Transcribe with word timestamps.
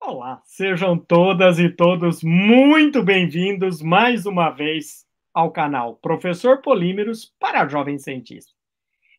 Olá, 0.00 0.42
sejam 0.44 0.98
todas 0.98 1.60
e 1.60 1.68
todos 1.68 2.20
muito 2.20 3.04
bem-vindos 3.04 3.80
mais 3.80 4.26
uma 4.26 4.50
vez 4.50 5.06
ao 5.32 5.52
canal 5.52 5.94
Professor 5.94 6.60
Polímeros 6.60 7.32
para 7.38 7.68
Jovens 7.68 8.02
Cientistas. 8.02 8.52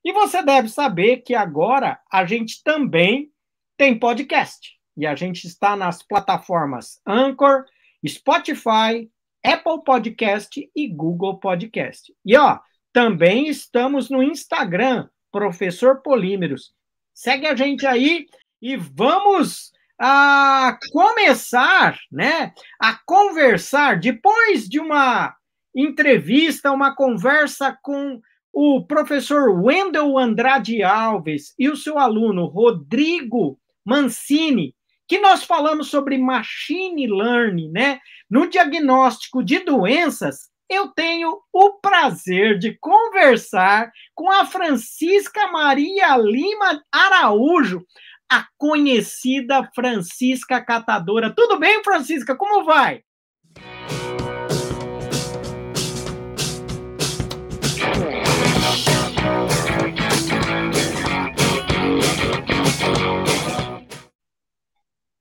E 0.04 0.12
você 0.12 0.44
deve 0.44 0.68
saber 0.68 1.22
que 1.22 1.34
agora 1.34 2.02
a 2.12 2.26
gente 2.26 2.62
também 2.62 3.32
tem 3.78 3.98
podcast. 3.98 4.74
E 4.98 5.08
a 5.08 5.16
gente 5.16 5.48
está 5.48 5.78
nas 5.78 6.04
plataformas 6.04 7.00
Anchor, 7.08 7.64
Spotify, 8.06 9.10
Apple 9.42 9.86
Podcast 9.86 10.70
e 10.76 10.88
Google 10.90 11.40
Podcast. 11.40 12.14
E 12.26 12.36
ó, 12.36 12.60
também 12.92 13.48
estamos 13.48 14.10
no 14.10 14.22
Instagram, 14.22 15.08
Professor 15.32 16.02
Polímeros. 16.02 16.74
Segue 17.14 17.48
a 17.48 17.56
gente 17.56 17.86
aí 17.86 18.26
e 18.62 18.76
vamos 18.76 19.72
a 20.00 20.78
começar, 20.92 21.98
né, 22.12 22.54
a 22.80 22.98
conversar 23.06 24.00
depois 24.00 24.68
de 24.68 24.80
uma 24.80 25.36
entrevista, 25.76 26.72
uma 26.72 26.96
conversa 26.96 27.78
com 27.82 28.20
o 28.52 28.86
professor 28.86 29.50
Wendel 29.64 30.18
Andrade 30.18 30.84
Alves 30.84 31.54
e 31.58 31.70
o 31.70 31.76
seu 31.76 31.98
aluno 31.98 32.46
Rodrigo 32.46 33.60
Mancini, 33.84 34.76
que 35.08 35.20
nós 35.20 35.44
falamos 35.44 35.90
sobre 35.90 36.18
machine 36.18 37.08
learning, 37.08 37.72
né? 37.72 38.00
No 38.30 38.48
diagnóstico 38.48 39.44
de 39.44 39.60
doenças, 39.60 40.50
eu 40.74 40.88
tenho 40.88 41.40
o 41.54 41.74
prazer 41.74 42.58
de 42.58 42.76
conversar 42.80 43.92
com 44.16 44.32
a 44.32 44.46
Francisca 44.46 45.48
Maria 45.52 46.18
Lima 46.18 46.84
Araújo, 46.92 47.86
a 48.32 48.48
conhecida 48.58 49.70
Francisca 49.76 50.60
Catadora. 50.60 51.34
Tudo 51.34 51.60
bem, 51.60 51.84
Francisca? 51.84 52.36
Como 52.36 52.64
vai? 52.66 53.04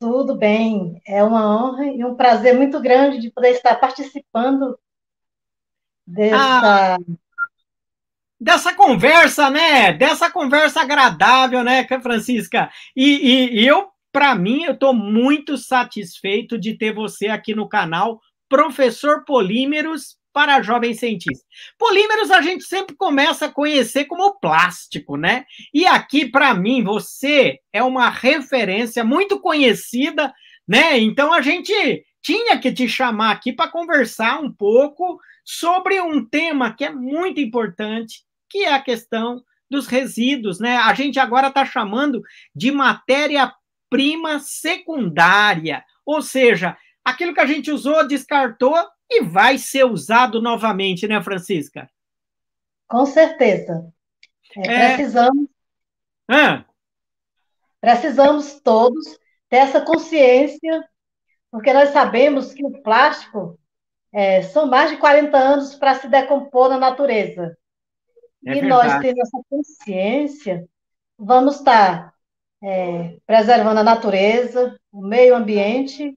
Tudo 0.00 0.34
bem, 0.34 1.00
é 1.06 1.22
uma 1.22 1.46
honra 1.46 1.86
e 1.86 2.04
um 2.04 2.16
prazer 2.16 2.56
muito 2.56 2.80
grande 2.80 3.20
de 3.20 3.30
poder 3.30 3.50
estar 3.50 3.76
participando 3.76 4.76
dessa. 6.12 6.36
Ah, 6.36 6.98
dessa 8.40 8.74
conversa, 8.74 9.48
né? 9.50 9.92
Dessa 9.92 10.30
conversa 10.30 10.80
agradável, 10.80 11.62
né, 11.62 11.86
Francisca? 12.02 12.70
E, 12.96 13.04
e, 13.04 13.60
e 13.60 13.66
eu, 13.66 13.88
para 14.12 14.34
mim, 14.34 14.64
eu 14.64 14.72
estou 14.72 14.92
muito 14.92 15.56
satisfeito 15.56 16.58
de 16.58 16.74
ter 16.76 16.92
você 16.92 17.28
aqui 17.28 17.54
no 17.54 17.68
canal, 17.68 18.20
Professor 18.48 19.24
Polímeros 19.24 20.16
para 20.32 20.62
jovens 20.62 20.98
cientistas. 20.98 21.46
Polímeros 21.78 22.30
a 22.30 22.40
gente 22.40 22.64
sempre 22.64 22.96
começa 22.96 23.46
a 23.46 23.52
conhecer 23.52 24.06
como 24.06 24.38
plástico, 24.40 25.16
né? 25.16 25.44
E 25.72 25.86
aqui, 25.86 26.26
para 26.26 26.52
mim, 26.54 26.82
você 26.82 27.58
é 27.72 27.82
uma 27.82 28.08
referência 28.08 29.04
muito 29.04 29.38
conhecida, 29.40 30.32
né? 30.66 30.98
Então 30.98 31.32
a 31.32 31.42
gente 31.42 32.04
tinha 32.22 32.58
que 32.58 32.72
te 32.72 32.88
chamar 32.88 33.32
aqui 33.32 33.52
para 33.52 33.70
conversar 33.70 34.40
um 34.40 34.50
pouco 34.50 35.20
sobre 35.44 36.00
um 36.00 36.24
tema 36.24 36.74
que 36.74 36.84
é 36.84 36.90
muito 36.90 37.40
importante, 37.40 38.24
que 38.48 38.64
é 38.64 38.74
a 38.74 38.82
questão 38.82 39.42
dos 39.70 39.86
resíduos, 39.86 40.60
né? 40.60 40.76
A 40.76 40.92
gente 40.94 41.18
agora 41.18 41.48
está 41.48 41.64
chamando 41.64 42.22
de 42.54 42.70
matéria-prima 42.70 44.38
secundária, 44.38 45.82
ou 46.04 46.20
seja, 46.20 46.76
aquilo 47.04 47.32
que 47.32 47.40
a 47.40 47.46
gente 47.46 47.70
usou, 47.70 48.06
descartou 48.06 48.76
e 49.10 49.22
vai 49.22 49.58
ser 49.58 49.84
usado 49.84 50.40
novamente, 50.40 51.08
né, 51.08 51.22
Francisca? 51.22 51.90
Com 52.86 53.06
certeza. 53.06 53.90
É, 54.58 54.94
precisamos. 54.94 55.48
Ah. 56.28 56.64
Precisamos 57.80 58.60
todos 58.60 59.18
ter 59.48 59.56
essa 59.56 59.80
consciência, 59.80 60.84
porque 61.50 61.72
nós 61.72 61.90
sabemos 61.90 62.52
que 62.52 62.64
o 62.64 62.82
plástico 62.82 63.58
é, 64.12 64.42
são 64.42 64.66
mais 64.66 64.90
de 64.90 64.98
40 64.98 65.36
anos 65.36 65.74
para 65.74 65.94
se 65.94 66.08
decompor 66.08 66.68
na 66.68 66.78
natureza. 66.78 67.56
É 68.44 68.56
e 68.56 68.60
verdade. 68.60 68.68
nós, 68.68 69.00
tendo 69.00 69.20
essa 69.20 69.40
consciência, 69.48 70.68
vamos 71.18 71.56
estar 71.56 72.12
é, 72.62 73.16
preservando 73.26 73.80
a 73.80 73.84
natureza, 73.84 74.78
o 74.92 75.00
meio 75.00 75.34
ambiente 75.34 76.16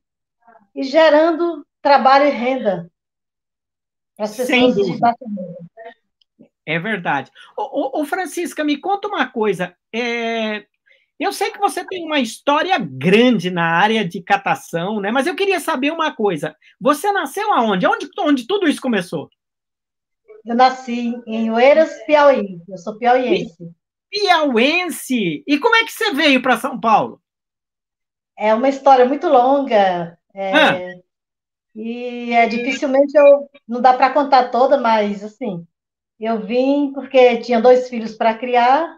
e 0.73 0.84
gerando 0.84 1.66
trabalho 1.81 2.25
e 2.25 2.31
renda 2.31 2.91
para 4.16 4.25
as 4.25 4.35
pessoas 4.35 4.75
de 4.75 4.97
baixa 5.00 5.17
renda. 5.25 6.50
É 6.66 6.79
verdade. 6.79 7.31
Ô, 7.55 8.00
ô, 8.00 8.01
ô, 8.01 8.05
Francisca, 8.05 8.63
me 8.63 8.78
conta 8.78 9.07
uma 9.07 9.28
coisa. 9.28 9.75
É, 9.94 10.66
eu 11.20 11.31
sei 11.31 11.52
que 11.52 11.59
você 11.59 11.86
tem 11.86 12.06
uma 12.06 12.20
história 12.20 12.78
grande 12.78 13.50
na 13.50 13.64
área 13.64 14.08
de 14.08 14.22
catação, 14.22 15.00
né? 15.00 15.12
Mas 15.12 15.28
eu 15.28 15.36
queria 15.36 15.59
saber 15.59 15.92
uma 15.92 16.14
coisa. 16.14 16.56
Você 16.80 17.12
nasceu 17.12 17.53
aonde? 17.53 17.88
Onde, 17.88 18.09
onde 18.20 18.48
tudo 18.48 18.68
isso 18.68 18.81
começou? 18.81 19.30
Eu 20.46 20.56
nasci 20.56 21.14
em 21.26 21.50
Oeiras, 21.52 21.92
Piauí. 22.06 22.62
Eu 22.70 22.78
sou 22.78 22.98
piauiense. 22.98 23.72
Piauense? 24.12 25.44
E 25.48 25.58
como 25.58 25.76
é 25.76 25.84
que 25.86 25.92
você 25.92 26.14
veio 26.14 26.42
para 26.42 26.58
São 26.58 26.80
Paulo? 26.80 27.22
É 28.38 28.53
uma 28.53 28.70
história 28.70 29.06
muito 29.06 29.28
longa. 29.28 30.18
É, 30.34 30.53
ah. 30.53 30.96
E 31.74 32.32
é 32.32 32.47
dificilmente 32.47 33.18
eu 33.18 33.50
não 33.68 33.82
dá 33.82 33.94
para 33.94 34.12
contar 34.12 34.50
toda, 34.50 34.78
mas 34.78 35.24
assim, 35.24 35.66
eu 36.20 36.40
vim 36.40 36.92
porque 36.94 37.38
tinha 37.38 37.62
dois 37.62 37.90
filhos 37.90 38.14
para 38.16 38.38
criar 38.38 38.97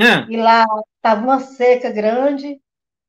ah. 0.00 0.26
e 0.28 0.36
lá 0.36 0.66
estava 1.08 1.24
uma 1.24 1.40
seca 1.40 1.90
grande, 1.90 2.60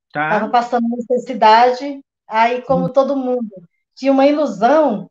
estava 0.07 0.45
tá. 0.45 0.51
passando 0.51 0.87
necessidade. 0.89 2.01
Aí, 2.27 2.61
como 2.61 2.85
hum. 2.85 2.93
todo 2.93 3.15
mundo 3.15 3.49
tinha 3.95 4.11
uma 4.11 4.25
ilusão 4.25 5.09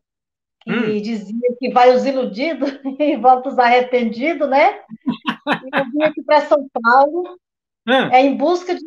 que 0.61 0.71
hum. 0.71 1.01
dizia 1.01 1.55
que 1.59 1.71
vai 1.71 1.95
os 1.95 2.05
iludidos 2.05 2.71
e 2.99 3.15
volta 3.15 3.49
os 3.49 3.59
arrependidos, 3.59 4.49
né? 4.49 4.79
E 4.79 5.79
eu 5.79 5.85
vim 5.91 6.03
aqui 6.03 6.23
para 6.23 6.41
São 6.41 6.67
Paulo 6.81 7.37
hum. 7.87 7.91
é, 8.11 8.21
em 8.21 8.35
busca 8.35 8.75
de 8.75 8.83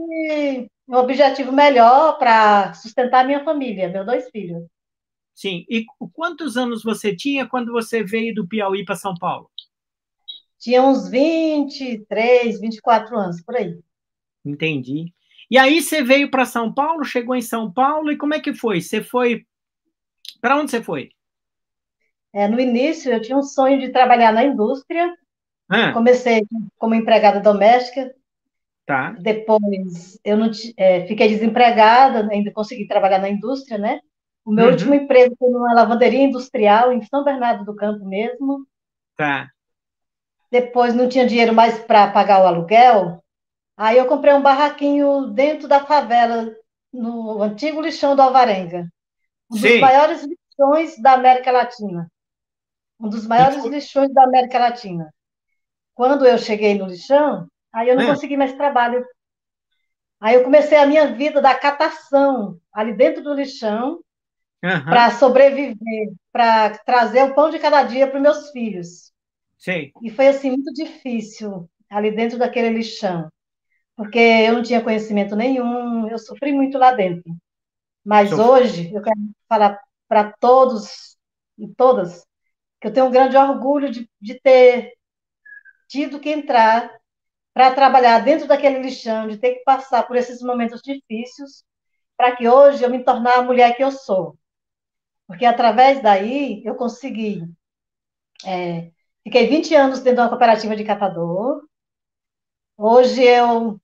um 0.88 0.96
objetivo 0.96 1.52
melhor 1.52 2.18
para 2.18 2.74
sustentar 2.74 3.24
minha 3.24 3.44
família, 3.44 3.88
meus 3.88 4.06
dois 4.06 4.28
filhos. 4.30 4.64
Sim. 5.34 5.64
E 5.68 5.84
quantos 6.12 6.56
anos 6.56 6.82
você 6.82 7.14
tinha 7.14 7.48
quando 7.48 7.72
você 7.72 8.02
veio 8.02 8.34
do 8.34 8.46
Piauí 8.46 8.84
para 8.84 8.96
São 8.96 9.14
Paulo? 9.14 9.50
Tinha 10.58 10.82
uns 10.82 11.08
23, 11.08 12.60
24 12.60 13.18
anos, 13.18 13.42
por 13.42 13.56
aí. 13.56 13.76
Entendi. 14.44 15.12
E 15.50 15.58
aí 15.58 15.82
você 15.82 16.02
veio 16.02 16.30
para 16.30 16.44
São 16.44 16.72
Paulo, 16.72 17.04
chegou 17.04 17.34
em 17.34 17.42
São 17.42 17.70
Paulo, 17.70 18.10
e 18.10 18.16
como 18.16 18.34
é 18.34 18.40
que 18.40 18.54
foi? 18.54 18.80
Você 18.80 19.02
foi. 19.02 19.44
Para 20.40 20.56
onde 20.56 20.70
você 20.70 20.82
foi? 20.82 21.10
É, 22.32 22.48
no 22.48 22.58
início, 22.58 23.12
eu 23.12 23.20
tinha 23.20 23.36
um 23.36 23.42
sonho 23.42 23.78
de 23.78 23.90
trabalhar 23.90 24.32
na 24.32 24.44
indústria. 24.44 25.14
Ah. 25.68 25.92
Comecei 25.92 26.42
como 26.78 26.94
empregada 26.94 27.40
doméstica. 27.40 28.14
Tá. 28.86 29.12
Depois, 29.20 30.18
eu 30.24 30.36
não, 30.36 30.50
é, 30.76 31.06
fiquei 31.06 31.28
desempregada, 31.28 32.28
ainda 32.30 32.50
consegui 32.50 32.86
trabalhar 32.86 33.18
na 33.18 33.28
indústria, 33.28 33.78
né? 33.78 34.00
O 34.44 34.50
meu 34.50 34.66
uhum. 34.66 34.72
último 34.72 34.94
emprego 34.94 35.36
foi 35.38 35.50
numa 35.50 35.72
lavanderia 35.72 36.24
industrial 36.24 36.92
em 36.92 37.02
São 37.02 37.22
Bernardo 37.22 37.64
do 37.64 37.76
Campo 37.76 38.04
mesmo. 38.04 38.66
Tá. 39.16 39.48
Depois 40.50 40.94
não 40.94 41.08
tinha 41.08 41.26
dinheiro 41.26 41.54
mais 41.54 41.78
para 41.78 42.10
pagar 42.10 42.42
o 42.42 42.46
aluguel. 42.46 43.21
Aí 43.82 43.98
eu 43.98 44.06
comprei 44.06 44.32
um 44.32 44.40
barraquinho 44.40 45.26
dentro 45.32 45.66
da 45.66 45.84
favela, 45.84 46.54
no 46.92 47.42
antigo 47.42 47.80
lixão 47.80 48.14
do 48.14 48.22
Alvarenga. 48.22 48.88
Um 49.50 49.56
Sim. 49.56 49.70
dos 49.70 49.80
maiores 49.80 50.22
lixões 50.22 51.02
da 51.02 51.14
América 51.14 51.50
Latina. 51.50 52.08
Um 53.00 53.08
dos 53.08 53.26
maiores 53.26 53.64
lixões 53.64 54.14
da 54.14 54.22
América 54.22 54.56
Latina. 54.56 55.12
Quando 55.96 56.24
eu 56.24 56.38
cheguei 56.38 56.78
no 56.78 56.86
lixão, 56.86 57.48
aí 57.72 57.88
eu 57.88 57.96
não 57.96 58.04
é. 58.04 58.06
consegui 58.06 58.36
mais 58.36 58.52
trabalho. 58.52 59.04
Aí 60.20 60.36
eu 60.36 60.44
comecei 60.44 60.78
a 60.78 60.86
minha 60.86 61.12
vida 61.16 61.42
da 61.42 61.52
catação 61.52 62.60
ali 62.72 62.92
dentro 62.92 63.20
do 63.20 63.34
lixão, 63.34 63.98
uhum. 64.62 64.84
para 64.84 65.10
sobreviver, 65.10 66.12
para 66.30 66.78
trazer 66.86 67.24
o 67.24 67.34
pão 67.34 67.50
de 67.50 67.58
cada 67.58 67.82
dia 67.82 68.06
para 68.06 68.18
os 68.18 68.22
meus 68.22 68.50
filhos. 68.50 69.12
Sim. 69.58 69.90
E 70.00 70.08
foi 70.08 70.28
assim 70.28 70.50
muito 70.50 70.72
difícil 70.72 71.68
ali 71.90 72.12
dentro 72.12 72.38
daquele 72.38 72.68
lixão, 72.68 73.28
porque 73.96 74.18
eu 74.18 74.54
não 74.54 74.62
tinha 74.62 74.82
conhecimento 74.82 75.36
nenhum, 75.36 76.08
eu 76.08 76.18
sofri 76.18 76.52
muito 76.52 76.78
lá 76.78 76.92
dentro. 76.92 77.34
Mas 78.04 78.32
hoje 78.32 78.92
eu 78.92 79.02
quero 79.02 79.18
falar 79.48 79.78
para 80.08 80.32
todos 80.40 81.16
e 81.58 81.68
todas 81.68 82.26
que 82.80 82.88
eu 82.88 82.92
tenho 82.92 83.06
um 83.06 83.10
grande 83.10 83.36
orgulho 83.36 83.90
de, 83.90 84.10
de 84.20 84.40
ter 84.40 84.92
tido 85.88 86.18
que 86.18 86.30
entrar 86.30 86.90
para 87.54 87.74
trabalhar 87.74 88.18
dentro 88.20 88.48
daquele 88.48 88.78
lixão, 88.80 89.28
de 89.28 89.38
ter 89.38 89.56
que 89.56 89.64
passar 89.64 90.06
por 90.06 90.16
esses 90.16 90.42
momentos 90.42 90.80
difíceis, 90.82 91.64
para 92.16 92.34
que 92.34 92.48
hoje 92.48 92.82
eu 92.82 92.90
me 92.90 93.04
tornar 93.04 93.38
a 93.38 93.42
mulher 93.42 93.76
que 93.76 93.84
eu 93.84 93.92
sou. 93.92 94.36
Porque 95.26 95.44
através 95.44 96.02
daí 96.02 96.62
eu 96.64 96.74
consegui. 96.74 97.42
É, 98.44 98.90
fiquei 99.22 99.46
20 99.46 99.74
anos 99.74 100.00
dentro 100.00 100.16
de 100.16 100.20
uma 100.22 100.28
cooperativa 100.28 100.74
de 100.74 100.84
catador. 100.84 101.62
Hoje 102.84 103.22
eu 103.22 103.80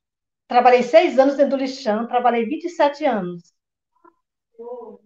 trabalhei 0.49 0.83
seis 0.83 1.17
anos 1.21 1.37
dentro 1.37 1.57
do 1.57 1.63
lixão, 1.63 2.09
trabalhei 2.09 2.45
27 2.47 3.05
anos 3.05 3.55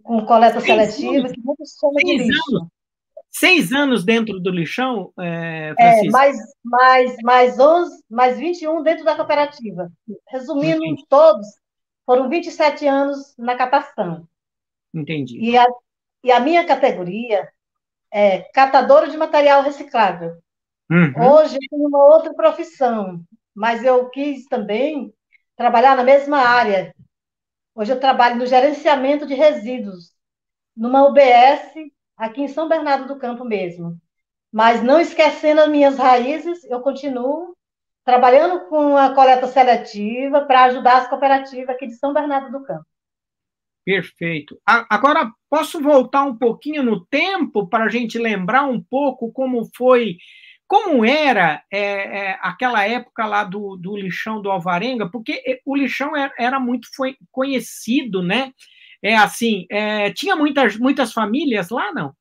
com 0.03 0.25
coleta 0.25 0.61
seis 0.62 0.94
seletiva, 0.94 1.27
anos. 1.27 1.33
que 1.33 1.67
chamam 1.79 1.94
de 1.97 2.17
lixo. 2.17 2.56
Anos. 2.56 2.69
Seis 3.31 3.71
anos 3.71 4.03
dentro 4.03 4.41
do 4.41 4.50
lixão, 4.50 5.12
é, 5.19 5.75
é 5.79 6.11
mais, 6.11 6.39
mais, 6.65 7.17
mais, 7.23 7.61
11, 7.61 8.03
mais 8.09 8.39
21 8.39 8.83
dentro 8.83 9.05
da 9.05 9.15
cooperativa. 9.15 9.93
Resumindo, 10.27 10.83
Entendi. 10.87 11.05
todos, 11.06 11.47
foram 12.06 12.31
27 12.31 12.87
anos 12.87 13.35
na 13.37 13.56
catação. 13.56 14.27
Entendi. 14.94 15.39
E 15.39 15.55
a, 15.59 15.67
e 16.25 16.33
a 16.33 16.41
minha 16.41 16.65
categoria 16.65 17.47
é 18.11 18.41
catadora 18.55 19.11
de 19.11 19.19
material 19.19 19.62
reciclável. 19.62 20.39
Uhum. 20.91 21.12
Hoje 21.31 21.56
eu 21.56 21.69
tenho 21.71 21.89
uma 21.89 22.05
outra 22.05 22.33
profissão, 22.33 23.23
mas 23.55 23.85
eu 23.85 24.09
quis 24.11 24.47
também 24.47 25.13
trabalhar 25.57 25.97
na 25.97 26.05
mesma 26.05 26.39
área. 26.39 26.95
Hoje 27.75 27.93
eu 27.93 28.01
trabalho 28.01 28.37
no 28.37 28.47
gerenciamento 28.47 29.27
de 29.27 29.35
resíduos, 29.35 30.13
numa 30.77 31.07
UBS 31.09 31.73
aqui 32.17 32.43
em 32.43 32.49
São 32.49 32.69
Bernardo 32.69 33.07
do 33.07 33.19
Campo 33.19 33.45
mesmo. 33.45 33.99
Mas 34.53 34.83
não 34.83 35.01
esquecendo 35.01 35.63
as 35.63 35.69
minhas 35.71 35.97
raízes, 35.97 36.63
eu 36.65 36.81
continuo 36.81 37.57
trabalhando 38.05 38.69
com 38.69 38.97
a 38.97 39.15
coleta 39.15 39.47
seletiva 39.47 40.43
para 40.43 40.65
ajudar 40.65 40.99
as 40.99 41.09
cooperativas 41.09 41.69
aqui 41.71 41.87
de 41.87 41.95
São 41.95 42.13
Bernardo 42.13 42.51
do 42.51 42.65
Campo. 42.65 42.85
Perfeito. 43.85 44.61
Agora, 44.65 45.31
posso 45.51 45.81
voltar 45.81 46.25
um 46.25 46.37
pouquinho 46.37 46.83
no 46.83 47.05
tempo 47.07 47.67
para 47.69 47.85
a 47.85 47.89
gente 47.89 48.17
lembrar 48.17 48.65
um 48.65 48.81
pouco 48.81 49.33
como 49.33 49.69
foi, 49.75 50.19
como 50.73 51.05
era 51.05 51.63
é, 51.71 51.81
é, 51.81 52.39
aquela 52.41 52.83
época 52.89 53.27
lá 53.27 53.45
do, 53.45 53.77
do 53.77 53.95
lixão 53.95 54.41
do 54.41 54.51
Alvarenga, 54.51 55.07
porque 55.07 55.61
o 55.67 55.77
lixão 55.77 56.17
era, 56.17 56.33
era 56.39 56.59
muito 56.59 56.89
foi 56.97 57.15
conhecido, 57.31 58.23
né? 58.23 58.55
É 59.03 59.15
assim, 59.15 59.67
é, 59.71 60.11
tinha 60.15 60.35
muitas, 60.35 60.79
muitas 60.79 61.13
famílias 61.13 61.69
lá, 61.69 61.93
não? 61.93 62.15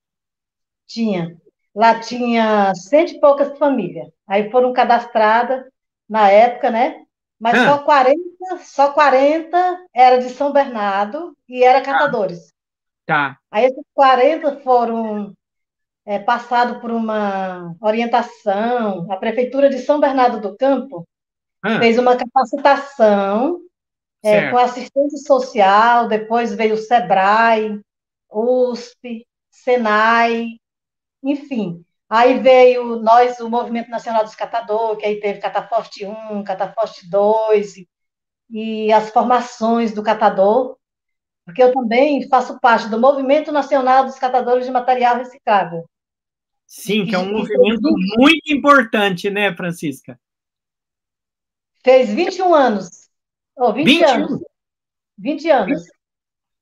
Tinha. 0.86 1.38
Lá 1.74 1.98
tinha 2.02 2.76
cento 2.76 3.14
e 3.14 3.22
poucas 3.22 3.58
famílias. 3.58 4.10
Aí 4.28 4.52
foram 4.52 4.74
cadastradas 4.74 5.64
na 6.10 6.30
época, 6.30 6.70
né? 6.70 7.06
Mas 7.40 7.58
ah. 7.58 7.70
só 7.70 7.78
40, 7.86 8.18
só 8.60 8.92
40 8.92 9.86
era 9.96 10.18
de 10.18 10.30
São 10.30 10.52
Bernardo 10.52 11.34
e 11.48 11.64
era 11.64 11.80
catadores. 11.80 12.52
Tá. 13.06 13.38
Aí 13.50 13.68
esses 13.68 13.86
40 13.94 14.60
foram 14.60 15.34
é, 16.12 16.20
passados 16.20 16.82
por 16.82 16.92
uma 16.92 17.74
orientação. 17.80 19.10
A 19.10 19.16
Prefeitura 19.16 19.70
de 19.70 19.80
São 19.80 19.98
Bernardo 19.98 20.42
do 20.42 20.58
Campo 20.58 21.08
ah. 21.64 21.80
fez 21.80 21.98
uma 21.98 22.18
capacitação 22.18 23.62
é, 24.22 24.52
com 24.52 24.58
assistente 24.58 25.18
social, 25.20 26.10
depois 26.10 26.54
veio 26.54 26.74
o 26.74 26.78
SEBRAE, 26.78 27.80
USP, 28.30 29.26
SENAI, 29.50 30.58
enfim. 31.24 31.82
Aí 32.10 32.40
veio 32.40 32.98
nós, 32.98 33.40
o 33.40 33.50
Movimento 33.50 33.90
Nacional 33.90 34.26
dos 34.26 34.36
Catadores, 34.36 35.00
que 35.00 35.06
aí 35.06 35.18
teve 35.22 35.40
Cataforte 35.40 36.06
1, 36.06 36.44
Cataforte 36.44 37.10
2, 37.10 37.76
e 38.50 38.92
as 38.92 39.12
formações 39.12 39.94
do 39.94 40.04
catador, 40.04 40.76
porque 41.46 41.64
eu 41.64 41.72
também 41.72 42.28
faço 42.28 42.60
parte 42.60 42.90
do 42.90 43.00
Movimento 43.00 43.50
Nacional 43.50 44.04
dos 44.04 44.20
Catadores 44.20 44.66
de 44.66 44.72
Material 44.72 45.16
Reciclável. 45.16 45.90
Sim, 46.74 47.06
que 47.06 47.14
é 47.14 47.20
um 47.20 47.34
movimento 47.34 47.82
muito 48.18 48.50
importante, 48.54 49.30
né, 49.30 49.54
Francisca? 49.54 50.18
Fez 51.84 52.14
21 52.14 52.56
anos 52.56 53.10
Oh, 53.58 53.74
20, 53.74 53.86
20 53.86 54.04
anos. 54.06 54.42
20 55.18 55.50
anos. 55.50 55.84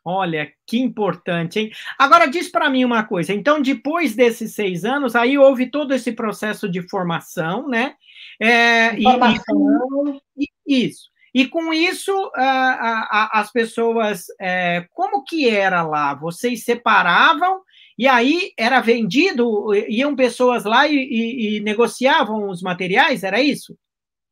Olha, 0.04 0.52
que 0.66 0.80
importante, 0.80 1.60
hein? 1.60 1.72
Agora 1.96 2.26
diz 2.26 2.50
para 2.50 2.72
mim 2.72 2.84
uma 2.84 3.04
coisa. 3.04 3.34
Então, 3.34 3.62
depois 3.62 4.16
desses 4.16 4.56
seis 4.56 4.84
anos, 4.84 5.16
aí 5.16 5.38
houve 5.38 5.70
todo 5.70 5.94
esse 5.94 6.12
processo 6.12 6.68
de 6.68 6.82
formação, 6.82 7.68
né? 7.68 7.94
É, 8.42 9.00
formação. 9.00 10.20
E, 10.36 10.50
e, 10.66 10.86
isso. 10.88 11.12
E 11.32 11.48
com 11.48 11.72
isso, 11.72 12.32
as 12.34 13.52
pessoas, 13.52 14.26
é, 14.42 14.88
como 14.90 15.24
que 15.24 15.48
era 15.48 15.84
lá? 15.84 16.16
Vocês 16.16 16.64
separavam 16.64 17.62
e 18.00 18.08
aí 18.08 18.54
era 18.58 18.80
vendido, 18.80 19.76
iam 19.76 20.16
pessoas 20.16 20.64
lá 20.64 20.88
e, 20.88 20.96
e, 20.96 21.58
e 21.58 21.60
negociavam 21.60 22.48
os 22.48 22.62
materiais, 22.62 23.26
era 23.26 23.42
isso? 23.42 23.78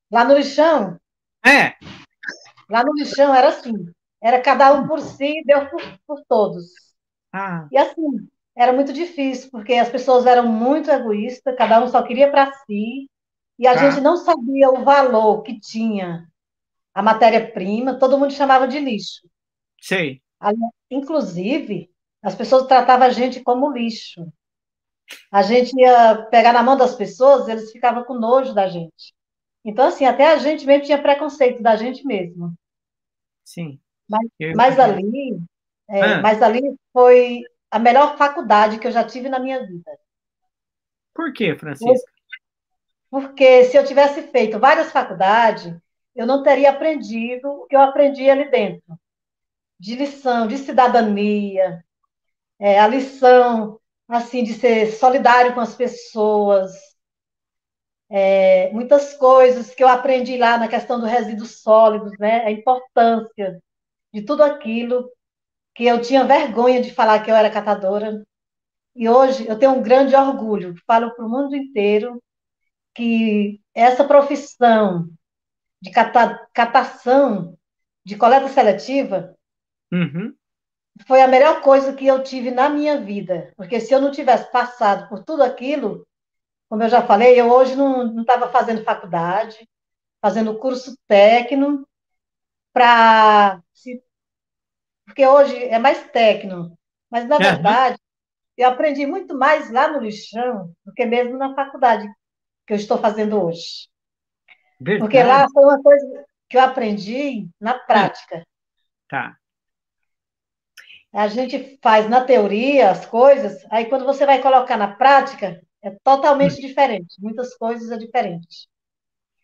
Lá 0.09 0.23
no 0.23 0.37
lixão? 0.37 0.97
É. 1.45 1.75
Lá 2.69 2.81
no 2.85 2.93
lixão 2.93 3.35
era 3.35 3.49
assim, 3.49 3.73
era 4.23 4.41
cada 4.41 4.73
um 4.73 4.87
por 4.87 5.01
si, 5.01 5.43
Deus 5.45 5.69
por, 5.69 5.81
por 6.07 6.23
todos. 6.29 6.63
Ah. 7.33 7.67
E 7.69 7.77
assim, 7.77 8.29
era 8.55 8.71
muito 8.71 8.93
difícil, 8.93 9.51
porque 9.51 9.73
as 9.73 9.89
pessoas 9.89 10.25
eram 10.25 10.47
muito 10.47 10.89
egoístas, 10.89 11.57
cada 11.57 11.83
um 11.83 11.89
só 11.89 12.01
queria 12.03 12.31
para 12.31 12.49
si, 12.65 13.09
e 13.59 13.67
a 13.67 13.71
ah. 13.71 13.75
gente 13.75 13.99
não 13.99 14.15
sabia 14.15 14.69
o 14.69 14.85
valor 14.85 15.41
que 15.41 15.59
tinha 15.59 16.25
a 16.93 17.03
matéria-prima, 17.03 17.99
todo 17.99 18.17
mundo 18.17 18.31
chamava 18.31 18.65
de 18.65 18.79
lixo. 18.79 19.27
Sei. 19.81 20.21
Inclusive, 20.89 21.91
as 22.27 22.35
pessoas 22.35 22.67
tratavam 22.67 23.07
a 23.07 23.09
gente 23.09 23.41
como 23.41 23.71
lixo. 23.71 24.27
A 25.31 25.41
gente 25.41 25.73
ia 25.79 26.23
pegar 26.29 26.51
na 26.51 26.61
mão 26.61 26.75
das 26.75 26.93
pessoas, 26.93 27.47
eles 27.47 27.71
ficavam 27.71 28.03
com 28.03 28.19
nojo 28.19 28.53
da 28.53 28.67
gente. 28.67 29.15
Então, 29.63 29.87
assim, 29.87 30.03
até 30.03 30.33
a 30.33 30.37
gente 30.37 30.65
mesmo 30.65 30.85
tinha 30.85 31.01
preconceito 31.01 31.63
da 31.63 31.77
gente 31.77 32.05
mesmo. 32.05 32.53
Sim. 33.45 33.79
Mas, 34.09 34.27
mas 34.57 34.77
ali, 34.77 35.39
é, 35.89 36.01
ah. 36.01 36.21
mas 36.21 36.41
ali 36.41 36.61
foi 36.91 37.43
a 37.71 37.79
melhor 37.79 38.17
faculdade 38.17 38.77
que 38.77 38.87
eu 38.87 38.91
já 38.91 39.05
tive 39.05 39.29
na 39.29 39.39
minha 39.39 39.65
vida. 39.65 39.97
Por 41.13 41.31
quê, 41.31 41.55
Francisca? 41.57 42.11
Porque 43.09 43.63
se 43.63 43.77
eu 43.77 43.85
tivesse 43.85 44.21
feito 44.23 44.59
várias 44.59 44.91
faculdades, 44.91 45.73
eu 46.13 46.27
não 46.27 46.43
teria 46.43 46.71
aprendido 46.71 47.49
o 47.49 47.67
que 47.67 47.75
eu 47.75 47.79
aprendi 47.79 48.29
ali 48.29 48.51
dentro. 48.51 48.99
De 49.79 49.95
lição, 49.95 50.45
de 50.45 50.57
cidadania, 50.57 51.85
é, 52.59 52.79
a 52.79 52.87
lição, 52.87 53.79
assim, 54.07 54.43
de 54.43 54.53
ser 54.53 54.91
solidário 54.91 55.53
com 55.53 55.59
as 55.59 55.75
pessoas, 55.75 56.73
é, 58.09 58.71
muitas 58.71 59.13
coisas 59.15 59.73
que 59.73 59.83
eu 59.83 59.87
aprendi 59.87 60.37
lá 60.37 60.57
na 60.57 60.67
questão 60.67 60.99
dos 60.99 61.09
resíduos 61.09 61.61
sólidos, 61.61 62.13
né? 62.19 62.45
A 62.45 62.51
importância 62.51 63.61
de 64.13 64.21
tudo 64.21 64.43
aquilo 64.43 65.11
que 65.75 65.85
eu 65.85 66.01
tinha 66.01 66.23
vergonha 66.25 66.81
de 66.81 66.93
falar 66.93 67.23
que 67.23 67.29
eu 67.29 67.35
era 67.35 67.51
catadora. 67.51 68.23
E 68.95 69.07
hoje 69.09 69.47
eu 69.47 69.59
tenho 69.59 69.73
um 69.73 69.81
grande 69.81 70.15
orgulho, 70.15 70.73
falo 70.87 71.13
para 71.15 71.25
o 71.25 71.29
mundo 71.29 71.55
inteiro 71.55 72.21
que 72.95 73.61
essa 73.75 74.03
profissão 74.03 75.07
de 75.79 75.91
cata, 75.91 76.47
catação, 76.51 77.55
de 78.03 78.15
coleta 78.15 78.47
seletiva, 78.47 79.35
uhum. 79.91 80.33
Foi 81.05 81.21
a 81.21 81.27
melhor 81.27 81.61
coisa 81.61 81.93
que 81.93 82.07
eu 82.07 82.23
tive 82.23 82.51
na 82.51 82.69
minha 82.69 82.99
vida. 82.99 83.53
Porque 83.55 83.79
se 83.79 83.93
eu 83.93 84.01
não 84.01 84.11
tivesse 84.11 84.51
passado 84.51 85.07
por 85.09 85.23
tudo 85.23 85.43
aquilo, 85.43 86.07
como 86.69 86.83
eu 86.83 86.89
já 86.89 87.01
falei, 87.01 87.39
eu 87.39 87.49
hoje 87.49 87.75
não 87.75 88.21
estava 88.21 88.49
fazendo 88.49 88.83
faculdade, 88.83 89.67
fazendo 90.21 90.57
curso 90.57 90.97
técnico, 91.07 91.87
para. 92.73 93.61
Porque 95.05 95.25
hoje 95.25 95.55
é 95.65 95.79
mais 95.79 96.09
técnico, 96.11 96.77
mas 97.09 97.27
na 97.27 97.37
verdade, 97.37 97.97
eu 98.57 98.67
aprendi 98.67 99.05
muito 99.05 99.37
mais 99.37 99.71
lá 99.71 99.87
no 99.87 99.99
lixão 99.99 100.73
do 100.85 100.93
que 100.93 101.05
mesmo 101.05 101.37
na 101.37 101.55
faculdade 101.55 102.07
que 102.65 102.73
eu 102.73 102.77
estou 102.77 102.97
fazendo 102.97 103.41
hoje. 103.41 103.87
Verdade. 104.79 104.99
Porque 104.99 105.23
lá 105.23 105.47
foi 105.51 105.63
uma 105.63 105.81
coisa 105.81 106.25
que 106.49 106.57
eu 106.57 106.61
aprendi 106.61 107.47
na 107.59 107.79
prática. 107.79 108.45
Tá. 109.07 109.37
A 111.17 111.27
gente 111.27 111.79
faz 111.81 112.07
na 112.07 112.23
teoria 112.23 112.91
as 112.91 113.03
coisas, 113.03 113.65
aí 113.71 113.85
quando 113.85 114.05
você 114.05 114.23
vai 114.23 114.39
colocar 114.39 114.77
na 114.77 114.93
prática, 114.95 115.59
é 115.81 115.89
totalmente 116.03 116.61
diferente. 116.61 117.19
Muitas 117.19 117.55
coisas 117.55 117.89
é 117.89 117.97
diferente. 117.97 118.69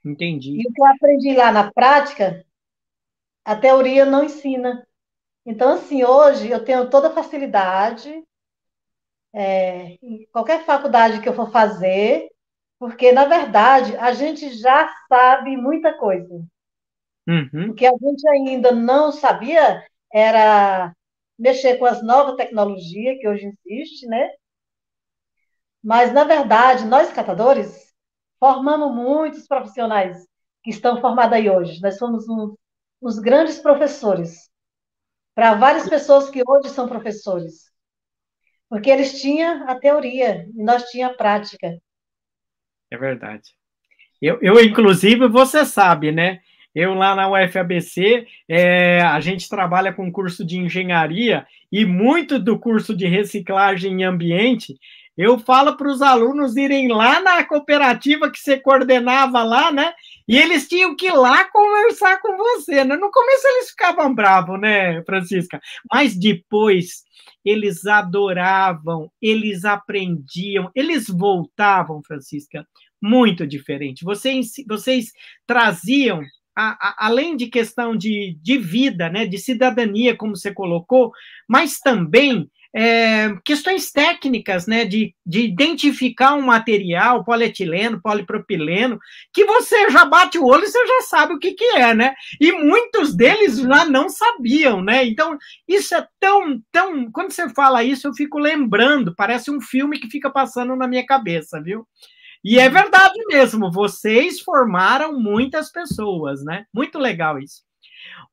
Entendi. 0.06 0.52
E 0.52 0.70
o 0.70 0.72
que 0.72 0.80
eu 0.80 0.86
aprendi 0.86 1.34
lá 1.34 1.52
na 1.52 1.72
prática, 1.72 2.46
a 3.44 3.56
teoria 3.56 4.06
não 4.06 4.24
ensina. 4.24 4.88
Então, 5.44 5.74
assim, 5.74 6.04
hoje 6.04 6.48
eu 6.48 6.64
tenho 6.64 6.92
toda 6.92 7.08
a 7.08 7.14
facilidade, 7.14 8.24
é, 9.34 9.98
em 10.00 10.28
qualquer 10.32 10.64
faculdade 10.66 11.22
que 11.22 11.28
eu 11.28 11.34
for 11.34 11.52
fazer, 11.52 12.30
porque, 12.78 13.12
na 13.12 13.26
verdade, 13.26 13.98
a 13.98 14.14
gente 14.14 14.52
já 14.52 14.94
sabe 15.10 15.58
muita 15.58 15.98
coisa. 15.98 16.36
Uhum. 17.28 17.72
O 17.72 17.74
que 17.74 17.88
a 17.88 17.94
gente 18.00 18.30
ainda 18.30 18.72
não 18.72 19.12
sabia 19.12 19.84
era 20.14 20.96
mexer 21.38 21.78
com 21.78 21.86
as 21.86 22.04
novas 22.04 22.36
tecnologias 22.36 23.18
que 23.20 23.28
hoje 23.28 23.54
existe, 23.66 24.06
né? 24.08 24.30
Mas, 25.84 26.14
na 26.14 26.24
verdade, 26.24 26.86
nós 26.86 27.12
catadores 27.12 27.94
formamos 28.40 28.96
muitos 28.96 29.48
profissionais 29.48 30.26
que 30.64 30.70
estão 30.70 31.02
formados 31.02 31.34
aí 31.34 31.50
hoje. 31.50 31.82
Nós 31.82 31.98
somos 31.98 32.28
um, 32.30 32.56
uns 33.02 33.20
grandes 33.20 33.60
professores 33.60 34.50
para 35.36 35.56
várias 35.56 35.90
pessoas 35.90 36.30
que 36.30 36.42
hoje 36.46 36.70
são 36.70 36.88
professores. 36.88 37.72
Porque 38.70 38.90
eles 38.90 39.22
tinham 39.22 39.70
a 39.70 39.76
teoria 39.76 40.48
e 40.56 40.64
nós 40.64 40.90
tínhamos 40.90 41.16
a 41.16 41.18
prática. 41.18 41.78
É 42.90 42.98
verdade. 42.98 43.56
Eu, 44.22 44.40
eu, 44.42 44.64
inclusive, 44.64 45.28
você 45.28 45.66
sabe, 45.66 46.12
né? 46.12 46.42
Eu 46.74 46.94
lá 46.94 47.16
na 47.16 47.30
UFABC, 47.30 48.26
é, 48.50 49.02
a 49.02 49.20
gente 49.20 49.48
trabalha 49.48 49.94
com 49.94 50.12
curso 50.12 50.44
de 50.46 50.58
engenharia 50.58 51.46
e 51.72 51.86
muito 51.86 52.40
do 52.40 52.58
curso 52.58 52.96
de 52.96 53.06
reciclagem 53.06 54.02
em 54.02 54.04
ambiente, 54.04 54.80
eu 55.16 55.38
falo 55.38 55.78
para 55.78 55.88
os 55.88 56.02
alunos 56.02 56.58
irem 56.58 56.88
lá 56.88 57.22
na 57.22 57.44
cooperativa 57.44 58.32
que 58.32 58.40
você 58.40 58.60
coordenava 58.60 59.44
lá, 59.44 59.72
né? 59.72 59.94
E 60.28 60.38
eles 60.38 60.68
tinham 60.68 60.96
que 60.96 61.06
ir 61.06 61.14
lá 61.14 61.46
conversar 61.52 62.20
com 62.20 62.36
você. 62.36 62.84
Né? 62.84 62.96
No 62.96 63.12
começo 63.12 63.48
eles 63.48 63.70
ficavam 63.70 64.14
bravos, 64.14 64.60
né, 64.60 65.04
Francisca? 65.04 65.62
Mas 65.92 66.18
depois 66.18 67.04
eles 67.46 67.86
adoravam, 67.86 69.12
eles 69.22 69.66
aprendiam, 69.66 70.72
eles 70.74 71.08
voltavam, 71.08 72.02
Francisca, 72.02 72.66
muito 73.02 73.46
diferente. 73.46 74.04
Vocês, 74.04 74.54
vocês 74.68 75.12
traziam 75.46 76.24
a, 76.56 76.72
a, 76.72 77.08
além 77.08 77.36
de 77.36 77.48
questão 77.48 77.96
de, 77.96 78.38
de 78.42 78.58
vida, 78.58 79.10
né, 79.10 79.26
de 79.26 79.38
cidadania, 79.38 80.16
como 80.16 80.36
você 80.36 80.54
colocou, 80.54 81.12
mas 81.48 81.80
também 81.80 82.50
é, 82.76 83.36
questões 83.46 83.92
técnicas, 83.92 84.66
né, 84.66 84.84
de, 84.84 85.14
de 85.24 85.42
identificar 85.42 86.34
um 86.34 86.42
material, 86.42 87.24
polietileno, 87.24 88.02
polipropileno, 88.02 89.00
que 89.32 89.46
você 89.46 89.92
já 89.92 90.06
bate 90.06 90.40
o 90.40 90.46
olho 90.46 90.64
e 90.64 90.68
você 90.68 90.88
já 90.88 91.02
sabe 91.02 91.34
o 91.36 91.40
que, 91.40 91.52
que 91.54 91.66
é, 91.76 91.94
né? 91.94 92.16
E 92.42 92.52
muitos 92.52 93.16
deles 93.16 93.58
já 93.58 93.86
não 93.86 94.10
sabiam, 94.10 94.82
né? 94.82 95.06
Então, 95.06 95.38
isso 95.68 95.94
é 95.94 96.08
tão, 96.20 96.60
tão. 96.72 97.12
Quando 97.12 97.32
você 97.32 97.48
fala 97.50 97.84
isso, 97.84 98.08
eu 98.08 98.14
fico 98.14 98.40
lembrando, 98.40 99.14
parece 99.16 99.52
um 99.52 99.62
filme 99.62 100.00
que 100.00 100.10
fica 100.10 100.32
passando 100.32 100.76
na 100.76 100.88
minha 100.88 101.06
cabeça, 101.06 101.62
viu? 101.62 101.86
E 102.44 102.60
é 102.60 102.68
verdade 102.68 103.18
mesmo, 103.28 103.72
vocês 103.72 104.42
formaram 104.42 105.18
muitas 105.18 105.72
pessoas, 105.72 106.44
né? 106.44 106.66
Muito 106.74 107.00
legal 107.00 107.40
isso. 107.40 107.64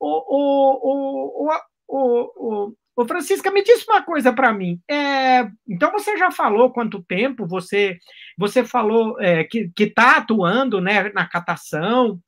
O, 0.00 1.46
o, 1.46 1.50
o, 1.88 2.74
o, 2.96 3.06
Francisca, 3.06 3.50
me 3.50 3.62
diz 3.62 3.86
uma 3.86 4.02
coisa 4.02 4.32
para 4.32 4.52
mim. 4.52 4.80
É, 4.90 5.48
então, 5.68 5.92
você 5.92 6.16
já 6.16 6.30
falou 6.30 6.72
quanto 6.72 7.04
tempo 7.04 7.46
você 7.46 7.98
você 8.36 8.64
falou 8.64 9.20
é, 9.20 9.44
que 9.44 9.70
está 9.78 10.16
atuando 10.16 10.80
né, 10.80 11.10
na 11.12 11.26
catação. 11.26 12.20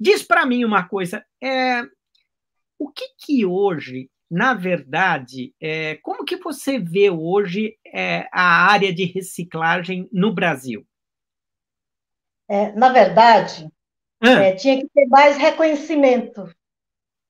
Diz 0.00 0.22
para 0.22 0.46
mim 0.46 0.64
uma 0.64 0.88
coisa. 0.88 1.24
É, 1.42 1.82
o 2.78 2.90
que 2.90 3.04
que 3.18 3.44
hoje, 3.44 4.08
na 4.30 4.54
verdade, 4.54 5.54
é, 5.60 5.96
como 5.96 6.24
que 6.24 6.36
você 6.36 6.78
vê 6.78 7.10
hoje 7.10 7.78
é, 7.86 8.28
a 8.32 8.70
área 8.70 8.92
de 8.92 9.04
reciclagem 9.04 10.08
no 10.12 10.34
Brasil? 10.34 10.86
É, 12.48 12.72
na 12.72 12.90
verdade, 12.90 13.70
ah. 14.20 14.54
tinha 14.56 14.80
que 14.80 14.88
ter 14.88 15.06
mais 15.06 15.36
reconhecimento. 15.36 16.50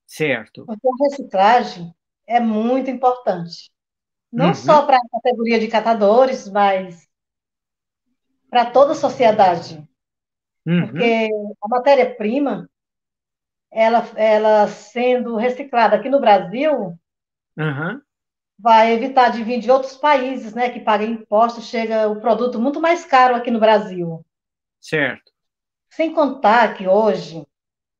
Certo. 0.05 0.65
Porque 0.65 0.87
a 0.87 1.03
reciclagem 1.05 1.93
é 2.25 2.39
muito 2.39 2.89
importante. 2.89 3.71
Não 4.31 4.49
uhum. 4.49 4.53
só 4.55 4.85
para 4.85 4.97
a 4.97 5.09
categoria 5.11 5.59
de 5.59 5.67
catadores, 5.67 6.49
mas 6.49 7.07
para 8.49 8.65
toda 8.71 8.93
a 8.93 8.95
sociedade. 8.95 9.87
Uhum. 10.65 10.87
Porque 10.87 11.29
a 11.63 11.67
matéria-prima, 11.67 12.69
ela, 13.71 14.07
ela 14.15 14.67
sendo 14.67 15.35
reciclada 15.35 15.95
aqui 15.95 16.09
no 16.09 16.19
Brasil, 16.19 16.97
uhum. 17.57 18.01
vai 18.57 18.93
evitar 18.93 19.29
de 19.29 19.43
vir 19.43 19.59
de 19.59 19.69
outros 19.69 19.95
países, 19.95 20.53
né, 20.53 20.69
que 20.69 20.79
paguem 20.79 21.11
impostos, 21.11 21.65
chega 21.65 22.07
o 22.07 22.19
produto 22.19 22.59
muito 22.59 22.81
mais 22.81 23.05
caro 23.05 23.35
aqui 23.35 23.51
no 23.51 23.59
Brasil. 23.59 24.25
Certo. 24.79 25.31
Sem 25.89 26.13
contar 26.13 26.75
que 26.75 26.87
hoje 26.87 27.45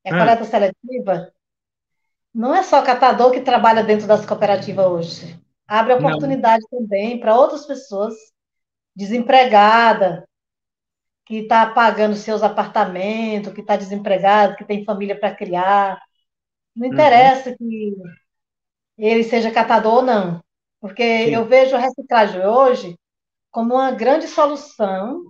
a 0.05 0.15
ah. 0.15 0.17
coleta 0.17 0.45
seletiva 0.45 1.31
não 2.33 2.55
é 2.55 2.63
só 2.63 2.81
catador 2.81 3.31
que 3.31 3.41
trabalha 3.41 3.83
dentro 3.83 4.07
das 4.07 4.25
cooperativas 4.25 4.85
hoje. 4.85 5.39
Abre 5.67 5.93
oportunidade 5.93 6.63
não. 6.71 6.79
também 6.81 7.19
para 7.19 7.35
outras 7.35 7.65
pessoas 7.65 8.13
desempregadas, 8.95 10.23
que 11.29 11.41
está 11.41 11.67
pagando 11.67 12.15
seus 12.15 12.41
apartamentos, 12.41 13.53
que 13.53 13.61
está 13.61 13.75
desempregado, 13.77 14.55
que 14.55 14.65
tem 14.65 14.83
família 14.83 15.17
para 15.17 15.35
criar. 15.35 16.01
Não 16.75 16.87
uhum. 16.87 16.93
interessa 16.93 17.51
uhum. 17.51 17.55
que 17.55 17.95
ele 18.97 19.23
seja 19.23 19.51
catador 19.51 19.97
ou 19.97 20.01
não, 20.01 20.43
porque 20.81 21.25
Sim. 21.25 21.35
eu 21.35 21.45
vejo 21.45 21.75
a 21.75 21.79
reciclagem 21.79 22.43
hoje 22.43 22.97
como 23.51 23.75
uma 23.75 23.91
grande 23.91 24.27
solução 24.27 25.21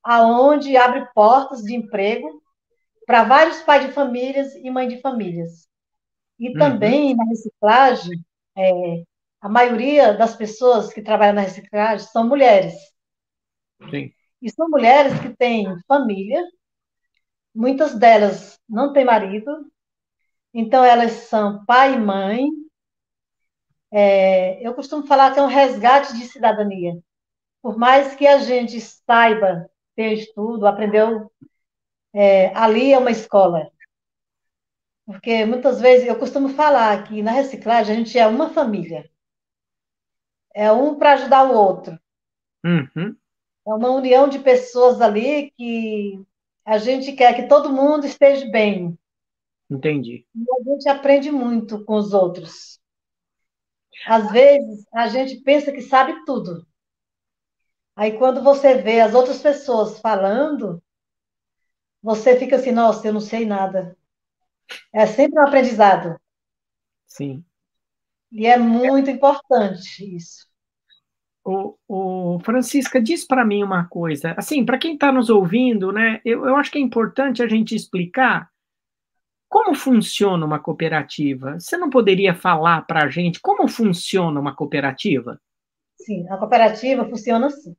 aonde 0.00 0.76
abre 0.76 1.08
portas 1.12 1.60
de 1.60 1.74
emprego 1.74 2.40
para 3.04 3.24
vários 3.24 3.60
pais 3.62 3.84
de 3.84 3.92
famílias 3.92 4.54
e 4.54 4.70
mães 4.70 4.94
de 4.94 5.00
famílias. 5.00 5.66
E 6.38 6.50
uhum. 6.50 6.54
também 6.54 7.16
na 7.16 7.24
reciclagem, 7.24 8.24
é, 8.56 9.02
a 9.40 9.48
maioria 9.48 10.12
das 10.14 10.36
pessoas 10.36 10.92
que 10.92 11.02
trabalham 11.02 11.34
na 11.34 11.40
reciclagem 11.40 12.06
são 12.06 12.28
mulheres. 12.28 12.74
Sim. 13.90 14.12
E 14.42 14.50
são 14.50 14.68
mulheres 14.68 15.18
que 15.20 15.34
têm 15.34 15.66
família, 15.86 16.42
muitas 17.54 17.94
delas 17.94 18.60
não 18.68 18.92
têm 18.92 19.04
marido, 19.04 19.70
então 20.52 20.84
elas 20.84 21.12
são 21.12 21.64
pai 21.64 21.94
e 21.94 21.98
mãe. 21.98 22.48
É, 23.90 24.66
eu 24.66 24.74
costumo 24.74 25.06
falar 25.06 25.32
que 25.32 25.38
é 25.38 25.42
um 25.42 25.46
resgate 25.46 26.16
de 26.16 26.26
cidadania. 26.26 26.98
Por 27.62 27.78
mais 27.78 28.14
que 28.14 28.26
a 28.26 28.38
gente 28.38 28.80
saiba 28.80 29.68
ter 29.94 30.12
estudo, 30.12 30.66
aprendeu, 30.66 31.32
é, 32.14 32.54
ali 32.54 32.92
é 32.92 32.98
uma 32.98 33.10
escola. 33.10 33.70
Porque 35.06 35.44
muitas 35.44 35.80
vezes 35.80 36.06
eu 36.06 36.18
costumo 36.18 36.48
falar 36.48 37.04
que 37.04 37.22
na 37.22 37.30
reciclagem 37.30 37.94
a 37.94 37.98
gente 37.98 38.18
é 38.18 38.26
uma 38.26 38.50
família. 38.50 39.08
É 40.52 40.70
um 40.72 40.98
para 40.98 41.12
ajudar 41.12 41.44
o 41.44 41.54
outro. 41.54 41.98
Uhum. 42.64 43.16
É 43.66 43.74
uma 43.74 43.90
união 43.90 44.28
de 44.28 44.38
pessoas 44.38 45.00
ali 45.00 45.50
que 45.52 46.24
a 46.64 46.78
gente 46.78 47.12
quer 47.12 47.34
que 47.34 47.48
todo 47.48 47.72
mundo 47.72 48.06
esteja 48.06 48.48
bem. 48.50 48.96
Entendi. 49.68 50.24
E 50.34 50.40
a 50.40 50.72
gente 50.72 50.88
aprende 50.88 51.30
muito 51.30 51.84
com 51.84 51.94
os 51.96 52.12
outros. 52.12 52.80
Às 54.06 54.30
vezes 54.30 54.86
a 54.92 55.08
gente 55.08 55.40
pensa 55.40 55.72
que 55.72 55.82
sabe 55.82 56.24
tudo. 56.24 56.66
Aí 57.96 58.16
quando 58.18 58.42
você 58.42 58.74
vê 58.74 59.00
as 59.00 59.14
outras 59.14 59.40
pessoas 59.40 59.98
falando, 60.00 60.82
você 62.02 62.38
fica 62.38 62.56
assim, 62.56 62.70
nossa, 62.70 63.08
eu 63.08 63.12
não 63.12 63.20
sei 63.20 63.44
nada. 63.44 63.96
É 64.92 65.06
sempre 65.06 65.40
um 65.40 65.46
aprendizado. 65.46 66.20
Sim. 67.06 67.44
E 68.30 68.46
é 68.46 68.58
muito 68.58 69.10
importante 69.10 70.04
isso. 70.14 70.46
O, 71.48 71.76
o 71.86 72.40
Francisca, 72.40 73.00
diz 73.00 73.24
para 73.24 73.44
mim 73.44 73.62
uma 73.62 73.86
coisa. 73.86 74.34
Assim, 74.36 74.64
para 74.64 74.78
quem 74.78 74.94
está 74.94 75.12
nos 75.12 75.30
ouvindo, 75.30 75.92
né, 75.92 76.20
eu, 76.24 76.44
eu 76.44 76.56
acho 76.56 76.72
que 76.72 76.78
é 76.78 76.80
importante 76.80 77.40
a 77.40 77.46
gente 77.46 77.74
explicar 77.74 78.50
como 79.48 79.72
funciona 79.72 80.44
uma 80.44 80.58
cooperativa. 80.58 81.58
Você 81.60 81.76
não 81.76 81.88
poderia 81.88 82.34
falar 82.34 82.84
para 82.84 83.04
a 83.04 83.08
gente 83.08 83.40
como 83.40 83.68
funciona 83.68 84.40
uma 84.40 84.56
cooperativa? 84.56 85.40
Sim, 86.00 86.28
a 86.28 86.36
cooperativa 86.36 87.08
funciona 87.08 87.46
assim. 87.46 87.76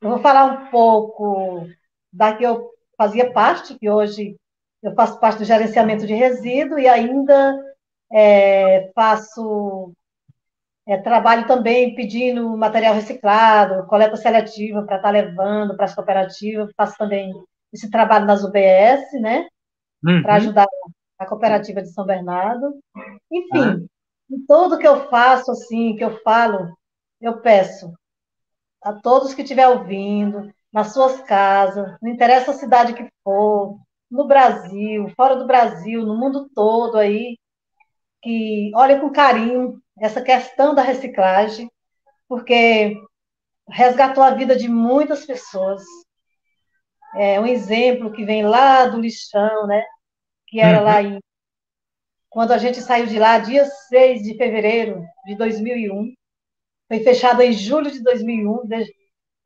Eu 0.00 0.10
vou 0.10 0.18
falar 0.18 0.44
um 0.44 0.70
pouco 0.70 1.66
da 2.12 2.36
que 2.36 2.44
eu 2.44 2.70
fazia 2.98 3.32
parte, 3.32 3.78
que 3.78 3.88
hoje 3.88 4.36
eu 4.82 4.94
faço 4.94 5.20
parte 5.20 5.38
do 5.38 5.44
gerenciamento 5.44 6.06
de 6.06 6.14
resíduo 6.14 6.78
e 6.78 6.88
ainda 6.88 7.56
é, 8.12 8.90
faço 8.94 9.92
é, 10.86 10.96
trabalho 10.98 11.46
também 11.46 11.94
pedindo 11.94 12.56
material 12.56 12.94
reciclado, 12.94 13.86
coleta 13.86 14.16
seletiva 14.16 14.82
para 14.82 14.96
estar 14.96 15.08
tá 15.08 15.10
levando 15.10 15.76
para 15.76 15.86
as 15.86 15.94
cooperativas, 15.94 16.72
faço 16.76 16.96
também 16.96 17.32
esse 17.72 17.90
trabalho 17.90 18.24
nas 18.24 18.44
UBS, 18.44 19.20
né? 19.20 19.46
Uhum. 20.04 20.22
Para 20.22 20.36
ajudar 20.36 20.66
a 21.18 21.26
cooperativa 21.26 21.82
de 21.82 21.92
São 21.92 22.06
Bernardo. 22.06 22.78
Enfim, 23.30 23.58
uhum. 23.58 23.86
em 24.30 24.46
tudo 24.46 24.78
que 24.78 24.86
eu 24.86 25.08
faço, 25.08 25.50
assim, 25.50 25.96
que 25.96 26.04
eu 26.04 26.20
falo, 26.22 26.72
eu 27.20 27.40
peço 27.40 27.92
a 28.82 28.92
todos 28.92 29.34
que 29.34 29.42
estiver 29.42 29.66
ouvindo, 29.66 30.52
nas 30.72 30.92
suas 30.92 31.20
casas, 31.22 31.96
não 32.00 32.10
interessa 32.10 32.50
a 32.50 32.54
cidade 32.54 32.92
que 32.92 33.08
for, 33.24 33.78
no 34.10 34.26
Brasil, 34.26 35.08
fora 35.16 35.34
do 35.34 35.46
Brasil, 35.46 36.04
no 36.04 36.16
mundo 36.16 36.48
todo 36.54 36.96
aí, 36.98 37.36
que 38.26 38.72
olha 38.74 38.98
com 38.98 39.12
carinho 39.12 39.80
essa 40.00 40.20
questão 40.20 40.74
da 40.74 40.82
reciclagem, 40.82 41.70
porque 42.28 43.00
resgatou 43.68 44.20
a 44.20 44.32
vida 44.32 44.56
de 44.56 44.68
muitas 44.68 45.24
pessoas. 45.24 45.84
É 47.14 47.40
um 47.40 47.46
exemplo 47.46 48.10
que 48.10 48.24
vem 48.24 48.44
lá 48.44 48.86
do 48.86 49.00
lixão, 49.00 49.68
né? 49.68 49.80
Que 50.48 50.58
era 50.58 50.78
uhum. 50.78 50.84
lá 50.84 51.02
em. 51.02 51.20
Quando 52.28 52.50
a 52.50 52.58
gente 52.58 52.80
saiu 52.80 53.06
de 53.06 53.16
lá, 53.16 53.38
dia 53.38 53.64
6 53.64 54.24
de 54.24 54.36
fevereiro 54.36 55.04
de 55.24 55.36
2001, 55.36 56.12
foi 56.88 56.98
fechado 57.04 57.42
em 57.42 57.52
julho 57.52 57.92
de 57.92 58.02
2001. 58.02 58.62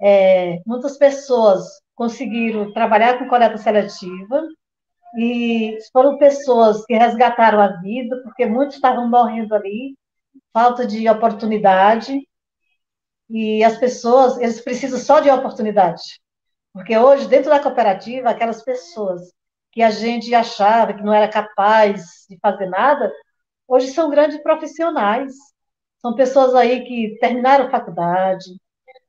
É, 0.00 0.58
muitas 0.66 0.96
pessoas 0.96 1.66
conseguiram 1.94 2.72
trabalhar 2.72 3.18
com 3.18 3.28
coleta 3.28 3.58
seletiva 3.58 4.42
e 5.16 5.78
foram 5.92 6.18
pessoas 6.18 6.84
que 6.86 6.94
resgataram 6.94 7.60
a 7.60 7.80
vida, 7.80 8.20
porque 8.22 8.46
muitos 8.46 8.76
estavam 8.76 9.08
morrendo 9.08 9.54
ali, 9.54 9.96
falta 10.52 10.86
de 10.86 11.08
oportunidade, 11.08 12.20
e 13.28 13.62
as 13.64 13.78
pessoas, 13.78 14.38
eles 14.38 14.60
precisam 14.60 14.98
só 14.98 15.20
de 15.20 15.30
oportunidade. 15.30 16.20
Porque 16.72 16.96
hoje, 16.96 17.28
dentro 17.28 17.50
da 17.50 17.60
cooperativa, 17.60 18.30
aquelas 18.30 18.62
pessoas 18.62 19.32
que 19.72 19.82
a 19.82 19.90
gente 19.90 20.34
achava 20.34 20.94
que 20.94 21.02
não 21.02 21.12
era 21.12 21.28
capaz 21.28 22.02
de 22.28 22.36
fazer 22.40 22.66
nada, 22.68 23.12
hoje 23.68 23.88
são 23.88 24.10
grandes 24.10 24.42
profissionais. 24.42 25.32
São 26.00 26.14
pessoas 26.14 26.54
aí 26.54 26.84
que 26.84 27.18
terminaram 27.20 27.70
faculdade, 27.70 28.56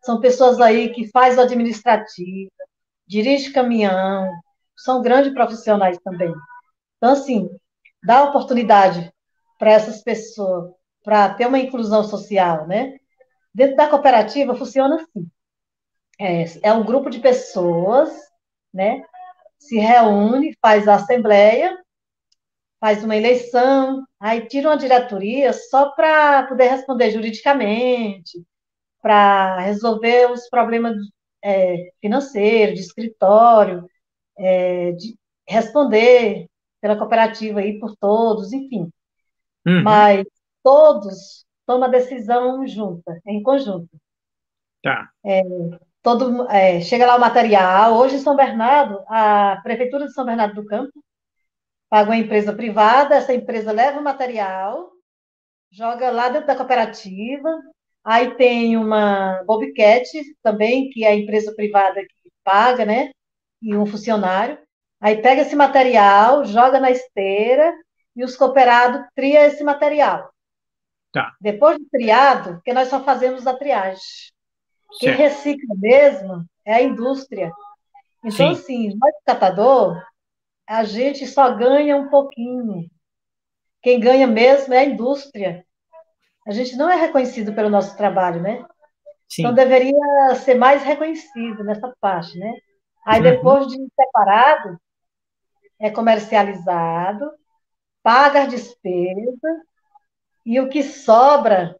são 0.03 0.20
pessoas 0.20 0.60
aí 0.60 0.89
que 0.93 1.10
fazem 1.10 1.39
o 1.39 1.43
administrativo, 1.43 2.51
dirige 3.08 3.51
caminhão, 3.53 4.29
são 4.83 5.01
grandes 5.01 5.33
profissionais 5.33 5.97
também. 6.03 6.33
Então, 6.97 7.13
assim, 7.13 7.50
dá 8.03 8.23
oportunidade 8.23 9.11
para 9.57 9.71
essas 9.71 10.01
pessoas, 10.03 10.71
para 11.03 11.33
ter 11.33 11.47
uma 11.47 11.59
inclusão 11.59 12.03
social, 12.03 12.67
né? 12.67 12.97
Dentro 13.53 13.75
da 13.75 13.88
cooperativa 13.88 14.55
funciona 14.55 14.95
assim. 14.95 15.27
É, 16.19 16.69
é 16.69 16.73
um 16.73 16.85
grupo 16.85 17.09
de 17.09 17.19
pessoas, 17.19 18.11
né? 18.73 19.03
Se 19.59 19.77
reúne, 19.77 20.55
faz 20.61 20.88
a 20.88 20.95
assembleia, 20.95 21.77
faz 22.79 23.03
uma 23.03 23.15
eleição, 23.15 24.03
aí 24.19 24.47
tira 24.47 24.69
uma 24.69 24.77
diretoria 24.77 25.53
só 25.53 25.91
para 25.91 26.47
poder 26.47 26.69
responder 26.69 27.11
juridicamente, 27.11 28.43
para 29.01 29.59
resolver 29.59 30.31
os 30.31 30.50
problemas 30.50 30.95
é, 31.43 31.91
financeiros, 32.01 32.75
de 32.75 32.81
escritório, 32.81 33.88
é, 34.41 34.91
de 34.93 35.15
responder 35.48 36.48
pela 36.81 36.98
cooperativa 36.98 37.60
aí 37.60 37.79
por 37.79 37.95
todos, 37.95 38.51
enfim. 38.51 38.89
Uhum. 39.65 39.83
Mas 39.83 40.25
todos 40.63 41.45
toma 41.65 41.88
decisão 41.88 42.65
junta, 42.67 43.21
em 43.25 43.41
conjunto. 43.41 43.89
Tá. 44.83 45.10
É, 45.24 45.41
todo, 46.01 46.50
é, 46.50 46.81
chega 46.81 47.05
lá 47.05 47.15
o 47.15 47.19
material. 47.19 47.95
Hoje, 47.95 48.15
em 48.15 48.19
São 48.19 48.36
Bernardo, 48.36 49.03
a 49.07 49.60
Prefeitura 49.63 50.07
de 50.07 50.13
São 50.13 50.25
Bernardo 50.25 50.55
do 50.55 50.65
Campo 50.65 51.03
paga 51.89 52.10
uma 52.10 52.17
empresa 52.17 52.53
privada, 52.53 53.15
essa 53.15 53.33
empresa 53.33 53.71
leva 53.71 54.00
o 54.00 54.03
material, 54.03 54.91
joga 55.69 56.10
lá 56.10 56.29
dentro 56.29 56.48
da 56.48 56.55
cooperativa. 56.55 57.50
Aí 58.03 58.36
tem 58.36 58.77
uma 58.77 59.44
Bobcat 59.46 60.07
também, 60.42 60.89
que 60.89 61.03
é 61.03 61.09
a 61.09 61.16
empresa 61.16 61.53
privada 61.53 62.01
que 62.01 62.31
paga, 62.44 62.85
né? 62.85 63.11
E 63.61 63.75
um 63.75 63.85
funcionário. 63.85 64.57
Aí 65.00 65.21
pega 65.21 65.41
esse 65.41 65.55
material, 65.55 66.45
joga 66.45 66.79
na 66.79 66.91
esteira 66.91 67.74
e 68.15 68.24
os 68.24 68.35
cooperados 68.35 69.05
triam 69.15 69.43
esse 69.43 69.63
material. 69.63 70.31
Tá. 71.11 71.35
Depois 71.41 71.77
de 71.77 71.85
triado, 71.89 72.55
porque 72.55 72.74
nós 72.74 72.87
só 72.87 73.03
fazemos 73.03 73.45
a 73.45 73.53
triagem. 73.53 74.01
Quem 75.00 75.11
recicla 75.11 75.75
mesmo 75.77 76.45
é 76.65 76.75
a 76.75 76.81
indústria. 76.81 77.51
Então, 78.24 78.53
Sim. 78.53 78.61
assim, 78.61 78.97
nós, 78.97 79.13
catador, 79.25 80.01
a 80.67 80.83
gente 80.83 81.25
só 81.25 81.53
ganha 81.55 81.97
um 81.97 82.09
pouquinho. 82.09 82.89
Quem 83.81 84.00
ganha 84.00 84.27
mesmo 84.27 84.74
é 84.74 84.79
a 84.79 84.85
indústria. 84.85 85.65
A 86.47 86.51
gente 86.51 86.75
não 86.75 86.89
é 86.89 86.95
reconhecido 86.95 87.53
pelo 87.53 87.69
nosso 87.69 87.97
trabalho, 87.97 88.41
né? 88.41 88.63
Sim. 89.27 89.41
Então, 89.41 89.53
deveria 89.53 90.35
ser 90.35 90.55
mais 90.55 90.83
reconhecido 90.83 91.63
nessa 91.63 91.93
parte, 92.00 92.37
né? 92.37 92.53
Aí, 93.05 93.18
uhum. 93.18 93.24
depois 93.24 93.68
de 93.68 93.77
separado, 93.96 94.79
é 95.79 95.90
comercializado, 95.90 97.31
paga 98.03 98.44
as 98.44 98.50
despesas, 98.50 99.59
e 100.46 100.59
o 100.59 100.70
que 100.70 100.83
sobra 100.83 101.75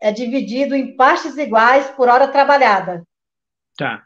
é 0.00 0.12
dividido 0.12 0.74
em 0.74 0.96
partes 0.96 1.36
iguais 1.36 1.88
por 1.90 2.08
hora 2.08 2.28
trabalhada. 2.28 3.04
Tá. 3.76 4.04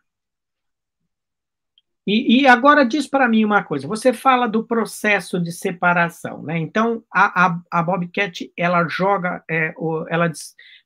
E, 2.06 2.42
e 2.42 2.46
agora 2.46 2.84
diz 2.84 3.06
para 3.06 3.28
mim 3.28 3.44
uma 3.44 3.62
coisa. 3.62 3.88
Você 3.88 4.12
fala 4.12 4.46
do 4.46 4.64
processo 4.64 5.40
de 5.40 5.50
separação, 5.50 6.42
né? 6.42 6.58
Então 6.58 7.02
a, 7.10 7.46
a, 7.46 7.60
a 7.70 7.82
Bobcat 7.82 8.52
ela 8.56 8.86
joga, 8.88 9.42
é, 9.48 9.72
o, 9.76 10.04
ela 10.10 10.30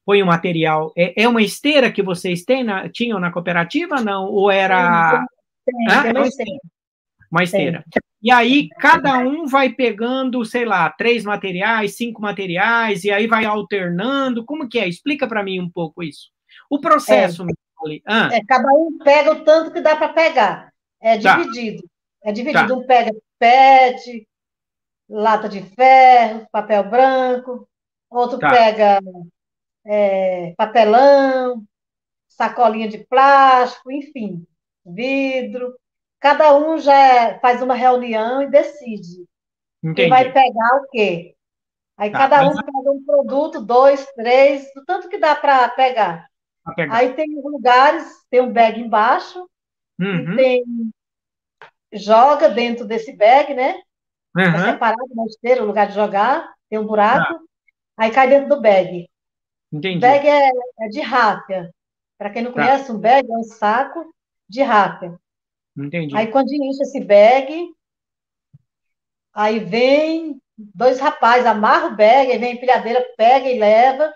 põe 0.07 0.23
o 0.23 0.27
material. 0.27 0.93
É, 0.97 1.25
é, 1.25 1.29
uma 1.29 1.43
esteira 1.43 1.91
que 1.91 2.03
vocês 2.03 2.45
têm 2.45 2.63
na, 2.63 2.89
tinham 2.89 3.19
na 3.19 3.33
cooperativa, 3.33 4.01
não? 4.01 4.27
Ou 4.27 4.51
era? 4.51 5.27
Tem, 5.71 5.87
tem, 5.87 6.03
tem 6.03 6.13
uma 6.13 6.27
esteira. 6.27 6.59
Uma 7.31 7.43
esteira. 7.45 7.85
E 8.23 8.31
aí 8.31 8.69
cada 8.81 9.19
um 9.19 9.47
vai 9.47 9.69
pegando, 9.71 10.45
sei 10.45 10.65
lá, 10.65 10.91
três 10.91 11.25
materiais, 11.25 11.97
cinco 11.97 12.21
materiais, 12.21 13.05
e 13.05 13.11
aí 13.11 13.27
vai 13.27 13.45
alternando. 13.45 14.45
Como 14.45 14.69
que 14.69 14.79
é? 14.79 14.89
Explica 14.89 15.29
para 15.29 15.43
mim 15.43 15.61
um 15.61 15.71
pouco 15.71 16.03
isso. 16.03 16.31
O 16.71 16.81
processo. 16.81 17.45
É, 17.45 18.01
ah. 18.07 18.29
é 18.33 18.41
cada 18.45 18.73
um 18.73 18.99
pega 18.99 19.33
o 19.33 19.45
tanto 19.45 19.71
que 19.71 19.81
dá 19.81 19.95
para 19.95 20.13
pegar. 20.13 20.73
É 21.01 21.19
tá. 21.19 21.37
dividido. 21.37 21.83
Tá. 21.83 21.89
É 22.31 22.33
dividido. 22.33 22.69
Tá. 22.69 22.75
Um 22.75 22.87
pega 22.87 23.13
PET, 23.39 24.27
lata 25.09 25.49
de 25.49 25.63
ferro, 25.63 26.47
papel 26.51 26.83
branco, 26.89 27.69
outro 28.11 28.39
tá. 28.39 28.51
pega 28.51 29.01
é, 29.87 30.55
papelão, 30.57 31.63
sacolinha 32.27 32.89
de 32.89 32.99
plástico, 32.99 33.93
enfim, 33.93 34.45
vidro 34.85 35.75
cada 36.21 36.57
um 36.57 36.79
já 36.79 37.39
faz 37.41 37.63
uma 37.63 37.75
reunião 37.75 38.43
e 38.43 38.51
decide. 38.51 39.27
Entendi. 39.83 40.07
E 40.07 40.09
vai 40.09 40.33
pegar 40.33 40.77
o 40.77 40.89
quê? 40.91 41.35
Aí 41.97 42.11
tá, 42.11 42.19
cada 42.19 42.43
um 42.49 42.55
mas... 42.55 42.65
pega 42.65 42.91
um 42.91 43.05
produto, 43.05 43.61
dois, 43.61 44.07
três, 44.15 44.69
o 44.77 44.85
tanto 44.85 45.09
que 45.09 45.19
dá 45.19 45.35
para 45.35 45.69
pegar. 45.71 46.29
pegar. 46.77 46.95
Aí 46.95 47.15
tem 47.15 47.29
lugares, 47.43 48.05
tem 48.31 48.41
um 48.41 48.53
bag 48.53 48.81
embaixo, 48.81 49.49
uhum. 50.01 50.37
tem 50.37 50.65
joga 51.93 52.49
dentro 52.51 52.85
desse 52.85 53.17
bag, 53.17 53.55
né? 53.55 53.81
Uhum. 54.37 54.43
É 54.43 54.73
separado 54.73 55.15
na 55.15 55.25
esteira, 55.25 55.63
o 55.63 55.67
lugar 55.67 55.89
de 55.89 55.95
jogar, 55.95 56.53
tem 56.69 56.79
um 56.79 56.87
buraco, 56.87 57.35
tá. 57.35 57.41
aí 57.97 58.11
cai 58.11 58.29
dentro 58.29 58.49
do 58.49 58.61
bag. 58.61 59.09
Entendi. 59.73 59.99
Bag 59.99 60.27
é, 60.29 60.51
é 60.81 60.89
de 60.89 61.01
rápia. 61.01 61.73
Para 62.19 62.31
quem 62.31 62.43
não 62.43 62.53
tá. 62.53 62.63
conhece, 62.63 62.93
um 62.93 62.99
bag 62.99 63.27
é 63.31 63.37
um 63.37 63.45
saco 63.45 64.13
de 64.49 64.63
rápia. 64.63 65.19
Entendi. 65.77 66.17
Aí 66.17 66.29
quando 66.29 66.53
enche 66.53 66.83
esse 66.83 67.01
bag, 67.05 67.69
aí 69.33 69.59
vem 69.59 70.41
dois 70.57 70.99
rapazes, 70.99 71.47
amarra 71.47 71.89
o 71.89 71.97
bag, 71.97 72.33
aí 72.33 72.39
vem 72.39 72.53
a 72.53 72.55
empilhadeira, 72.55 73.15
pega 73.17 73.49
e 73.49 73.59
leva, 73.59 74.13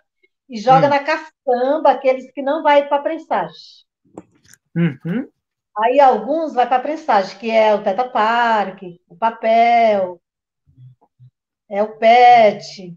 e 0.49 0.59
joga 0.59 0.87
hum. 0.87 0.91
na 0.91 0.99
caçamba 1.01 1.91
aqueles 1.91 2.31
que 2.33 2.43
não 2.43 2.63
vai 2.63 2.89
para 2.89 2.99
a 2.99 3.03
prensagem. 3.03 3.87
Uhum. 4.75 5.29
Aí 5.79 6.01
alguns 6.01 6.53
vai 6.53 6.67
para 6.67 6.77
a 6.77 6.83
prensagem, 6.83 7.39
que 7.39 7.51
é 7.51 7.75
o 7.75 7.83
Teta 7.83 8.09
Park, 8.09 8.83
o 9.09 9.17
papel, 9.17 10.21
é 11.71 11.83
o 11.83 11.97
PET, 11.97 12.95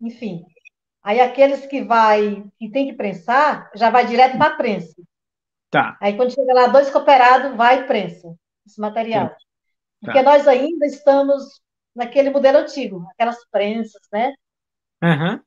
enfim. 0.00 0.44
Aí 1.02 1.20
aqueles 1.20 1.64
que 1.64 1.82
vai, 1.82 2.44
que 2.58 2.70
tem 2.70 2.88
que 2.88 2.92
prensar, 2.92 3.70
já 3.74 3.88
vai 3.88 4.06
direto 4.06 4.36
para 4.36 4.52
a 4.52 4.56
prensa. 4.56 4.94
Tá. 5.70 5.96
Aí 6.00 6.16
quando 6.16 6.32
chega 6.32 6.54
lá, 6.54 6.66
dois 6.66 6.90
cooperados, 6.90 7.56
vai 7.56 7.86
prensa 7.86 8.34
esse 8.66 8.80
material. 8.80 9.28
Tá. 9.28 9.36
Porque 10.00 10.22
nós 10.22 10.46
ainda 10.46 10.86
estamos 10.86 11.60
naquele 11.94 12.30
modelo 12.30 12.58
antigo, 12.58 13.06
aquelas 13.10 13.44
prensas, 13.50 14.00
né? 14.12 14.32
Uhum. 15.02 15.40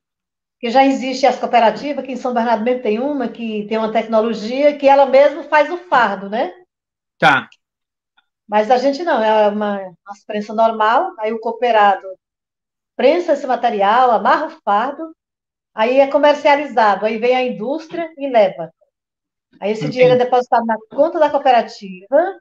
Que 0.60 0.70
já 0.70 0.84
existe 0.84 1.26
as 1.26 1.38
cooperativas, 1.38 2.04
que 2.04 2.12
em 2.12 2.16
São 2.16 2.34
Bernardo 2.34 2.62
mesmo 2.62 2.82
tem 2.82 3.00
uma, 3.00 3.28
que 3.28 3.66
tem 3.66 3.78
uma 3.78 3.90
tecnologia 3.90 4.76
que 4.76 4.86
ela 4.86 5.06
mesma 5.06 5.44
faz 5.44 5.70
o 5.70 5.78
fardo, 5.78 6.28
né? 6.28 6.52
Tá. 7.18 7.48
Mas 8.46 8.70
a 8.70 8.76
gente 8.76 9.02
não, 9.02 9.22
é 9.22 9.48
uma, 9.48 9.78
uma 9.78 10.14
prensa 10.26 10.52
normal, 10.52 11.14
aí 11.18 11.32
o 11.32 11.40
cooperado 11.40 12.06
prensa 12.94 13.32
esse 13.32 13.46
material, 13.46 14.10
amarra 14.10 14.46
o 14.46 14.60
fardo, 14.62 15.16
aí 15.74 15.98
é 15.98 16.06
comercializado, 16.06 17.06
aí 17.06 17.18
vem 17.18 17.34
a 17.34 17.42
indústria 17.42 18.12
e 18.18 18.28
leva. 18.28 18.70
Aí 19.60 19.72
esse 19.72 19.82
Entendi. 19.82 19.92
dinheiro 19.92 20.14
é 20.14 20.24
depositado 20.24 20.64
na 20.66 20.76
conta 20.90 21.18
da 21.18 21.30
cooperativa, 21.30 22.40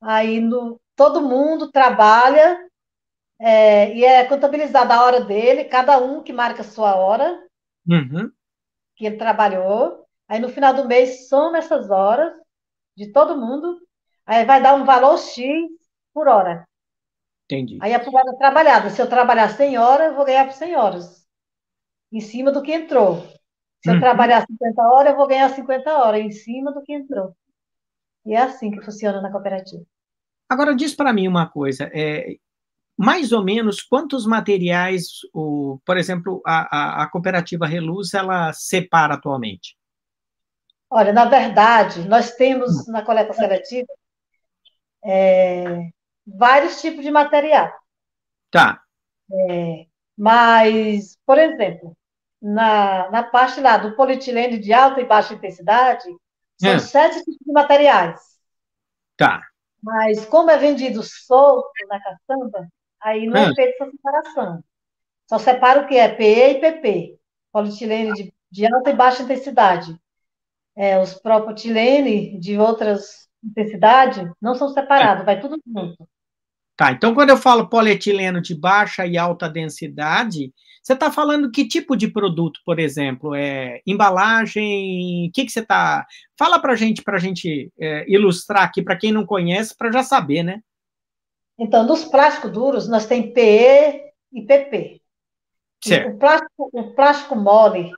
aí 0.00 0.40
no, 0.40 0.80
todo 0.96 1.20
mundo 1.20 1.70
trabalha 1.70 2.58
é, 3.40 3.94
e 3.94 4.04
é 4.04 4.24
contabilizada 4.24 4.94
a 4.94 5.04
hora 5.04 5.20
dele, 5.20 5.64
cada 5.64 5.98
um 5.98 6.22
que 6.22 6.32
marca 6.32 6.62
a 6.62 6.64
sua 6.64 6.96
hora 6.96 7.40
uhum. 7.86 8.30
que 8.96 9.06
ele 9.06 9.16
trabalhou. 9.16 10.04
Aí 10.28 10.40
no 10.40 10.48
final 10.48 10.74
do 10.74 10.86
mês 10.86 11.28
soma 11.28 11.58
essas 11.58 11.90
horas 11.90 12.32
de 12.96 13.12
todo 13.12 13.38
mundo, 13.38 13.80
aí 14.26 14.44
vai 14.44 14.60
dar 14.60 14.74
um 14.74 14.84
valor 14.84 15.16
X 15.18 15.44
por 16.12 16.26
hora. 16.26 16.66
Entendi. 17.44 17.78
Aí 17.80 17.92
é 17.92 17.98
por 17.98 18.14
hora 18.14 18.36
trabalhada. 18.36 18.90
Se 18.90 19.00
eu 19.00 19.08
trabalhar 19.08 19.48
100 19.48 19.78
horas, 19.78 20.08
eu 20.08 20.16
vou 20.16 20.24
ganhar 20.26 20.44
por 20.44 20.52
100 20.52 20.76
horas. 20.76 21.26
Em 22.12 22.20
cima 22.20 22.52
do 22.52 22.62
que 22.62 22.72
entrou. 22.72 23.22
Se 23.82 23.90
eu 23.90 23.94
uhum. 23.94 24.00
trabalhar 24.00 24.44
50 24.46 24.82
horas, 24.82 25.12
eu 25.12 25.16
vou 25.16 25.28
ganhar 25.28 25.48
50 25.50 25.92
horas 25.92 26.20
em 26.20 26.30
cima 26.30 26.72
do 26.72 26.82
que 26.82 26.92
entrou. 26.92 27.34
E 28.26 28.34
é 28.34 28.42
assim 28.42 28.70
que 28.70 28.84
funciona 28.84 29.20
na 29.20 29.30
cooperativa. 29.30 29.84
Agora, 30.48 30.74
diz 30.74 30.94
para 30.94 31.12
mim 31.12 31.28
uma 31.28 31.48
coisa. 31.48 31.90
É, 31.94 32.36
mais 32.96 33.30
ou 33.30 33.44
menos 33.44 33.80
quantos 33.80 34.26
materiais, 34.26 35.20
o, 35.32 35.78
por 35.84 35.96
exemplo, 35.96 36.42
a, 36.44 36.76
a, 36.76 37.02
a 37.04 37.10
cooperativa 37.10 37.66
Reluz, 37.66 38.12
ela 38.14 38.52
separa 38.52 39.14
atualmente? 39.14 39.76
Olha, 40.90 41.12
na 41.12 41.26
verdade, 41.26 42.08
nós 42.08 42.32
temos 42.32 42.88
na 42.88 43.02
coleta 43.02 43.32
seletiva 43.34 43.88
é, 45.04 45.90
vários 46.26 46.80
tipos 46.80 47.04
de 47.04 47.10
material. 47.10 47.70
Tá. 48.50 48.82
É, 49.30 49.86
mas, 50.16 51.18
por 51.26 51.38
exemplo, 51.38 51.96
na, 52.40 53.10
na 53.10 53.22
parte 53.22 53.60
lá 53.60 53.76
do 53.76 53.94
polietilene 53.96 54.58
de 54.58 54.72
alta 54.72 55.00
e 55.00 55.04
baixa 55.04 55.34
intensidade, 55.34 56.04
são 56.56 56.70
é. 56.70 56.78
sete 56.78 57.18
tipos 57.24 57.38
de 57.44 57.52
materiais. 57.52 58.20
Tá. 59.16 59.42
Mas 59.82 60.24
como 60.26 60.50
é 60.50 60.58
vendido 60.58 61.02
solto 61.02 61.70
na 61.88 62.00
caçamba, 62.00 62.68
aí 63.00 63.26
não 63.26 63.36
é, 63.36 63.50
é 63.50 63.54
feita 63.54 63.84
essa 63.84 63.90
separação. 63.90 64.64
Só 65.28 65.38
separa 65.38 65.82
o 65.82 65.86
que 65.86 65.96
é 65.96 66.08
PE 66.08 66.24
e 66.24 66.60
PP. 66.60 67.18
Polietilene 67.52 68.12
de, 68.12 68.34
de 68.50 68.66
alta 68.72 68.90
e 68.90 68.94
baixa 68.94 69.22
intensidade. 69.22 69.98
É, 70.76 70.98
os 71.00 71.14
propilene 71.14 72.38
de 72.38 72.58
outras 72.58 73.28
intensidades 73.42 74.30
não 74.40 74.54
são 74.54 74.68
separados, 74.68 75.22
é. 75.22 75.26
vai 75.26 75.40
tudo 75.40 75.60
junto. 75.66 76.08
Tá, 76.76 76.92
então 76.92 77.12
quando 77.12 77.30
eu 77.30 77.36
falo 77.36 77.68
polietileno 77.68 78.40
de 78.40 78.54
baixa 78.54 79.04
e 79.04 79.18
alta 79.18 79.48
densidade, 79.48 80.52
você 80.82 80.92
está 80.92 81.10
falando 81.10 81.50
que 81.50 81.66
tipo 81.66 81.96
de 81.96 82.08
produto, 82.08 82.60
por 82.64 82.78
exemplo? 82.78 83.34
É 83.34 83.80
embalagem? 83.86 85.28
O 85.28 85.32
que, 85.32 85.44
que 85.44 85.52
você 85.52 85.60
está. 85.60 86.06
Fala 86.38 86.58
para 86.58 86.74
gente, 86.74 87.02
para 87.02 87.16
a 87.16 87.20
gente 87.20 87.72
é, 87.78 88.04
ilustrar 88.08 88.62
aqui, 88.62 88.82
para 88.82 88.96
quem 88.96 89.12
não 89.12 89.26
conhece, 89.26 89.76
para 89.76 89.92
já 89.92 90.02
saber, 90.02 90.42
né? 90.42 90.60
Então, 91.58 91.84
nos 91.84 92.04
plásticos 92.04 92.52
duros, 92.52 92.88
nós 92.88 93.06
tem 93.06 93.32
PE 93.32 94.12
e 94.32 94.42
PP. 94.46 95.00
Certo. 95.82 96.14
O 96.14 96.18
plástico, 96.18 96.70
o 96.72 96.94
plástico 96.94 97.36
mole, 97.36 97.92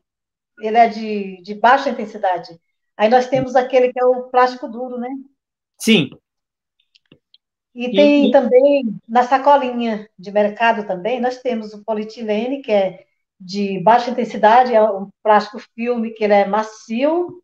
ele 0.60 0.76
é 0.76 0.88
de, 0.88 1.42
de 1.42 1.54
baixa 1.54 1.90
intensidade. 1.90 2.58
Aí 2.96 3.08
nós 3.08 3.28
temos 3.28 3.56
aquele 3.56 3.92
que 3.92 4.00
é 4.00 4.04
o 4.04 4.24
plástico 4.24 4.68
duro, 4.68 4.98
né? 4.98 5.08
Sim. 5.78 6.10
E 7.74 7.90
tem 7.92 8.28
e, 8.28 8.30
também, 8.32 9.00
na 9.08 9.22
sacolinha 9.22 10.08
de 10.18 10.30
mercado 10.32 10.86
também, 10.86 11.20
nós 11.20 11.38
temos 11.38 11.72
o 11.72 11.84
polietilene, 11.84 12.62
que 12.62 12.72
é 12.72 13.04
de 13.38 13.80
baixa 13.80 14.10
intensidade, 14.10 14.74
é 14.74 14.82
um 14.82 15.08
plástico 15.22 15.58
filme, 15.74 16.10
que 16.10 16.24
ele 16.24 16.34
é 16.34 16.46
macio. 16.46 17.42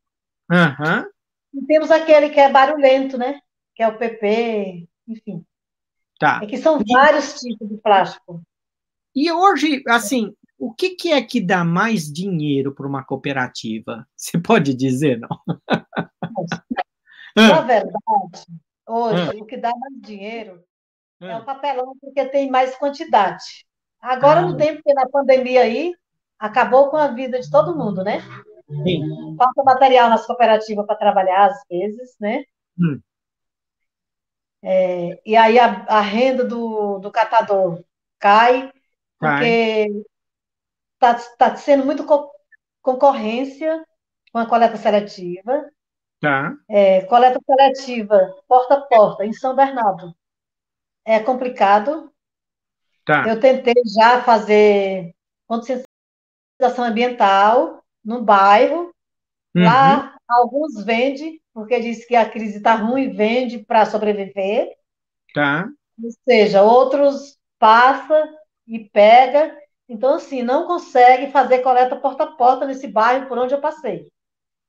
E 1.54 1.64
temos 1.64 1.90
aquele 1.90 2.30
que 2.30 2.40
é 2.40 2.50
barulhento, 2.50 3.16
né? 3.16 3.40
Que 3.74 3.82
é 3.82 3.88
o 3.88 3.96
PP, 3.96 4.88
enfim. 5.08 5.44
Tá. 6.18 6.40
É 6.42 6.46
que 6.46 6.58
são 6.58 6.80
vários 6.86 7.40
tipos 7.40 7.68
de 7.68 7.76
plástico. 7.78 8.42
E 9.14 9.30
hoje, 9.32 9.82
assim, 9.88 10.34
o 10.58 10.72
que, 10.72 10.90
que 10.90 11.12
é 11.12 11.22
que 11.22 11.40
dá 11.40 11.64
mais 11.64 12.12
dinheiro 12.12 12.74
para 12.74 12.86
uma 12.86 13.04
cooperativa? 13.04 14.06
Você 14.16 14.38
pode 14.38 14.74
dizer, 14.74 15.18
não? 15.18 15.40
Na 17.36 17.60
verdade, 17.60 18.46
Hoje, 18.86 19.40
o 19.40 19.44
que 19.44 19.56
dá 19.56 19.72
mais 19.76 20.00
dinheiro 20.00 20.62
é 21.20 21.36
o 21.36 21.44
papelão, 21.44 21.94
porque 22.00 22.26
tem 22.26 22.50
mais 22.50 22.76
quantidade. 22.76 23.66
Agora, 24.00 24.40
ah. 24.40 24.42
no 24.42 24.56
tempo 24.56 24.82
que 24.82 24.94
na 24.94 25.08
pandemia 25.08 25.62
aí, 25.62 25.92
acabou 26.38 26.90
com 26.90 26.96
a 26.96 27.08
vida 27.08 27.40
de 27.40 27.50
todo 27.50 27.76
mundo, 27.76 28.04
né? 28.04 28.22
Sim. 28.68 29.36
Falta 29.36 29.62
material 29.62 30.10
nas 30.10 30.26
cooperativas 30.26 30.86
para 30.86 30.96
trabalhar, 30.96 31.46
às 31.46 31.62
vezes, 31.68 32.16
né? 32.20 32.44
Hum. 32.78 33.00
É, 34.62 35.20
e 35.24 35.36
aí 35.36 35.58
a, 35.58 35.84
a, 35.86 36.00
renda 36.00 36.44
do, 36.44 36.98
do 36.98 37.10
catador 37.10 37.84
cai, 38.18 38.72
porque 39.18 40.04
está 40.94 41.14
tá 41.36 41.56
sendo 41.56 41.84
muito 41.84 42.04
co 42.04 42.30
concorrência 42.82 43.84
com 44.32 44.38
a 44.38 44.46
coleta 44.46 44.76
seletiva. 44.76 45.70
Tá. 46.20 46.56
É, 46.68 47.02
coleta 47.02 47.40
seletiva, 47.44 48.34
porta 48.48 48.74
a 48.74 48.80
porta, 48.80 49.24
em 49.24 49.32
São 49.32 49.54
Bernardo. 49.54 50.14
É 51.04 51.20
complicado. 51.20 52.10
Tá. 53.04 53.28
Eu 53.28 53.38
tentei 53.38 53.74
já 53.96 54.22
fazer 54.22 55.14
conscientização 55.46 56.84
ambiental 56.84 57.84
no 58.04 58.22
bairro. 58.22 58.92
Uhum. 59.54 59.64
Lá, 59.64 60.16
alguns 60.28 60.84
vendem, 60.84 61.40
porque 61.52 61.80
diz 61.80 62.04
que 62.04 62.16
a 62.16 62.28
crise 62.28 62.58
está 62.58 62.74
ruim, 62.74 63.10
vende 63.10 63.58
para 63.58 63.86
sobreviver. 63.86 64.74
Tá. 65.32 65.68
Ou 66.02 66.10
seja, 66.24 66.62
outros 66.62 67.38
passa 67.58 68.28
e 68.66 68.80
pega. 68.80 69.56
Então, 69.88 70.14
assim, 70.14 70.42
não 70.42 70.66
consegue 70.66 71.30
fazer 71.30 71.60
coleta 71.60 71.94
porta 71.96 72.24
a 72.24 72.32
porta 72.32 72.66
nesse 72.66 72.88
bairro 72.88 73.28
por 73.28 73.38
onde 73.38 73.54
eu 73.54 73.60
passei. 73.60 74.10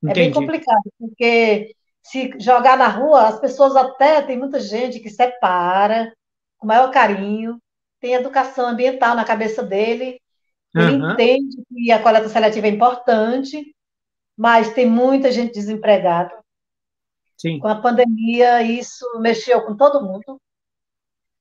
Entendi. 0.02 0.20
É 0.20 0.24
bem 0.24 0.32
complicado, 0.32 0.92
porque 0.98 1.74
se 2.02 2.32
jogar 2.38 2.76
na 2.76 2.88
rua, 2.88 3.28
as 3.28 3.40
pessoas 3.40 3.76
até, 3.76 4.22
tem 4.22 4.38
muita 4.38 4.60
gente 4.60 5.00
que 5.00 5.10
separa 5.10 6.12
com 6.56 6.66
maior 6.66 6.90
carinho, 6.90 7.60
tem 8.00 8.14
educação 8.14 8.66
ambiental 8.66 9.14
na 9.14 9.24
cabeça 9.24 9.62
dele, 9.62 10.20
ele 10.74 10.96
uhum. 10.96 11.12
entende 11.12 11.56
que 11.68 11.90
a 11.90 12.02
coleta 12.02 12.28
seletiva 12.28 12.66
é 12.66 12.70
importante, 12.70 13.74
mas 14.36 14.72
tem 14.72 14.86
muita 14.86 15.32
gente 15.32 15.52
desempregada. 15.52 16.36
Sim. 17.36 17.58
Com 17.58 17.68
a 17.68 17.80
pandemia, 17.80 18.62
isso 18.62 19.04
mexeu 19.20 19.64
com 19.64 19.76
todo 19.76 20.04
mundo. 20.04 20.40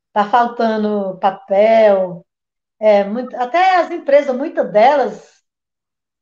Está 0.10 0.30
faltando 0.30 1.18
papel, 1.20 2.26
é, 2.80 3.04
muito, 3.04 3.36
até 3.36 3.76
as 3.78 3.92
empresas, 3.92 4.36
muitas 4.36 4.72
delas, 4.72 5.44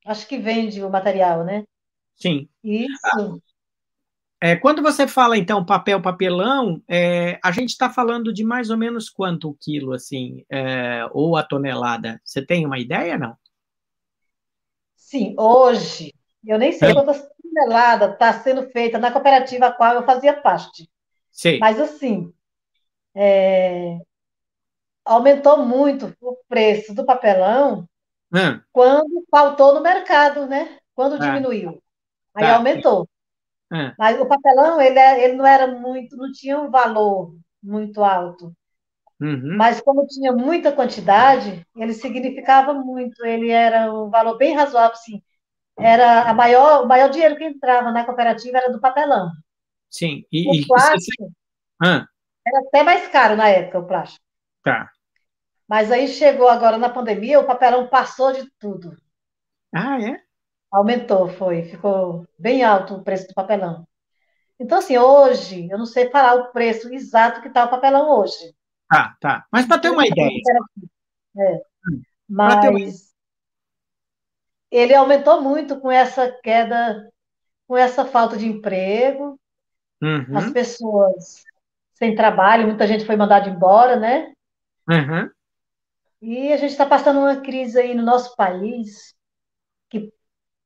acho 0.06 0.28
que 0.28 0.38
vende 0.38 0.84
o 0.84 0.90
material, 0.90 1.44
né? 1.44 1.64
Sim. 2.16 2.48
Isso. 2.64 3.42
É, 4.42 4.56
quando 4.56 4.82
você 4.82 5.08
fala, 5.08 5.38
então, 5.38 5.66
papel, 5.66 6.02
papelão, 6.02 6.82
é, 6.88 7.40
a 7.44 7.52
gente 7.52 7.70
está 7.70 7.90
falando 7.90 8.34
de 8.34 8.44
mais 8.44 8.70
ou 8.70 8.78
menos 8.78 9.10
quanto 9.10 9.50
o 9.50 9.56
quilo, 9.56 9.94
assim, 9.94 10.46
é, 10.50 11.08
ou 11.12 11.36
a 11.36 11.44
tonelada? 11.44 12.22
Você 12.24 12.46
tem 12.46 12.66
uma 12.66 12.78
ideia, 12.78 13.18
não? 13.18 13.36
Sim, 14.96 15.34
hoje, 15.38 16.14
eu 16.46 16.60
nem 16.60 16.72
sei 16.72 16.90
é. 16.90 16.94
quantas 16.94 17.26
toneladas 17.42 18.14
está 18.14 18.34
sendo 18.34 18.70
feita 18.70 19.00
na 19.00 19.12
cooperativa 19.12 19.68
a 19.68 19.72
qual 19.72 19.96
eu 19.96 20.04
fazia 20.04 20.34
parte. 20.34 20.90
Sim. 21.32 21.58
Mas, 21.60 21.80
assim, 21.80 22.34
é, 23.16 23.98
aumentou 25.06 25.66
muito 25.66 26.16
o 26.22 26.38
preço 26.48 26.94
do 26.94 27.06
papelão 27.06 27.88
hum. 28.34 28.60
quando 28.72 29.26
faltou 29.32 29.74
no 29.74 29.82
mercado, 29.82 30.46
né? 30.46 30.78
Quando 30.94 31.16
ah. 31.16 31.20
diminuiu. 31.20 31.82
Aí 32.36 32.44
tá. 32.44 32.56
aumentou. 32.56 33.08
É. 33.74 33.94
Mas 33.98 34.20
o 34.20 34.28
papelão, 34.28 34.80
ele, 34.80 35.00
é, 35.00 35.24
ele 35.24 35.34
não 35.34 35.46
era 35.46 35.68
muito, 35.68 36.16
não 36.16 36.32
tinha 36.32 36.60
um 36.60 36.70
valor 36.70 37.36
muito 37.64 38.04
alto. 38.04 38.54
Uhum. 39.20 39.56
Mas 39.58 39.82
como 39.82 40.06
tinha 40.06 40.32
muita 40.34 40.72
quantidade, 40.72 41.66
ele 41.76 41.94
significava 41.94 42.74
muito, 42.74 43.26
ele 43.26 43.50
era 43.50 43.92
um 43.92 44.10
valor 44.10 44.38
bem 44.38 44.54
razoável, 44.54 44.96
sim. 44.98 45.22
Era 45.78 46.30
a 46.30 46.34
maior, 46.34 46.84
o 46.84 46.88
maior 46.88 47.10
dinheiro 47.10 47.36
que 47.36 47.44
entrava 47.44 47.92
na 47.92 48.06
cooperativa 48.06 48.58
era 48.58 48.72
do 48.72 48.80
papelão. 48.80 49.32
Sim. 49.90 50.26
E, 50.32 50.62
o 50.62 50.68
plástico 50.68 51.32
ah. 51.82 52.06
era 52.46 52.60
até 52.68 52.84
mais 52.84 53.08
caro 53.08 53.36
na 53.36 53.50
época, 53.50 53.80
o 53.80 53.88
plástico. 53.88 54.24
Tá. 54.64 54.90
Mas 55.68 55.92
aí 55.92 56.08
chegou 56.08 56.48
agora 56.48 56.78
na 56.78 56.90
pandemia, 56.90 57.40
o 57.40 57.46
papelão 57.46 57.88
passou 57.88 58.32
de 58.32 58.50
tudo. 58.60 58.96
Ah, 59.74 60.00
é? 60.02 60.22
Aumentou, 60.72 61.30
foi. 61.30 61.64
Ficou 61.64 62.28
bem 62.38 62.64
alto 62.64 62.96
o 62.96 63.04
preço 63.04 63.28
do 63.28 63.34
papelão. 63.34 63.88
Então, 64.60 64.78
assim, 64.78 64.98
hoje, 64.98 65.68
eu 65.70 65.78
não 65.78 65.86
sei 65.86 66.10
falar 66.10 66.36
o 66.36 66.52
preço 66.52 66.94
exato 66.94 67.42
que 67.42 67.48
está 67.48 67.66
o 67.66 67.70
papelão 67.70 68.20
hoje. 68.20 68.56
Tá, 68.90 69.16
tá. 69.20 69.46
Mas 69.52 69.66
para 69.66 69.80
ter 69.80 69.90
uma 69.90 70.06
ideia. 70.06 70.30
É. 71.38 71.56
Hum. 71.56 72.02
Mas 72.28 72.66
uma... 72.66 72.80
ele 74.72 74.96
aumentou 74.96 75.42
muito 75.42 75.80
com 75.80 75.92
essa 75.92 76.32
queda 76.44 77.12
com 77.68 77.76
essa 77.76 78.06
falta 78.06 78.38
de 78.38 78.46
emprego, 78.46 79.40
uhum. 80.02 80.38
as 80.38 80.52
pessoas 80.52 81.44
sem 81.96 82.14
trabalho, 82.14 82.68
muita 82.68 82.86
gente 82.86 83.06
foi 83.06 83.16
mandada 83.16 83.50
embora, 83.50 83.96
né? 83.96 84.32
Uhum. 84.88 85.30
E 86.22 86.54
a 86.54 86.58
gente 86.58 86.72
está 86.72 86.86
passando 86.86 87.20
uma 87.20 87.38
crise 87.38 87.80
aí 87.80 87.96
no 87.96 88.04
nosso 88.04 88.36
país 88.36 89.16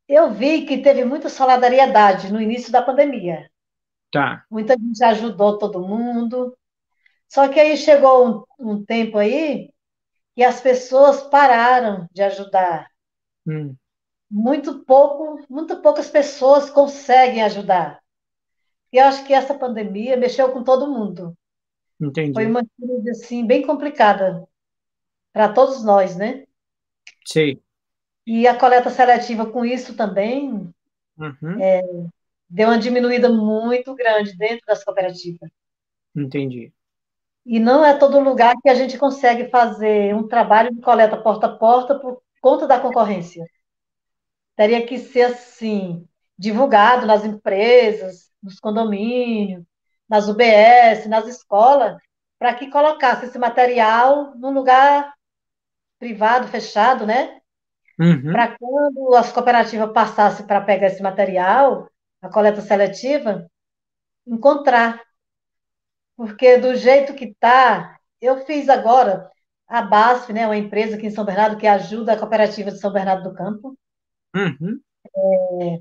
eu 0.09 0.33
vi 0.33 0.65
que 0.65 0.81
teve 0.81 1.05
muita 1.05 1.29
solidariedade 1.29 2.33
no 2.33 2.41
início 2.41 2.71
da 2.71 2.81
pandemia. 2.81 3.49
Tá. 4.11 4.43
Muita 4.49 4.73
gente 4.73 5.03
ajudou 5.03 5.59
todo 5.59 5.87
mundo. 5.87 6.57
Só 7.27 7.47
que 7.47 7.59
aí 7.59 7.77
chegou 7.77 8.45
um, 8.59 8.71
um 8.71 8.83
tempo 8.83 9.19
aí 9.19 9.71
que 10.35 10.43
as 10.43 10.59
pessoas 10.59 11.21
pararam 11.21 12.07
de 12.11 12.23
ajudar. 12.23 12.89
Hum. 13.47 13.75
Muito 14.31 14.83
pouco, 14.83 15.45
muito 15.47 15.79
poucas 15.79 16.09
pessoas 16.09 16.71
conseguem 16.71 17.43
ajudar. 17.43 18.01
E 18.91 18.97
eu 18.97 19.05
acho 19.05 19.23
que 19.25 19.33
essa 19.33 19.53
pandemia 19.53 20.17
mexeu 20.17 20.51
com 20.51 20.63
todo 20.63 20.91
mundo. 20.91 21.37
Entendi. 22.01 22.33
Foi 22.33 22.47
uma 22.47 22.63
crise 22.63 23.11
assim 23.11 23.45
bem 23.45 23.61
complicada 23.61 24.43
para 25.31 25.53
todos 25.53 25.83
nós, 25.83 26.15
né? 26.15 26.45
Sim. 27.25 27.61
E 28.31 28.47
a 28.47 28.55
coleta 28.55 28.91
seletiva 28.91 29.43
com 29.47 29.65
isso 29.65 29.95
também 29.95 30.71
uhum. 31.17 31.59
é, 31.59 31.81
deu 32.47 32.67
uma 32.67 32.77
diminuída 32.77 33.27
muito 33.27 33.95
grande 33.95 34.37
dentro 34.37 34.63
das 34.67 34.83
cooperativas. 34.83 35.49
Entendi. 36.15 36.71
E 37.43 37.59
não 37.59 37.83
é 37.83 37.97
todo 37.97 38.19
lugar 38.19 38.53
que 38.61 38.69
a 38.69 38.75
gente 38.75 38.99
consegue 38.99 39.49
fazer 39.49 40.13
um 40.13 40.27
trabalho 40.27 40.71
de 40.71 40.79
coleta 40.79 41.17
porta 41.17 41.47
a 41.47 41.57
porta 41.57 41.97
por 41.97 42.21
conta 42.39 42.67
da 42.67 42.79
concorrência. 42.79 43.43
Teria 44.55 44.85
que 44.85 44.99
ser 44.99 45.23
assim, 45.23 46.07
divulgado 46.37 47.07
nas 47.07 47.25
empresas, 47.25 48.29
nos 48.43 48.59
condomínios, 48.59 49.63
nas 50.07 50.29
UBS, 50.29 51.07
nas 51.07 51.27
escolas, 51.27 51.97
para 52.37 52.53
que 52.53 52.69
colocasse 52.69 53.25
esse 53.25 53.39
material 53.39 54.35
num 54.35 54.51
lugar 54.51 55.15
privado, 55.97 56.47
fechado, 56.47 57.07
né? 57.07 57.38
Uhum. 57.99 58.31
Para 58.31 58.57
quando 58.57 59.13
as 59.15 59.31
cooperativas 59.31 59.91
passassem 59.91 60.47
para 60.47 60.61
pegar 60.61 60.87
esse 60.87 61.03
material, 61.03 61.89
a 62.21 62.29
coleta 62.29 62.61
seletiva, 62.61 63.49
encontrar. 64.25 65.01
Porque 66.15 66.57
do 66.57 66.75
jeito 66.75 67.13
que 67.13 67.25
está, 67.25 67.99
eu 68.21 68.45
fiz 68.45 68.69
agora 68.69 69.29
a 69.67 69.81
BASF, 69.81 70.31
né, 70.33 70.45
uma 70.45 70.57
empresa 70.57 70.95
aqui 70.95 71.07
em 71.07 71.11
São 71.11 71.25
Bernardo 71.25 71.57
que 71.57 71.67
ajuda 71.67 72.13
a 72.13 72.17
cooperativa 72.17 72.71
de 72.71 72.79
São 72.79 72.91
Bernardo 72.91 73.29
do 73.29 73.35
Campo. 73.35 73.77
Uhum. 74.33 74.79
É, 75.15 75.79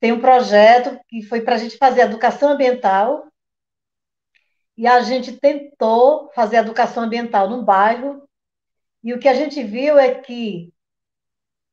tem 0.00 0.12
um 0.12 0.20
projeto 0.20 0.98
que 1.08 1.22
foi 1.22 1.40
para 1.40 1.56
a 1.56 1.58
gente 1.58 1.76
fazer 1.76 2.02
educação 2.02 2.50
ambiental 2.50 3.26
e 4.76 4.86
a 4.86 5.00
gente 5.00 5.32
tentou 5.32 6.30
fazer 6.34 6.58
educação 6.58 7.02
ambiental 7.02 7.50
num 7.50 7.64
bairro 7.64 8.22
e 9.02 9.12
o 9.12 9.18
que 9.18 9.28
a 9.28 9.34
gente 9.34 9.62
viu 9.62 9.98
é 9.98 10.14
que 10.14 10.72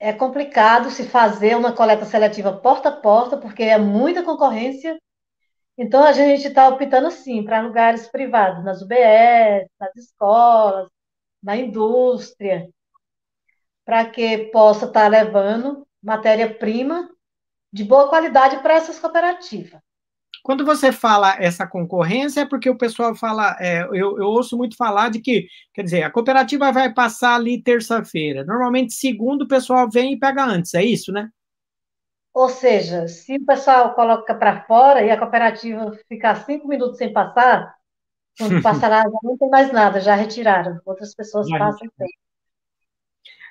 é 0.06 0.13
complicado 0.13 0.91
se 0.91 1.04
fazer 1.04 1.58
uma 1.58 1.74
coleta 1.74 2.06
seletiva 2.06 2.54
porta 2.54 2.89
a 2.89 2.96
porta, 2.96 3.38
porque 3.38 3.63
é 3.63 3.80
muita 3.80 4.22
concorrência. 4.22 5.00
Então, 5.76 6.04
a 6.04 6.13
gente 6.13 6.48
está 6.48 6.70
optando, 6.70 7.10
sim, 7.10 7.44
para 7.44 7.62
lugares 7.62 8.08
privados, 8.08 8.63
nas 8.63 8.84
UBS, 8.84 9.68
nas 9.80 9.96
escolas, 9.96 10.88
na 11.41 11.58
indústria, 11.58 12.70
para 13.84 14.06
que 14.06 14.50
possa 14.52 14.86
estar 14.86 15.02
tá 15.02 15.08
levando 15.08 15.88
matéria-prima 16.04 17.10
de 17.74 17.84
boa 17.84 18.08
qualidade 18.08 18.60
para 18.62 18.76
essas 18.76 19.00
cooperativas. 19.00 19.82
Quando 20.45 20.63
você 20.63 20.91
fala 20.91 21.36
essa 21.39 21.65
concorrência, 21.65 22.41
é 22.41 22.45
porque 22.45 22.69
o 22.69 22.77
pessoal 22.77 23.15
fala, 23.15 23.58
é, 23.60 23.81
eu, 23.81 24.19
eu, 24.19 24.27
ouço 24.27 24.55
muito 24.55 24.77
falar 24.77 25.10
de 25.10 25.19
que, 25.19 25.47
quer 25.73 25.81
dizer, 25.81 26.03
a 26.03 26.12
cooperativa 26.12 26.71
vai 26.71 26.93
passar 26.93 27.34
ali 27.34 27.63
terça-feira. 27.63 28.43
Normalmente, 28.45 28.93
segundo, 28.93 29.41
o 29.41 29.47
pessoal 29.47 29.89
vem 29.89 30.13
e 30.13 30.19
pega 30.19 30.45
antes, 30.45 30.75
é 30.75 30.84
isso, 30.84 31.12
né? 31.12 31.31
Ou 32.31 32.47
seja, 32.47 33.08
se 33.08 33.38
o 33.38 33.43
pessoal 33.43 33.95
coloca 33.95 34.36
para 34.36 34.62
fora 34.67 35.03
e 35.03 35.10
a 35.10 35.17
cooperativa 35.17 35.97
ficar 36.08 36.36
cinco 36.45 36.67
minutos 36.67 36.99
sem 36.99 37.12
passar, 37.12 37.73
quando 38.38 38.62
passar 38.62 38.89
lá 38.89 39.03
não 39.23 39.36
tem 39.39 39.49
mais 39.49 39.73
nada, 39.73 39.99
já 39.99 40.13
retiraram. 40.13 40.79
Outras 40.86 41.15
pessoas 41.15 41.49
já 41.49 41.58
passam 41.58 41.88
tempo. 41.97 42.24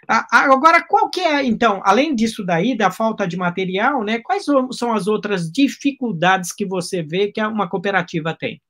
Agora, 0.08 0.84
qual 0.86 1.10
que 1.10 1.20
é, 1.20 1.44
então, 1.44 1.80
além 1.84 2.14
disso 2.14 2.44
daí, 2.44 2.76
da 2.76 2.90
falta 2.90 3.26
de 3.26 3.36
material, 3.36 4.02
né, 4.02 4.18
quais 4.20 4.44
são 4.72 4.92
as 4.92 5.06
outras 5.06 5.50
dificuldades 5.50 6.52
que 6.52 6.66
você 6.66 7.02
vê 7.02 7.30
que 7.32 7.40
uma 7.42 7.68
cooperativa 7.68 8.36
tem? 8.38 8.60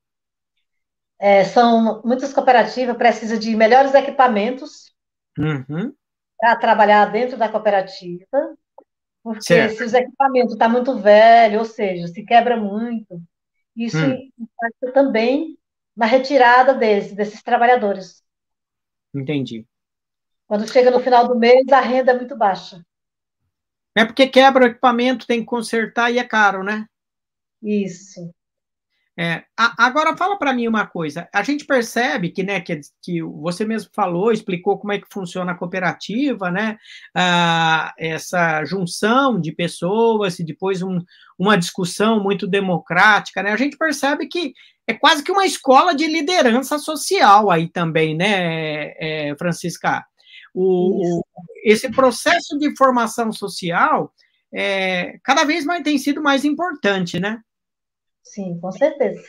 É, 1.19 1.43
são 1.43 2.01
muitas 2.03 2.33
cooperativas 2.33 2.97
precisam 2.97 3.39
de 3.39 3.55
melhores 3.55 3.93
equipamentos 3.93 4.93
uhum. 5.37 5.93
para 6.37 6.55
trabalhar 6.57 7.05
dentro 7.05 7.37
da 7.37 7.47
cooperativa, 7.47 8.55
porque 9.23 9.41
certo. 9.41 9.77
se 9.77 9.83
os 9.83 9.93
equipamentos 9.93 10.53
estão 10.53 10.67
tá 10.67 10.73
muito 10.73 10.97
velhos, 10.99 11.59
ou 11.59 11.65
seja, 11.65 12.07
se 12.07 12.23
quebra 12.23 12.57
muito, 12.57 13.21
isso 13.75 13.97
hum. 13.97 14.29
impacta 14.37 14.91
também 14.93 15.57
na 15.95 16.05
retirada 16.05 16.73
desse, 16.73 17.15
desses 17.15 17.41
trabalhadores. 17.41 18.23
Entendi. 19.13 19.65
Quando 20.47 20.71
chega 20.71 20.91
no 20.91 20.99
final 20.99 21.27
do 21.27 21.37
mês, 21.37 21.67
a 21.69 21.79
renda 21.79 22.11
é 22.11 22.15
muito 22.15 22.37
baixa. 22.37 22.85
É 23.95 24.05
porque 24.05 24.27
quebra 24.27 24.65
o 24.65 24.67
equipamento, 24.67 25.25
tem 25.25 25.39
que 25.39 25.45
consertar 25.45 26.11
e 26.11 26.19
é 26.19 26.23
caro, 26.23 26.63
né? 26.63 26.85
Isso. 27.63 28.31
É, 29.17 29.45
a, 29.57 29.85
agora 29.85 30.15
fala 30.17 30.37
para 30.37 30.53
mim 30.53 30.67
uma 30.67 30.85
coisa. 30.85 31.29
A 31.33 31.41
gente 31.41 31.65
percebe 31.65 32.29
que, 32.29 32.43
né, 32.43 32.59
que, 32.59 32.81
que 33.01 33.23
você 33.23 33.63
mesmo 33.63 33.89
falou, 33.93 34.31
explicou 34.31 34.77
como 34.77 34.91
é 34.91 34.99
que 34.99 35.07
funciona 35.09 35.53
a 35.53 35.55
cooperativa, 35.55 36.51
né? 36.51 36.77
Ah, 37.15 37.93
essa 37.97 38.65
junção 38.65 39.39
de 39.39 39.53
pessoas 39.53 40.37
e 40.37 40.43
depois 40.43 40.81
um, 40.81 41.01
uma 41.39 41.57
discussão 41.57 42.21
muito 42.21 42.45
democrática, 42.45 43.41
né? 43.41 43.53
A 43.53 43.57
gente 43.57 43.77
percebe 43.77 44.27
que 44.27 44.53
é 44.85 44.93
quase 44.93 45.23
que 45.23 45.31
uma 45.31 45.45
escola 45.45 45.95
de 45.95 46.07
liderança 46.07 46.77
social 46.77 47.49
aí 47.49 47.69
também, 47.69 48.15
né, 48.15 48.93
é, 48.99 49.35
Francisca? 49.37 50.05
O, 50.57 51.19
o, 51.19 51.25
esse 51.65 51.91
processo 51.91 52.57
de 52.57 52.75
formação 52.77 53.31
social 53.31 54.13
é, 54.53 55.19
cada 55.21 55.43
vez 55.43 55.65
mais 55.65 55.83
tem 55.83 55.97
sido 55.97 56.21
mais 56.23 56.45
importante, 56.45 57.19
né? 57.19 57.41
Sim, 58.23 58.57
com 58.59 58.71
certeza. 58.71 59.21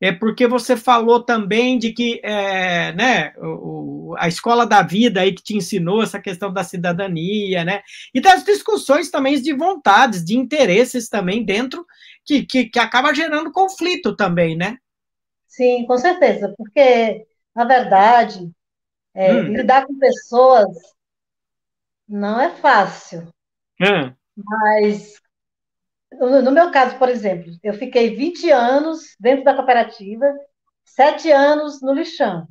É 0.00 0.12
porque 0.12 0.46
você 0.46 0.76
falou 0.76 1.24
também 1.24 1.78
de 1.78 1.92
que 1.92 2.20
é, 2.22 2.92
né, 2.92 3.32
o, 3.38 4.14
a 4.18 4.28
escola 4.28 4.64
da 4.64 4.82
vida 4.82 5.20
aí 5.20 5.32
que 5.32 5.42
te 5.42 5.56
ensinou 5.56 6.02
essa 6.02 6.20
questão 6.20 6.52
da 6.52 6.62
cidadania, 6.62 7.64
né? 7.64 7.82
E 8.14 8.20
das 8.20 8.44
discussões 8.44 9.10
também 9.10 9.40
de 9.40 9.52
vontades, 9.54 10.24
de 10.24 10.36
interesses 10.36 11.08
também 11.08 11.42
dentro, 11.42 11.84
que, 12.24 12.44
que, 12.44 12.66
que 12.66 12.78
acaba 12.78 13.14
gerando 13.14 13.50
conflito 13.50 14.14
também, 14.14 14.56
né? 14.56 14.76
Sim, 15.48 15.86
com 15.86 15.96
certeza, 15.96 16.54
porque, 16.56 17.26
na 17.56 17.64
verdade, 17.64 18.48
é, 19.18 19.32
hum. 19.32 19.52
Lidar 19.52 19.84
com 19.84 19.98
pessoas 19.98 20.68
não 22.08 22.40
é 22.40 22.50
fácil. 22.50 23.26
Hum. 23.80 24.14
Mas, 24.36 25.20
no, 26.12 26.40
no, 26.40 26.52
meu 26.52 26.70
caso, 26.70 26.96
por 26.98 27.08
exemplo, 27.08 27.52
eu 27.64 27.74
fiquei 27.74 28.14
20 28.14 28.48
anos 28.52 29.16
dentro 29.18 29.44
da 29.44 29.56
cooperativa, 29.56 30.24
7 30.84 31.32
anos 31.32 31.82
no 31.82 31.92
lixão. 31.92 32.46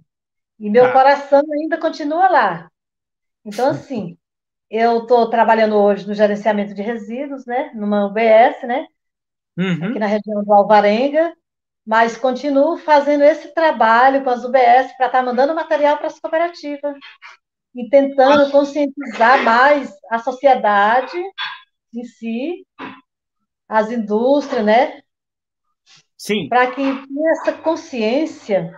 E 0.60 0.69
meu 0.69 0.88
ah. 0.88 0.91
coração 0.91 1.41
ainda 1.53 1.80
continua 1.80 2.27
lá. 2.27 2.69
Então, 3.45 3.69
assim, 3.69 4.17
eu 4.69 5.03
estou 5.03 5.30
trabalhando 5.30 5.77
hoje 5.77 6.06
no 6.06 6.13
gerenciamento 6.13 6.73
de 6.73 6.82
resíduos, 6.82 7.45
né? 7.45 7.71
Numa 7.75 8.06
UBS, 8.08 8.67
né? 8.67 8.88
Uhum. 9.58 9.89
Aqui 9.89 9.99
na 9.99 10.06
região 10.06 10.43
do 10.43 10.53
Alvarenga 10.53 11.34
mas 11.88 12.17
continuo 12.17 12.78
fazendo 12.78 13.23
esse 13.23 13.54
trabalho 13.54 14.21
com 14.21 14.30
as 14.30 14.43
UBS 14.43 14.91
para 14.97 15.06
estar 15.06 15.10
tá 15.10 15.23
mandando 15.23 15.56
material 15.56 15.97
para 15.97 16.08
as 16.08 16.19
cooperativas 16.19 16.97
e 17.73 17.89
tentando 17.89 18.52
conscientizar 18.52 19.41
mais 19.41 19.95
a 20.12 20.19
sociedade 20.19 21.17
em 21.95 22.04
si, 22.04 22.67
as 23.69 23.89
indústrias, 23.89 24.65
né? 24.65 25.02
Sim. 26.17 26.50
Para 26.50 26.67
que 26.71 26.82
tenha 26.84 27.32
essa 27.32 27.54
consciência 27.54 28.69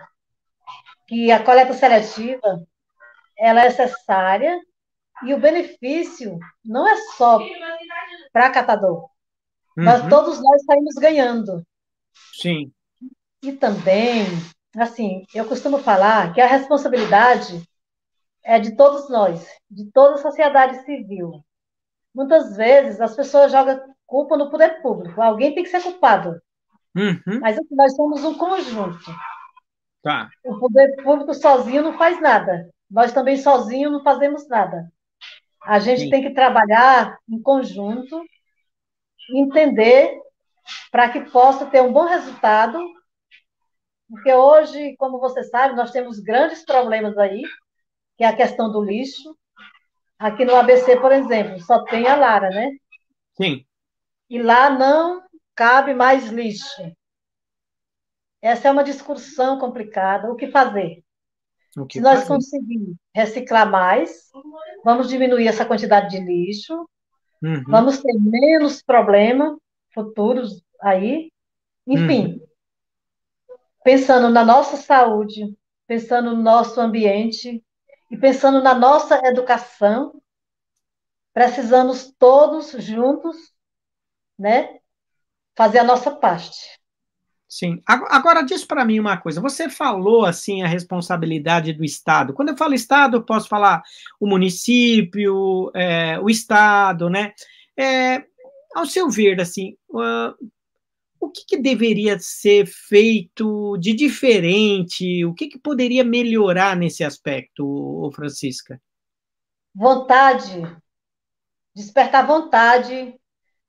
que 1.08 1.32
a 1.32 1.42
coleta 1.42 1.72
seletiva 1.72 2.64
ela 3.36 3.62
é 3.62 3.64
necessária 3.64 4.56
e 5.24 5.34
o 5.34 5.40
benefício 5.40 6.38
não 6.64 6.86
é 6.86 6.96
só 7.16 7.40
para 8.32 8.50
catador, 8.50 9.02
uhum. 9.76 9.84
mas 9.84 10.08
todos 10.08 10.40
nós 10.40 10.64
saímos 10.64 10.94
ganhando. 10.94 11.66
Sim. 12.40 12.72
E 13.42 13.52
também, 13.52 14.24
assim, 14.76 15.24
eu 15.34 15.46
costumo 15.46 15.78
falar 15.78 16.32
que 16.32 16.40
a 16.40 16.46
responsabilidade 16.46 17.62
é 18.44 18.58
de 18.58 18.76
todos 18.76 19.08
nós, 19.08 19.46
de 19.70 19.90
toda 19.90 20.14
a 20.14 20.18
sociedade 20.18 20.84
civil. 20.84 21.44
Muitas 22.14 22.56
vezes 22.56 23.00
as 23.00 23.14
pessoas 23.14 23.52
jogam 23.52 23.80
culpa 24.06 24.36
no 24.36 24.50
poder 24.50 24.82
público. 24.82 25.20
Alguém 25.22 25.54
tem 25.54 25.62
que 25.62 25.70
ser 25.70 25.82
culpado. 25.82 26.40
Uhum. 26.96 27.40
Mas 27.40 27.56
assim, 27.56 27.74
nós 27.74 27.94
somos 27.94 28.24
um 28.24 28.34
conjunto. 28.36 29.14
Tá. 30.02 30.28
O 30.44 30.58
poder 30.58 31.02
público 31.02 31.32
sozinho 31.34 31.82
não 31.82 31.96
faz 31.96 32.20
nada. 32.20 32.68
Nós 32.90 33.12
também 33.12 33.36
sozinhos 33.36 33.92
não 33.92 34.02
fazemos 34.02 34.48
nada. 34.48 34.90
A 35.62 35.78
gente 35.78 36.02
Sim. 36.02 36.10
tem 36.10 36.22
que 36.22 36.30
trabalhar 36.30 37.18
em 37.28 37.40
conjunto, 37.40 38.22
entender 39.32 40.18
para 40.90 41.08
que 41.10 41.30
possa 41.30 41.66
ter 41.66 41.82
um 41.82 41.92
bom 41.92 42.06
resultado, 42.06 42.80
porque 44.10 44.34
hoje, 44.34 44.96
como 44.98 45.20
você 45.20 45.44
sabe, 45.44 45.76
nós 45.76 45.92
temos 45.92 46.18
grandes 46.18 46.64
problemas 46.64 47.16
aí, 47.16 47.42
que 48.16 48.24
é 48.24 48.26
a 48.26 48.36
questão 48.36 48.70
do 48.70 48.82
lixo. 48.82 49.36
Aqui 50.18 50.44
no 50.44 50.54
ABC, 50.56 50.98
por 51.00 51.12
exemplo, 51.12 51.60
só 51.60 51.84
tem 51.84 52.06
a 52.08 52.16
Lara, 52.16 52.50
né? 52.50 52.72
Sim. 53.40 53.64
E 54.28 54.42
lá 54.42 54.68
não 54.68 55.22
cabe 55.54 55.94
mais 55.94 56.28
lixo. 56.28 56.92
Essa 58.42 58.68
é 58.68 58.70
uma 58.72 58.84
discussão 58.84 59.58
complicada. 59.58 60.30
O 60.30 60.34
que 60.34 60.48
fazer? 60.48 61.04
O 61.76 61.86
que 61.86 61.98
Se 61.98 62.00
nós 62.00 62.20
fazer? 62.20 62.28
conseguirmos 62.28 62.96
reciclar 63.14 63.70
mais, 63.70 64.28
vamos 64.84 65.08
diminuir 65.08 65.46
essa 65.46 65.64
quantidade 65.64 66.10
de 66.10 66.20
lixo, 66.20 66.74
uhum. 67.40 67.62
vamos 67.68 68.02
ter 68.02 68.14
menos 68.18 68.82
problemas 68.82 69.56
futuros 69.94 70.64
aí. 70.80 71.30
Enfim, 71.86 72.26
uhum. 72.26 72.49
Pensando 73.82 74.28
na 74.28 74.44
nossa 74.44 74.76
saúde, 74.76 75.54
pensando 75.86 76.34
no 76.34 76.42
nosso 76.42 76.80
ambiente 76.80 77.62
e 78.10 78.16
pensando 78.16 78.62
na 78.62 78.74
nossa 78.74 79.20
educação, 79.26 80.20
precisamos 81.32 82.12
todos 82.18 82.72
juntos, 82.82 83.36
né, 84.38 84.78
fazer 85.56 85.78
a 85.78 85.84
nossa 85.84 86.10
parte. 86.10 86.80
Sim. 87.48 87.82
Agora 87.84 88.42
diz 88.42 88.64
para 88.64 88.84
mim 88.84 89.00
uma 89.00 89.16
coisa. 89.16 89.40
Você 89.40 89.68
falou 89.68 90.24
assim 90.24 90.62
a 90.62 90.68
responsabilidade 90.68 91.72
do 91.72 91.84
Estado. 91.84 92.32
Quando 92.32 92.50
eu 92.50 92.56
falo 92.56 92.74
Estado, 92.74 93.16
eu 93.16 93.24
posso 93.24 93.48
falar 93.48 93.82
o 94.20 94.26
município, 94.26 95.68
é, 95.74 96.16
o 96.20 96.30
Estado, 96.30 97.10
né? 97.10 97.32
É, 97.76 98.22
ao 98.72 98.86
seu 98.86 99.10
ver, 99.10 99.40
assim, 99.40 99.76
o 101.20 101.30
que, 101.30 101.44
que, 101.44 101.56
deveria 101.58 102.18
ser 102.18 102.66
feito 102.66 103.76
de 103.76 103.92
diferente? 103.92 105.24
O 105.26 105.34
que, 105.34 105.48
que 105.48 105.58
poderia 105.58 106.02
melhorar 106.02 106.74
nesse 106.74 107.04
aspecto, 107.04 108.10
Francisca? 108.14 108.80
Vontade, 109.74 110.62
despertar 111.74 112.26
vontade 112.26 113.14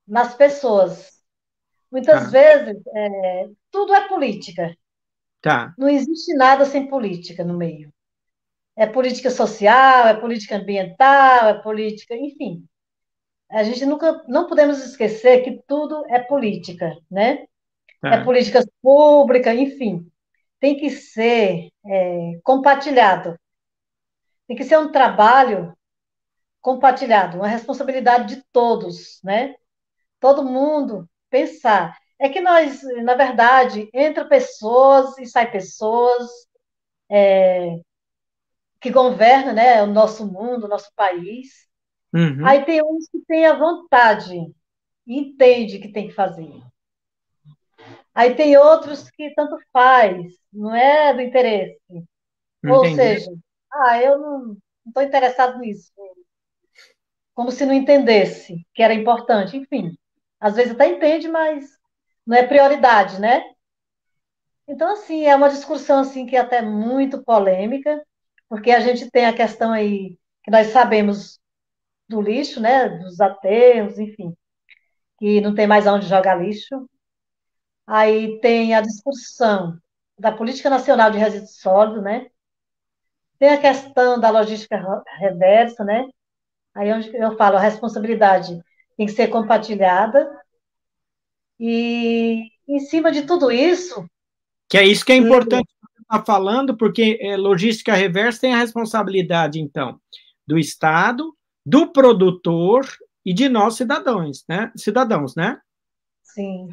nas 0.07 0.33
pessoas. 0.33 1.21
Muitas 1.91 2.27
ah. 2.27 2.29
vezes 2.29 2.81
é, 2.95 3.49
tudo 3.69 3.93
é 3.93 4.07
política. 4.07 4.75
Tá. 5.41 5.73
Não 5.77 5.89
existe 5.89 6.33
nada 6.33 6.65
sem 6.65 6.87
política 6.87 7.43
no 7.43 7.57
meio. 7.57 7.93
É 8.77 8.85
política 8.85 9.29
social, 9.29 10.07
é 10.07 10.13
política 10.13 10.55
ambiental, 10.55 11.49
é 11.49 11.61
política, 11.61 12.15
enfim. 12.15 12.65
A 13.51 13.63
gente 13.63 13.85
nunca, 13.85 14.23
não 14.27 14.47
podemos 14.47 14.83
esquecer 14.83 15.43
que 15.43 15.61
tudo 15.67 16.05
é 16.07 16.19
política, 16.19 16.95
né? 17.09 17.45
Tá. 18.01 18.15
É 18.15 18.23
política 18.23 18.63
pública, 18.81 19.53
enfim. 19.53 20.09
Tem 20.59 20.77
que 20.77 20.89
ser 20.89 21.69
é, 21.85 22.39
compartilhado. 22.43 23.37
Tem 24.47 24.55
que 24.55 24.63
ser 24.63 24.77
um 24.77 24.91
trabalho 24.91 25.75
compartilhado, 26.61 27.37
uma 27.37 27.47
responsabilidade 27.47 28.35
de 28.35 28.43
todos, 28.51 29.19
né? 29.23 29.55
Todo 30.19 30.43
mundo 30.43 31.09
pensar. 31.29 31.97
É 32.19 32.29
que 32.29 32.39
nós, 32.39 32.81
na 33.03 33.15
verdade, 33.15 33.89
entra 33.93 34.25
pessoas 34.25 35.17
e 35.17 35.25
sai 35.25 35.49
pessoas 35.51 36.29
é, 37.09 37.79
que 38.79 38.91
governam 38.91 39.53
né, 39.53 39.81
o 39.83 39.87
nosso 39.87 40.25
mundo, 40.25 40.65
o 40.65 40.67
nosso 40.67 40.91
país. 40.95 41.67
Uhum. 42.13 42.45
Aí 42.45 42.65
tem 42.65 42.83
uns 42.83 43.07
que 43.07 43.19
têm 43.25 43.45
a 43.45 43.57
vontade 43.57 44.53
entende 45.07 45.79
que 45.79 45.91
tem 45.91 46.07
que 46.07 46.13
fazer. 46.13 46.49
Aí 48.13 48.35
tem 48.35 48.57
outros 48.57 49.09
que 49.09 49.33
tanto 49.33 49.57
faz, 49.71 50.33
não 50.51 50.75
é 50.75 51.13
do 51.13 51.21
interesse. 51.21 51.79
Entendi. 51.89 52.07
Ou 52.69 52.85
seja, 52.95 53.31
ah, 53.71 54.01
eu 54.01 54.17
não 54.17 54.57
estou 54.85 55.03
interessado 55.03 55.59
nisso. 55.59 55.91
Como 57.33 57.51
se 57.51 57.65
não 57.65 57.73
entendesse 57.73 58.65
que 58.73 58.83
era 58.83 58.93
importante. 58.93 59.57
Enfim, 59.57 59.95
às 60.39 60.55
vezes 60.55 60.73
até 60.73 60.87
entende, 60.87 61.27
mas 61.27 61.77
não 62.25 62.37
é 62.37 62.45
prioridade, 62.45 63.19
né? 63.19 63.41
Então, 64.67 64.93
assim, 64.93 65.25
é 65.25 65.35
uma 65.35 65.49
discussão 65.49 65.99
assim 65.99 66.25
que 66.25 66.35
é 66.35 66.39
até 66.39 66.61
muito 66.61 67.23
polêmica, 67.23 68.05
porque 68.47 68.71
a 68.71 68.79
gente 68.79 69.09
tem 69.09 69.25
a 69.25 69.33
questão 69.35 69.71
aí 69.71 70.17
que 70.43 70.51
nós 70.51 70.67
sabemos 70.67 71.40
do 72.11 72.21
lixo, 72.21 72.59
né, 72.59 72.89
dos 72.89 73.19
aterros, 73.19 73.97
enfim, 73.97 74.35
que 75.17 75.41
não 75.41 75.55
tem 75.55 75.65
mais 75.65 75.87
aonde 75.87 76.07
jogar 76.07 76.35
lixo. 76.35 76.87
Aí 77.87 78.39
tem 78.39 78.75
a 78.75 78.81
discussão 78.81 79.77
da 80.19 80.31
política 80.31 80.69
nacional 80.69 81.09
de 81.09 81.17
resíduos 81.17 81.57
sólidos, 81.59 82.03
né? 82.03 82.27
Tem 83.39 83.49
a 83.49 83.59
questão 83.59 84.19
da 84.19 84.29
logística 84.29 84.77
reversa, 85.17 85.83
né? 85.83 86.07
Aí 86.75 86.93
onde 86.93 87.15
eu 87.15 87.35
falo 87.35 87.57
a 87.57 87.59
responsabilidade 87.59 88.61
tem 88.95 89.07
que 89.07 89.13
ser 89.13 89.27
compartilhada 89.29 90.29
e 91.59 92.49
em 92.67 92.79
cima 92.79 93.11
de 93.11 93.23
tudo 93.23 93.51
isso. 93.51 94.05
Que 94.69 94.77
é 94.77 94.85
isso 94.85 95.03
que 95.03 95.11
é 95.11 95.15
importante 95.15 95.67
estar 96.01 96.19
tá 96.19 96.25
falando, 96.25 96.77
porque 96.77 97.17
é, 97.19 97.35
logística 97.35 97.93
reversa 97.93 98.41
tem 98.41 98.53
a 98.53 98.59
responsabilidade, 98.59 99.59
então, 99.59 99.99
do 100.45 100.57
Estado, 100.57 101.35
do 101.65 101.91
produtor 101.91 102.85
e 103.25 103.33
de 103.33 103.47
nós 103.47 103.75
cidadãos, 103.75 104.43
né? 104.47 104.71
Cidadãos, 104.75 105.35
né? 105.35 105.59
Sim. 106.23 106.69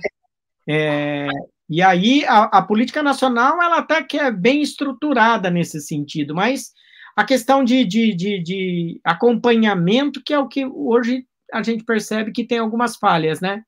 É, 0.68 1.28
e 1.68 1.82
aí 1.82 2.24
a, 2.26 2.44
a, 2.44 2.62
política 2.62 3.02
nacional 3.02 3.62
ela 3.62 3.78
até 3.78 4.02
que 4.02 4.18
é 4.18 4.30
bem 4.30 4.62
estruturada 4.62 5.50
nesse 5.50 5.80
sentido, 5.80 6.34
mas 6.34 6.72
a 7.16 7.24
questão 7.24 7.64
de, 7.64 7.84
de, 7.84 8.14
de, 8.14 8.42
de 8.42 9.00
acompanhamento 9.04 10.22
que 10.22 10.32
é 10.32 10.38
o 10.38 10.48
que 10.48 10.64
hoje 10.64 11.26
a 11.52 11.62
gente 11.62 11.84
percebe 11.84 12.32
que 12.32 12.44
tem 12.44 12.58
algumas 12.58 12.96
falhas, 12.96 13.40
né? 13.40 13.62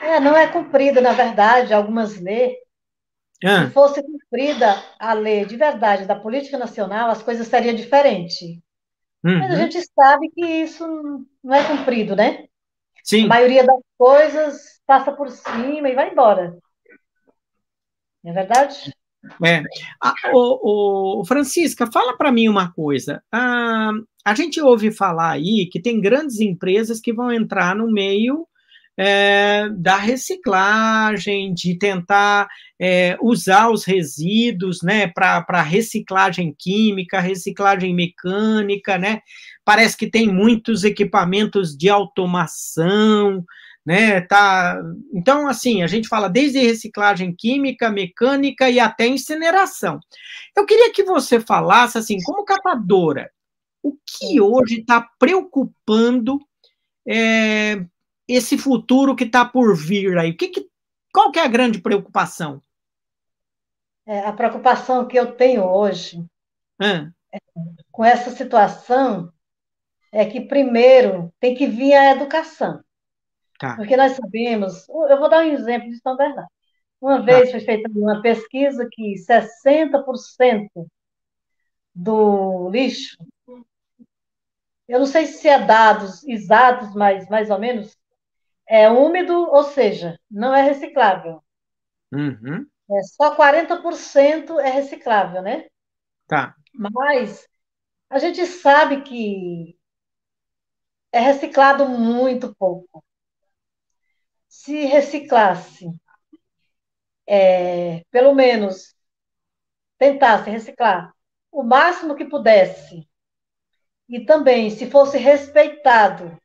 É, 0.00 0.20
não 0.20 0.36
é 0.36 0.46
cumprida, 0.46 1.00
na 1.00 1.12
verdade, 1.12 1.74
algumas 1.74 2.20
leis. 2.20 2.56
Ah. 3.44 3.66
Se 3.66 3.72
fosse 3.72 4.02
cumprida 4.02 4.82
a 4.98 5.12
lei 5.12 5.44
de 5.44 5.56
verdade 5.56 6.06
da 6.06 6.14
política 6.14 6.58
nacional, 6.58 7.10
as 7.10 7.22
coisas 7.22 7.46
seriam 7.46 7.74
diferentes. 7.74 8.60
Uhum. 9.24 9.38
Mas 9.38 9.52
a 9.52 9.56
gente 9.56 9.80
sabe 9.94 10.30
que 10.30 10.44
isso 10.44 10.86
não 11.42 11.54
é 11.54 11.64
cumprido, 11.64 12.14
né? 12.14 12.46
Sim. 13.02 13.24
A 13.24 13.28
maioria 13.28 13.64
das 13.64 13.80
coisas 13.96 14.80
passa 14.86 15.12
por 15.12 15.30
cima 15.30 15.88
e 15.88 15.94
vai 15.94 16.10
embora. 16.10 16.56
Não 18.22 18.30
é 18.30 18.34
verdade? 18.34 18.92
É. 19.44 19.62
Ah, 20.00 20.14
o, 20.32 21.20
o, 21.20 21.24
Francisca, 21.24 21.90
fala 21.90 22.16
para 22.16 22.30
mim 22.30 22.48
uma 22.48 22.72
coisa. 22.72 23.22
Ah, 23.32 23.92
a 24.24 24.34
gente 24.34 24.60
ouve 24.60 24.92
falar 24.92 25.32
aí 25.32 25.68
que 25.70 25.80
tem 25.80 26.00
grandes 26.00 26.40
empresas 26.40 27.00
que 27.00 27.12
vão 27.12 27.32
entrar 27.32 27.74
no 27.74 27.90
meio 27.90 28.46
é, 28.98 29.68
da 29.76 29.96
reciclagem, 29.96 31.54
de 31.54 31.78
tentar 31.78 32.48
é, 32.80 33.16
usar 33.22 33.70
os 33.70 33.84
resíduos 33.84 34.82
né, 34.82 35.06
para 35.06 35.62
reciclagem 35.62 36.52
química, 36.58 37.20
reciclagem 37.20 37.94
mecânica, 37.94 38.98
né? 38.98 39.20
Parece 39.64 39.96
que 39.96 40.10
tem 40.10 40.26
muitos 40.26 40.82
equipamentos 40.82 41.76
de 41.76 41.88
automação, 41.88 43.44
né? 43.86 44.20
Tá... 44.22 44.82
Então, 45.14 45.46
assim, 45.46 45.82
a 45.82 45.86
gente 45.86 46.08
fala 46.08 46.28
desde 46.28 46.58
reciclagem 46.58 47.32
química, 47.32 47.90
mecânica 47.90 48.68
e 48.68 48.80
até 48.80 49.06
incineração. 49.06 50.00
Eu 50.56 50.66
queria 50.66 50.92
que 50.92 51.04
você 51.04 51.38
falasse, 51.38 51.98
assim, 51.98 52.20
como 52.24 52.44
catadora, 52.44 53.30
o 53.80 53.92
que 54.04 54.40
hoje 54.40 54.80
está 54.80 55.06
preocupando 55.20 56.40
é, 57.06 57.84
esse 58.28 58.58
futuro 58.58 59.16
que 59.16 59.24
está 59.24 59.44
por 59.44 59.74
vir 59.74 60.18
aí? 60.18 60.34
Que 60.34 60.48
que, 60.48 60.68
qual 61.12 61.32
que 61.32 61.38
é 61.38 61.44
a 61.44 61.48
grande 61.48 61.80
preocupação? 61.80 62.60
É, 64.06 64.20
a 64.20 64.32
preocupação 64.32 65.06
que 65.06 65.18
eu 65.18 65.32
tenho 65.32 65.64
hoje 65.64 66.24
é, 66.80 67.08
com 67.90 68.04
essa 68.04 68.30
situação 68.30 69.32
é 70.12 70.24
que, 70.24 70.40
primeiro, 70.40 71.32
tem 71.40 71.54
que 71.54 71.66
vir 71.66 71.94
a 71.94 72.12
educação. 72.12 72.82
Tá. 73.58 73.76
Porque 73.76 73.96
nós 73.96 74.12
sabemos, 74.12 74.88
eu 74.88 75.18
vou 75.18 75.28
dar 75.28 75.44
um 75.44 75.52
exemplo 75.52 75.88
de 75.90 75.98
São 75.98 76.16
Bernardo. 76.16 76.50
Uma 77.00 77.18
tá. 77.18 77.22
vez 77.24 77.50
foi 77.50 77.60
feita 77.60 77.90
uma 77.94 78.22
pesquisa 78.22 78.88
que 78.90 79.14
60% 79.14 80.68
do 81.94 82.70
lixo, 82.70 83.16
eu 84.86 85.00
não 85.00 85.06
sei 85.06 85.26
se 85.26 85.46
é 85.48 85.58
dados 85.58 86.26
exatos, 86.26 86.94
mas 86.94 87.28
mais 87.28 87.50
ou 87.50 87.58
menos, 87.58 87.94
é 88.68 88.88
úmido, 88.90 89.34
ou 89.34 89.64
seja, 89.64 90.20
não 90.30 90.54
é 90.54 90.62
reciclável. 90.62 91.42
Uhum. 92.12 92.66
É, 92.90 93.02
só 93.02 93.34
40% 93.34 94.60
é 94.60 94.70
reciclável, 94.70 95.42
né? 95.42 95.66
Tá. 96.26 96.54
Mas 96.74 97.48
a 98.10 98.18
gente 98.18 98.44
sabe 98.46 99.02
que 99.02 99.78
é 101.10 101.18
reciclado 101.18 101.88
muito 101.88 102.54
pouco. 102.56 103.02
Se 104.48 104.84
reciclasse, 104.84 105.86
é, 107.26 108.04
pelo 108.10 108.34
menos 108.34 108.94
tentasse 109.98 110.50
reciclar 110.50 111.12
o 111.50 111.62
máximo 111.62 112.14
que 112.14 112.24
pudesse, 112.24 113.08
e 114.08 114.24
também 114.24 114.70
se 114.70 114.90
fosse 114.90 115.18
respeitado 115.18 116.38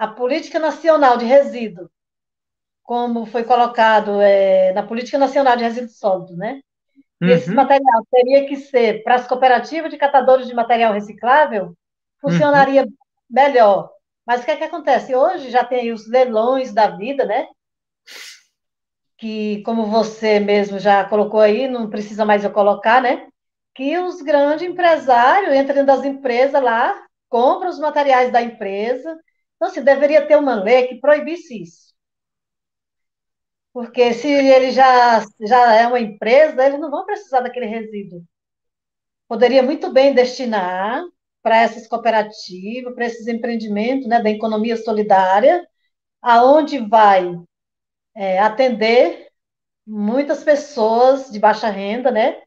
a 0.00 0.08
política 0.08 0.58
nacional 0.58 1.18
de 1.18 1.26
resíduo, 1.26 1.90
como 2.82 3.26
foi 3.26 3.44
colocado 3.44 4.18
é, 4.22 4.72
na 4.72 4.82
política 4.82 5.18
nacional 5.18 5.58
de 5.58 5.62
resíduos 5.62 5.98
sólidos, 5.98 6.38
né? 6.38 6.62
Uhum. 7.20 7.28
Esse 7.28 7.50
material 7.50 8.06
teria 8.10 8.48
que 8.48 8.56
ser 8.56 9.04
para 9.04 9.16
as 9.16 9.28
cooperativas 9.28 9.90
de 9.90 9.98
catadores 9.98 10.46
de 10.46 10.54
material 10.54 10.94
reciclável, 10.94 11.76
funcionaria 12.18 12.84
uhum. 12.84 12.92
melhor. 13.28 13.90
Mas 14.26 14.40
o 14.40 14.44
que 14.46 14.52
é 14.52 14.56
que 14.56 14.64
acontece? 14.64 15.14
Hoje 15.14 15.50
já 15.50 15.64
tem 15.64 15.92
os 15.92 16.08
leilões 16.08 16.72
da 16.72 16.96
vida, 16.96 17.26
né? 17.26 17.46
Que, 19.18 19.62
como 19.64 19.84
você 19.84 20.40
mesmo 20.40 20.78
já 20.78 21.04
colocou 21.04 21.40
aí, 21.40 21.68
não 21.68 21.90
precisa 21.90 22.24
mais 22.24 22.42
eu 22.42 22.50
colocar, 22.50 23.02
né? 23.02 23.28
Que 23.74 23.98
os 23.98 24.22
grandes 24.22 24.66
empresários 24.66 25.54
entram 25.54 25.84
das 25.84 26.06
empresas 26.06 26.62
lá, 26.62 27.04
compram 27.28 27.68
os 27.68 27.78
materiais 27.78 28.32
da 28.32 28.40
empresa. 28.40 29.20
Então, 29.60 29.68
assim, 29.68 29.84
deveria 29.84 30.26
ter 30.26 30.36
uma 30.36 30.54
lei 30.54 30.86
que 30.86 30.94
proibisse 30.94 31.62
isso. 31.62 31.92
Porque 33.74 34.14
se 34.14 34.26
ele 34.26 34.70
já, 34.70 35.22
já 35.40 35.74
é 35.74 35.86
uma 35.86 36.00
empresa, 36.00 36.64
eles 36.64 36.80
não 36.80 36.90
vão 36.90 37.04
precisar 37.04 37.40
daquele 37.40 37.66
resíduo. 37.66 38.24
Poderia 39.28 39.62
muito 39.62 39.92
bem 39.92 40.14
destinar 40.14 41.04
para 41.42 41.58
essas 41.58 41.86
cooperativas, 41.86 42.94
para 42.94 43.04
esses 43.04 43.26
empreendimentos 43.26 44.08
né, 44.08 44.22
da 44.22 44.30
economia 44.30 44.78
solidária, 44.78 45.66
aonde 46.22 46.78
vai 46.78 47.30
é, 48.14 48.38
atender 48.40 49.28
muitas 49.86 50.44
pessoas 50.44 51.30
de 51.30 51.38
baixa 51.38 51.68
renda, 51.68 52.10
né? 52.10 52.42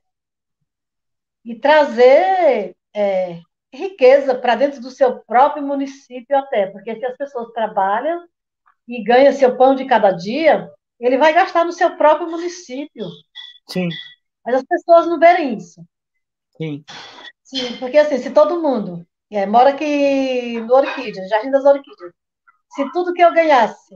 E 1.46 1.56
trazer 1.60 2.76
é, 2.96 3.40
riqueza 3.74 4.36
para 4.36 4.56
dentro 4.56 4.80
do 4.80 4.92
seu 4.92 5.20
próprio 5.20 5.64
município 5.64 6.38
até, 6.38 6.68
porque 6.68 6.96
se 6.96 7.06
as 7.06 7.18
pessoas 7.18 7.52
trabalham 7.52 8.24
e 8.88 9.04
ganham 9.04 9.34
seu 9.34 9.58
pão 9.58 9.74
de 9.74 9.86
cada 9.86 10.12
dia, 10.12 10.70
ele 11.00 11.18
vai 11.18 11.34
gastar 11.34 11.66
no 11.66 11.72
seu 11.72 11.98
próprio 11.98 12.30
município. 12.30 13.06
Sim. 13.68 13.90
Mas 14.46 14.56
as 14.56 14.64
pessoas 14.64 15.08
não 15.08 15.20
verem 15.20 15.58
isso. 15.58 15.84
Sim. 16.56 16.84
Sim, 17.44 17.78
porque 17.78 17.98
assim, 17.98 18.20
se 18.20 18.30
todo 18.32 18.62
mundo 18.62 19.06
é, 19.32 19.46
mora 19.46 19.72
aqui 19.72 20.60
no 20.62 20.76
Orquídea, 20.76 21.28
Jardim 21.28 21.50
das 21.50 21.66
Orquídeas, 21.66 22.14
se 22.70 22.92
tudo 22.92 23.14
que 23.14 23.24
eu 23.24 23.34
ganhasse, 23.34 23.94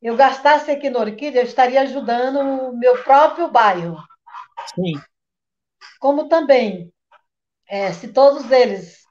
eu 0.00 0.16
gastasse 0.16 0.70
aqui 0.70 0.88
no 0.88 1.00
Orquídea, 1.00 1.40
eu 1.40 1.46
estaria 1.46 1.80
ajudando 1.82 2.40
o 2.40 2.76
meu 2.76 3.02
próprio 3.02 3.50
bairro. 3.50 3.96
Sim. 4.74 4.92
Como 5.98 6.28
também, 6.28 6.91
é, 7.72 7.90
se 7.90 8.12
todos 8.12 8.50
eles 8.50 9.02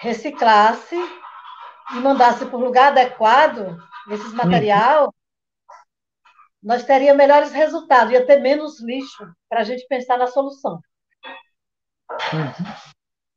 reciclasse 0.00 0.96
e 0.96 1.94
mandasse 1.96 2.46
para 2.46 2.56
o 2.56 2.64
lugar 2.64 2.92
adequado 2.92 3.76
esses 4.10 4.32
material, 4.32 5.14
nós 6.62 6.84
teríamos 6.84 7.18
melhores 7.18 7.52
resultados, 7.52 8.14
ia 8.14 8.26
ter 8.26 8.40
menos 8.40 8.80
lixo 8.80 9.30
para 9.46 9.60
a 9.60 9.64
gente 9.64 9.86
pensar 9.86 10.16
na 10.16 10.26
solução. 10.26 10.80
Uhum. 12.10 12.72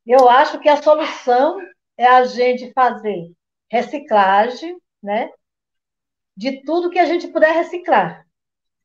Eu 0.06 0.26
acho 0.26 0.58
que 0.58 0.70
a 0.70 0.82
solução 0.82 1.58
é 1.94 2.06
a 2.06 2.24
gente 2.24 2.72
fazer 2.72 3.30
reciclagem, 3.70 4.74
né? 5.02 5.30
De 6.34 6.62
tudo 6.62 6.88
que 6.88 6.98
a 6.98 7.04
gente 7.04 7.28
puder 7.28 7.52
reciclar. 7.52 8.26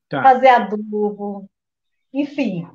Tá. 0.09 0.21
Fazer 0.21 0.49
adubo, 0.49 1.49
enfim. 2.13 2.69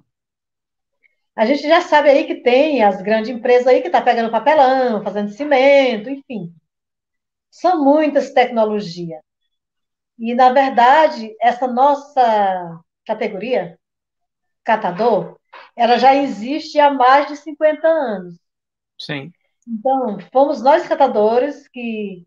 A 1.34 1.46
gente 1.46 1.62
já 1.62 1.80
sabe 1.80 2.10
aí 2.10 2.26
que 2.26 2.36
tem 2.42 2.82
as 2.82 3.00
grandes 3.00 3.30
empresas 3.30 3.66
aí 3.66 3.80
que 3.80 3.88
estão 3.88 4.00
tá 4.00 4.04
pegando 4.04 4.30
papelão, 4.30 5.02
fazendo 5.02 5.30
cimento, 5.30 6.10
enfim. 6.10 6.54
São 7.50 7.82
muitas 7.82 8.32
tecnologias. 8.32 9.20
E, 10.18 10.34
na 10.34 10.52
verdade, 10.52 11.34
essa 11.40 11.66
nossa 11.66 12.80
categoria, 13.06 13.78
catador, 14.62 15.38
ela 15.74 15.98
já 15.98 16.14
existe 16.14 16.78
há 16.78 16.92
mais 16.92 17.28
de 17.28 17.36
50 17.36 17.86
anos. 17.86 18.38
Sim. 18.98 19.32
Então, 19.66 20.18
fomos 20.32 20.62
nós 20.62 20.86
catadores 20.86 21.66
que 21.68 22.26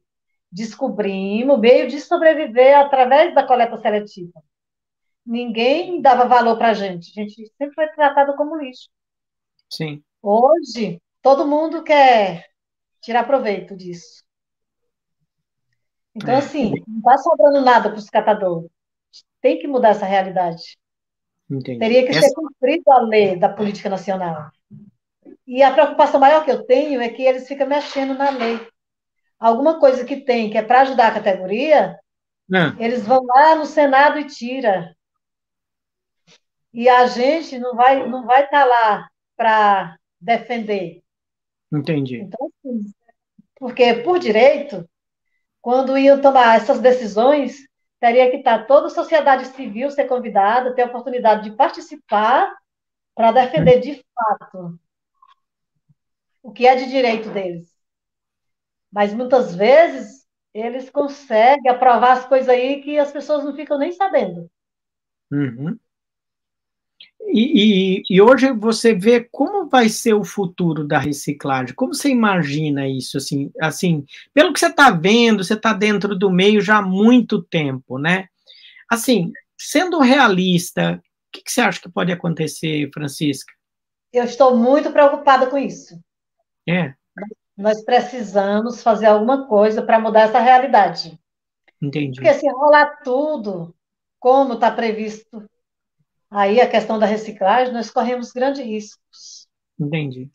descobrimos 0.51 1.57
o 1.57 1.59
meio 1.59 1.87
de 1.87 1.99
sobreviver 1.99 2.77
através 2.77 3.35
da 3.35 3.45
coleta 3.45 3.77
seletiva. 3.77 4.41
Ninguém 5.25 6.01
dava 6.01 6.27
valor 6.27 6.57
para 6.57 6.69
a 6.69 6.73
gente. 6.73 7.11
A 7.19 7.23
gente 7.23 7.51
sempre 7.57 7.73
foi 7.73 7.87
tratado 7.87 8.35
como 8.35 8.57
lixo. 8.57 8.89
Sim. 9.69 10.03
Hoje, 10.21 11.01
todo 11.21 11.47
mundo 11.47 11.83
quer 11.83 12.45
tirar 13.01 13.25
proveito 13.25 13.75
disso. 13.75 14.23
Então, 16.15 16.33
é. 16.33 16.37
assim, 16.37 16.73
não 16.87 16.97
está 16.97 17.17
sobrando 17.17 17.61
nada 17.61 17.89
para 17.89 17.99
os 17.99 18.09
catadores. 18.09 18.69
Tem 19.41 19.59
que 19.59 19.67
mudar 19.67 19.89
essa 19.89 20.05
realidade. 20.05 20.77
Entendi. 21.49 21.79
Teria 21.79 22.03
que 22.03 22.09
essa... 22.09 22.21
ser 22.21 22.33
cumprida 22.33 22.93
a 22.93 23.01
lei 23.01 23.35
da 23.35 23.49
política 23.49 23.89
nacional. 23.89 24.49
E 25.45 25.61
a 25.61 25.71
preocupação 25.71 26.19
maior 26.19 26.43
que 26.43 26.51
eu 26.51 26.65
tenho 26.65 27.01
é 27.01 27.09
que 27.09 27.21
eles 27.21 27.47
ficam 27.47 27.67
mexendo 27.67 28.17
na 28.17 28.29
lei. 28.29 28.59
Alguma 29.39 29.79
coisa 29.79 30.05
que 30.05 30.17
tem, 30.17 30.49
que 30.49 30.57
é 30.57 30.63
para 30.63 30.81
ajudar 30.81 31.07
a 31.07 31.13
categoria, 31.13 31.99
não. 32.47 32.79
eles 32.79 33.05
vão 33.05 33.23
lá 33.25 33.55
no 33.55 33.65
Senado 33.65 34.17
e 34.17 34.25
tira. 34.25 34.94
E 36.75 36.89
a 36.89 37.07
gente 37.07 37.57
não 37.57 37.75
vai 37.75 38.07
não 38.07 38.25
vai 38.25 38.43
estar 38.43 38.63
tá 38.63 38.65
lá 38.65 39.09
para 39.35 39.97
defender. 40.19 41.01
Entendi. 41.73 42.17
Então, 42.17 42.51
assim, 42.63 42.93
porque 43.55 43.95
por 43.95 44.19
direito 44.19 44.87
quando 45.65 45.97
iam 45.97 46.21
tomar 46.21 46.57
essas 46.57 46.79
decisões, 46.79 47.57
teria 47.99 48.29
que 48.29 48.37
estar 48.37 48.67
toda 48.67 48.85
a 48.85 48.91
sociedade 48.91 49.47
civil 49.47 49.89
ser 49.89 50.05
convidada, 50.05 50.75
ter 50.75 50.83
a 50.83 50.85
oportunidade 50.85 51.49
de 51.49 51.55
participar 51.55 52.55
para 53.15 53.31
defender 53.31 53.79
de 53.79 54.05
fato 54.13 54.79
o 56.43 56.51
que 56.51 56.67
é 56.67 56.75
de 56.75 56.87
direito 56.87 57.31
deles. 57.31 57.75
Mas 58.91 59.11
muitas 59.11 59.55
vezes 59.55 60.27
eles 60.53 60.87
conseguem 60.91 61.71
aprovar 61.71 62.11
as 62.11 62.27
coisas 62.27 62.47
aí 62.47 62.83
que 62.83 62.99
as 62.99 63.11
pessoas 63.11 63.43
não 63.43 63.55
ficam 63.55 63.79
nem 63.79 63.91
sabendo. 63.91 64.47
Uhum. 65.31 65.79
E, 67.27 67.99
e, 67.99 68.03
e, 68.09 68.21
hoje 68.21 68.51
você 68.51 68.93
vê 68.93 69.27
como 69.31 69.67
vai 69.67 69.89
ser 69.89 70.13
o 70.13 70.23
futuro 70.23 70.87
da 70.87 70.99
reciclagem? 70.99 71.75
Como 71.75 71.93
você 71.93 72.09
imagina 72.09 72.87
isso? 72.87 73.17
Assim, 73.17 73.51
assim 73.59 74.05
pelo 74.33 74.53
que 74.53 74.59
você 74.59 74.67
está 74.67 74.91
vendo, 74.91 75.43
você 75.43 75.53
está 75.53 75.73
dentro 75.73 76.17
do 76.17 76.29
meio 76.29 76.61
já 76.61 76.77
há 76.77 76.81
muito 76.81 77.41
tempo, 77.41 77.97
né? 77.97 78.27
Assim, 78.89 79.31
sendo 79.57 79.99
realista, 79.99 81.01
o 81.01 81.31
que, 81.31 81.43
que 81.43 81.51
você 81.51 81.61
acha 81.61 81.81
que 81.81 81.89
pode 81.89 82.11
acontecer, 82.11 82.89
Francisca? 82.93 83.53
Eu 84.13 84.23
estou 84.23 84.55
muito 84.55 84.91
preocupada 84.91 85.47
com 85.47 85.57
isso. 85.57 85.99
É. 86.67 86.93
Nós 87.57 87.83
precisamos 87.83 88.83
fazer 88.83 89.07
alguma 89.07 89.47
coisa 89.47 89.81
para 89.81 89.99
mudar 89.99 90.21
essa 90.21 90.39
realidade. 90.39 91.19
Entendi. 91.81 92.15
Porque 92.15 92.33
se 92.33 92.49
rolar 92.49 93.01
tudo 93.03 93.75
como 94.19 94.53
está 94.53 94.71
previsto 94.71 95.43
aí 96.35 96.59
a 96.59 96.69
questão 96.69 96.99
da 96.99 97.05
reciclagem, 97.05 97.73
nós 97.73 97.89
corremos 97.89 98.33
grandes 98.33 98.61
riscos. 98.61 99.47
Entendi. 99.79 100.29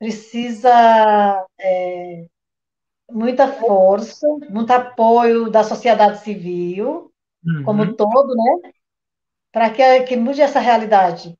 Precisa 0.00 1.46
é, 1.60 2.26
muita 3.08 3.46
força, 3.52 4.26
muito 4.50 4.70
apoio 4.72 5.48
da 5.48 5.62
sociedade 5.62 6.24
civil, 6.24 7.12
uhum. 7.44 7.62
como 7.64 7.94
todo, 7.94 8.34
né? 8.34 8.72
Para 9.52 9.70
que, 9.70 10.02
que 10.02 10.16
mude 10.16 10.40
essa 10.40 10.58
realidade. 10.58 11.38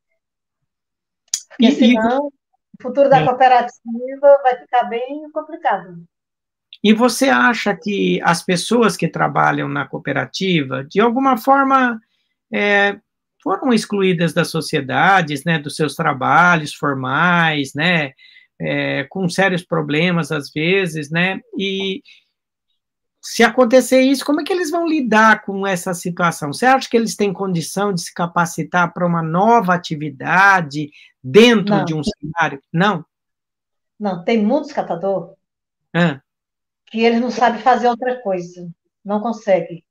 Porque 1.48 1.66
e, 1.66 1.72
senão 1.72 2.28
e... 2.28 2.78
o 2.78 2.82
futuro 2.82 3.10
da 3.10 3.18
é. 3.18 3.24
cooperativa 3.24 4.40
vai 4.44 4.58
ficar 4.58 4.84
bem 4.84 5.28
complicado. 5.32 6.06
E 6.84 6.94
você 6.94 7.28
acha 7.28 7.74
que 7.74 8.20
as 8.22 8.44
pessoas 8.44 8.96
que 8.96 9.08
trabalham 9.08 9.68
na 9.68 9.88
cooperativa, 9.88 10.84
de 10.84 11.00
alguma 11.00 11.36
forma, 11.36 12.00
é, 12.52 13.00
foram 13.42 13.72
excluídas 13.72 14.32
das 14.32 14.48
sociedades, 14.50 15.44
né, 15.44 15.58
dos 15.58 15.76
seus 15.76 15.94
trabalhos 15.94 16.74
formais, 16.74 17.72
né, 17.74 18.12
é, 18.60 19.04
com 19.04 19.28
sérios 19.28 19.64
problemas 19.64 20.32
às 20.32 20.50
vezes, 20.50 21.10
né, 21.10 21.40
e 21.58 22.02
se 23.28 23.42
acontecer 23.42 24.02
isso, 24.02 24.24
como 24.24 24.40
é 24.40 24.44
que 24.44 24.52
eles 24.52 24.70
vão 24.70 24.86
lidar 24.86 25.42
com 25.42 25.66
essa 25.66 25.92
situação? 25.92 26.52
Você 26.52 26.64
acha 26.64 26.88
que 26.88 26.96
eles 26.96 27.16
têm 27.16 27.32
condição 27.32 27.92
de 27.92 28.00
se 28.00 28.14
capacitar 28.14 28.94
para 28.94 29.04
uma 29.04 29.20
nova 29.20 29.74
atividade 29.74 30.90
dentro 31.22 31.74
Não. 31.74 31.84
de 31.84 31.92
um 31.92 32.02
cenário? 32.04 32.62
Não? 32.72 33.04
Não, 33.98 34.22
tem 34.22 34.44
muitos 34.44 34.72
catadores 34.72 35.34
ah. 35.92 36.20
que 36.86 37.00
eles 37.00 37.20
não 37.20 37.30
sabem 37.32 37.60
fazer 37.60 37.88
outra 37.88 38.20
coisa, 38.22 38.70
não 39.04 39.20
conseguem. 39.20 39.84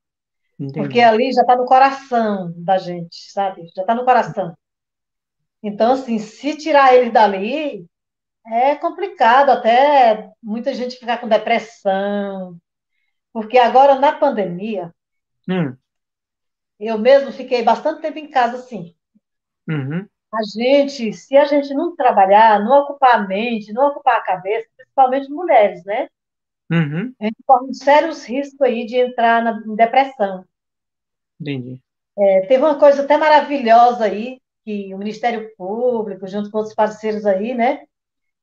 Entendi. 0.60 0.80
Porque 0.80 1.02
ali 1.02 1.32
já 1.32 1.42
está 1.42 1.56
no 1.56 1.66
coração 1.66 2.54
da 2.58 2.78
gente, 2.78 3.32
sabe? 3.32 3.68
Já 3.76 3.82
está 3.82 3.94
no 3.94 4.06
coração. 4.06 4.56
Então, 5.62 5.94
assim, 5.94 6.20
se 6.20 6.56
tirar 6.56 6.94
eles 6.94 7.12
dali, 7.12 7.86
é 8.46 8.76
complicado 8.76 9.50
até 9.50 10.32
muita 10.42 10.74
gente 10.74 10.98
ficar 10.98 11.18
com 11.18 11.28
depressão. 11.28 12.58
Porque 13.34 13.58
agora, 13.58 13.96
na 13.96 14.14
pandemia, 14.14 14.94
hum. 15.50 15.76
eu 16.80 16.98
mesmo 16.98 17.32
fiquei 17.32 17.64
bastante 17.64 18.02
tempo 18.02 18.20
em 18.20 18.30
casa, 18.30 18.58
assim. 18.58 18.96
Uhum. 19.68 20.08
A 20.34 20.44
gente, 20.44 21.12
se 21.14 21.36
a 21.36 21.46
gente 21.46 21.74
não 21.74 21.96
trabalhar, 21.96 22.64
não 22.64 22.84
ocupar 22.84 23.16
a 23.16 23.28
mente, 23.28 23.74
não 23.74 23.88
ocupar 23.88 24.18
a 24.18 24.24
cabeça, 24.24 24.68
principalmente 24.78 25.30
mulheres, 25.30 25.84
né? 25.84 26.08
Uhum. 26.72 27.14
A 27.20 27.26
gente 27.26 27.38
corre 27.46 27.74
sérios 27.74 28.26
riscos 28.26 28.62
aí 28.62 28.86
de 28.86 28.98
entrar 28.98 29.44
na 29.44 29.62
depressão. 29.76 30.46
Entendi. 31.40 31.80
É, 32.18 32.42
teve 32.48 32.64
uma 32.64 32.80
coisa 32.80 33.04
até 33.04 33.18
maravilhosa 33.18 34.06
aí, 34.06 34.40
que 34.64 34.94
o 34.94 34.98
Ministério 34.98 35.54
Público, 35.56 36.28
junto 36.28 36.50
com 36.50 36.58
outros 36.58 36.76
parceiros 36.76 37.26
aí, 37.26 37.54
né? 37.54 37.84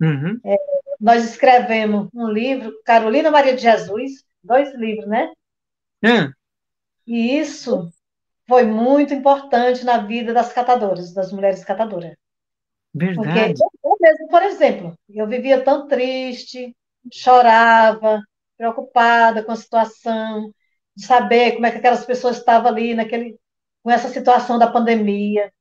Uhum. 0.00 0.38
É, 0.44 0.56
nós 1.00 1.24
escrevemos 1.24 2.08
um 2.14 2.28
livro, 2.28 2.72
Carolina 2.84 3.30
Maria 3.30 3.56
de 3.56 3.62
Jesus, 3.62 4.24
dois 4.42 4.72
livros, 4.74 5.08
né? 5.08 5.32
Uhum. 6.04 6.32
E 7.06 7.38
isso 7.38 7.90
foi 8.46 8.64
muito 8.64 9.14
importante 9.14 9.84
na 9.84 9.98
vida 9.98 10.32
das 10.32 10.52
catadoras, 10.52 11.12
das 11.12 11.32
mulheres 11.32 11.64
catadoras. 11.64 12.14
Verdade. 12.94 13.54
Porque 13.54 13.86
eu 13.86 13.96
mesmo, 14.00 14.28
por 14.28 14.42
exemplo, 14.42 14.98
eu 15.08 15.26
vivia 15.26 15.62
tão 15.64 15.88
triste, 15.88 16.76
chorava, 17.10 18.20
preocupada 18.56 19.42
com 19.42 19.52
a 19.52 19.56
situação, 19.56 20.52
de 20.94 21.06
saber 21.06 21.52
como 21.52 21.66
é 21.66 21.70
que 21.70 21.78
aquelas 21.78 22.04
pessoas 22.04 22.38
estavam 22.38 22.68
ali 22.68 22.94
naquele, 22.94 23.38
com 23.82 23.90
essa 23.90 24.08
situação 24.08 24.58
da 24.58 24.70
pandemia. 24.70 25.52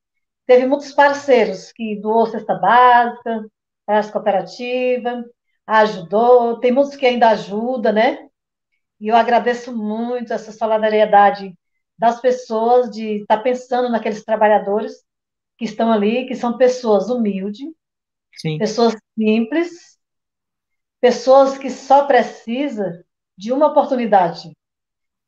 Teve 0.46 0.68
muitos 0.68 0.92
parceiros 0.92 1.72
que 1.72 2.00
doou 2.00 2.28
cesta 2.28 2.56
básica, 2.56 3.46
as 3.88 4.12
cooperativa, 4.12 5.24
ajudou, 5.66 6.60
tem 6.60 6.72
muitos 6.72 6.96
que 6.96 7.06
ainda 7.06 7.30
ajudam, 7.30 7.94
né? 7.94 8.28
E 9.00 9.08
eu 9.08 9.16
agradeço 9.16 9.76
muito 9.76 10.34
essa 10.34 10.52
solidariedade 10.52 11.56
das 11.98 12.20
pessoas 12.20 12.90
de 12.90 13.22
estar 13.22 13.40
pensando 13.40 13.90
naqueles 13.90 14.24
trabalhadores 14.24 15.04
que 15.58 15.66
estão 15.66 15.92
ali, 15.92 16.26
que 16.26 16.36
são 16.36 16.58
pessoas 16.58 17.10
humildes, 17.10 17.68
Sim. 18.34 18.58
pessoas 18.58 18.96
simples, 19.18 19.91
pessoas 21.02 21.58
que 21.58 21.70
só 21.70 22.06
precisam 22.06 23.04
de 23.36 23.52
uma 23.52 23.68
oportunidade. 23.68 24.56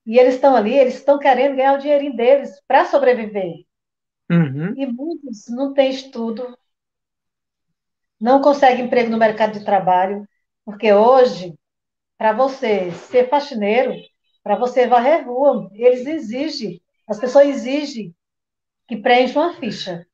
E 0.06 0.20
eles 0.20 0.36
estão 0.36 0.56
ali, 0.56 0.74
eles 0.74 0.96
estão 0.96 1.18
querendo 1.18 1.56
ganhar 1.56 1.74
o 1.74 1.80
dinheirinho 1.80 2.16
deles 2.16 2.62
para 2.68 2.86
sobreviver. 2.86 3.66
Uhum. 4.30 4.74
E 4.78 4.86
muitos 4.86 5.48
não 5.50 5.74
têm 5.74 5.90
estudo, 5.90 6.58
não 8.20 8.42
conseguem 8.42 8.86
emprego 8.86 9.10
no 9.10 9.18
mercado 9.18 9.58
de 9.58 9.66
trabalho, 9.66 10.28
porque 10.64 10.94
hoje, 10.94 11.58
para 12.18 12.32
você 12.32 12.92
ser 12.92 13.30
faxineiro, 13.30 13.94
para 14.44 14.56
você 14.56 14.88
varrer 14.88 15.28
rua, 15.28 15.70
eles 15.74 16.06
exigem, 16.06 16.82
as 17.08 17.20
pessoas 17.20 17.48
exigem 17.48 18.16
que 18.88 18.98
preencha 18.98 19.40
uma 19.40 19.54
ficha. 19.56 20.06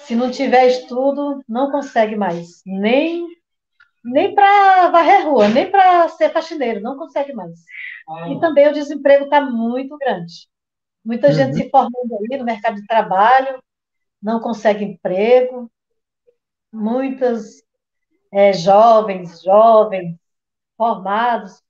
Se 0.00 0.14
não 0.14 0.30
tiver 0.30 0.66
estudo, 0.68 1.42
não 1.48 1.70
consegue 1.70 2.14
mais. 2.14 2.62
Nem, 2.64 3.26
nem 4.06 4.34
para 4.34 4.88
varrer 4.88 5.26
rua, 5.26 5.48
nem 5.48 5.70
para 5.70 6.08
ser 6.08 6.30
faxineiro, 6.30 6.80
não 6.80 6.96
consegue 6.96 7.32
mais. 7.32 7.60
E 8.30 8.40
também 8.40 8.68
o 8.68 8.72
desemprego 8.72 9.24
está 9.24 9.40
muito 9.40 9.98
grande. 9.98 10.48
Muita 11.04 11.28
uhum. 11.28 11.32
gente 11.32 11.56
se 11.56 11.70
formando 11.70 12.16
aí 12.30 12.38
no 12.38 12.44
mercado 12.44 12.76
de 12.76 12.86
trabalho, 12.86 13.62
não 14.22 14.40
consegue 14.40 14.84
emprego. 14.84 15.70
Muitas 16.72 17.62
é, 18.32 18.52
jovens, 18.52 19.42
jovens, 19.42 20.16
formados, 20.76 21.62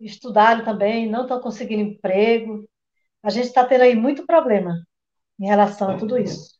estudaram 0.00 0.64
também, 0.64 1.08
não 1.08 1.22
estão 1.22 1.40
conseguindo 1.40 1.82
emprego. 1.82 2.68
A 3.22 3.30
gente 3.30 3.46
está 3.46 3.64
tendo 3.64 3.82
aí 3.82 3.94
muito 3.94 4.26
problema 4.26 4.82
em 5.40 5.46
relação 5.46 5.90
a 5.90 5.96
tudo 5.96 6.18
isso. 6.18 6.58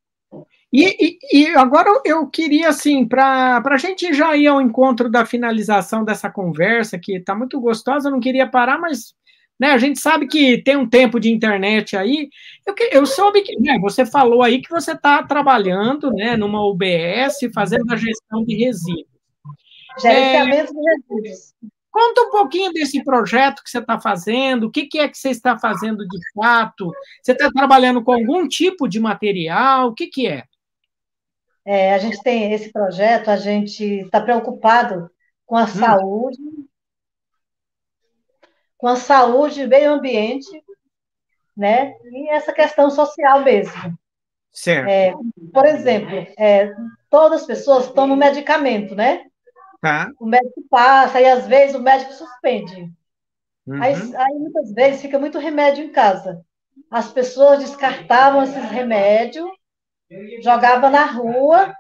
E, 0.72 1.18
e, 1.32 1.42
e 1.42 1.46
agora 1.48 2.00
eu 2.02 2.26
queria, 2.26 2.70
assim, 2.70 3.06
para 3.06 3.62
a 3.62 3.76
gente 3.76 4.14
já 4.14 4.34
ir 4.34 4.46
ao 4.46 4.60
encontro 4.60 5.10
da 5.10 5.26
finalização 5.26 6.02
dessa 6.02 6.30
conversa, 6.30 6.98
que 6.98 7.16
está 7.16 7.34
muito 7.34 7.60
gostosa, 7.60 8.08
eu 8.08 8.12
não 8.12 8.20
queria 8.20 8.48
parar, 8.48 8.78
mas 8.78 9.14
né, 9.60 9.72
a 9.72 9.78
gente 9.78 10.00
sabe 10.00 10.26
que 10.26 10.62
tem 10.62 10.76
um 10.76 10.88
tempo 10.88 11.20
de 11.20 11.30
internet 11.30 11.94
aí. 11.94 12.30
Eu, 12.66 12.74
eu 12.90 13.06
soube 13.06 13.42
que 13.42 13.60
né, 13.60 13.78
você 13.80 14.06
falou 14.06 14.42
aí 14.42 14.62
que 14.62 14.70
você 14.70 14.92
está 14.92 15.22
trabalhando 15.22 16.10
né, 16.10 16.36
numa 16.38 16.64
UBS, 16.66 17.38
fazendo 17.54 17.92
a 17.92 17.96
gestão 17.96 18.42
de 18.42 18.56
resíduos. 18.56 19.06
Gerenciamento 20.00 20.72
é, 20.72 21.20
de 21.20 21.20
resíduos. 21.20 21.54
Conta 21.90 22.22
um 22.22 22.30
pouquinho 22.30 22.72
desse 22.72 23.04
projeto 23.04 23.62
que 23.62 23.68
você 23.68 23.78
está 23.78 24.00
fazendo, 24.00 24.64
o 24.64 24.70
que, 24.70 24.86
que, 24.86 24.98
é 24.98 25.06
que 25.06 25.18
você 25.18 25.28
está 25.28 25.58
fazendo 25.58 26.08
de 26.08 26.18
fato? 26.34 26.90
Você 27.22 27.32
está 27.32 27.50
trabalhando 27.50 28.02
com 28.02 28.12
algum 28.12 28.48
tipo 28.48 28.88
de 28.88 28.98
material? 28.98 29.88
O 29.88 29.94
que, 29.94 30.06
que 30.06 30.26
é? 30.26 30.44
É? 31.64 31.94
A 31.94 31.98
gente 31.98 32.22
tem 32.22 32.52
esse 32.52 32.72
projeto, 32.72 33.28
a 33.28 33.36
gente 33.36 33.84
está 33.84 34.20
preocupado 34.20 35.10
com 35.46 35.56
a 35.56 35.64
hum. 35.64 35.66
saúde, 35.66 36.42
com 38.76 38.88
a 38.88 38.96
saúde, 38.96 39.66
meio 39.66 39.92
ambiente, 39.92 40.50
né? 41.56 41.94
E 42.04 42.28
essa 42.30 42.52
questão 42.52 42.90
social 42.90 43.42
mesmo. 43.44 43.96
Certo. 44.50 44.88
É, 44.88 45.12
por 45.52 45.64
exemplo, 45.64 46.26
é, 46.38 46.74
todas 47.08 47.42
as 47.42 47.46
pessoas 47.46 47.90
tomam 47.92 48.16
medicamento, 48.16 48.94
né? 48.94 49.24
Tá. 49.80 50.10
O 50.20 50.26
médico 50.26 50.62
passa, 50.70 51.20
e 51.20 51.26
às 51.26 51.46
vezes 51.46 51.74
o 51.74 51.82
médico 51.82 52.12
suspende. 52.12 52.92
Uhum. 53.66 53.82
Aí, 53.82 53.94
aí, 53.94 54.38
muitas 54.38 54.72
vezes 54.72 55.00
fica 55.00 55.18
muito 55.18 55.38
remédio 55.38 55.84
em 55.84 55.90
casa. 55.90 56.44
As 56.90 57.10
pessoas 57.10 57.60
descartavam 57.60 58.42
esses 58.42 58.70
remédios, 58.70 59.48
jogavam 60.42 60.90
na 60.90 61.04
rua, 61.04 61.74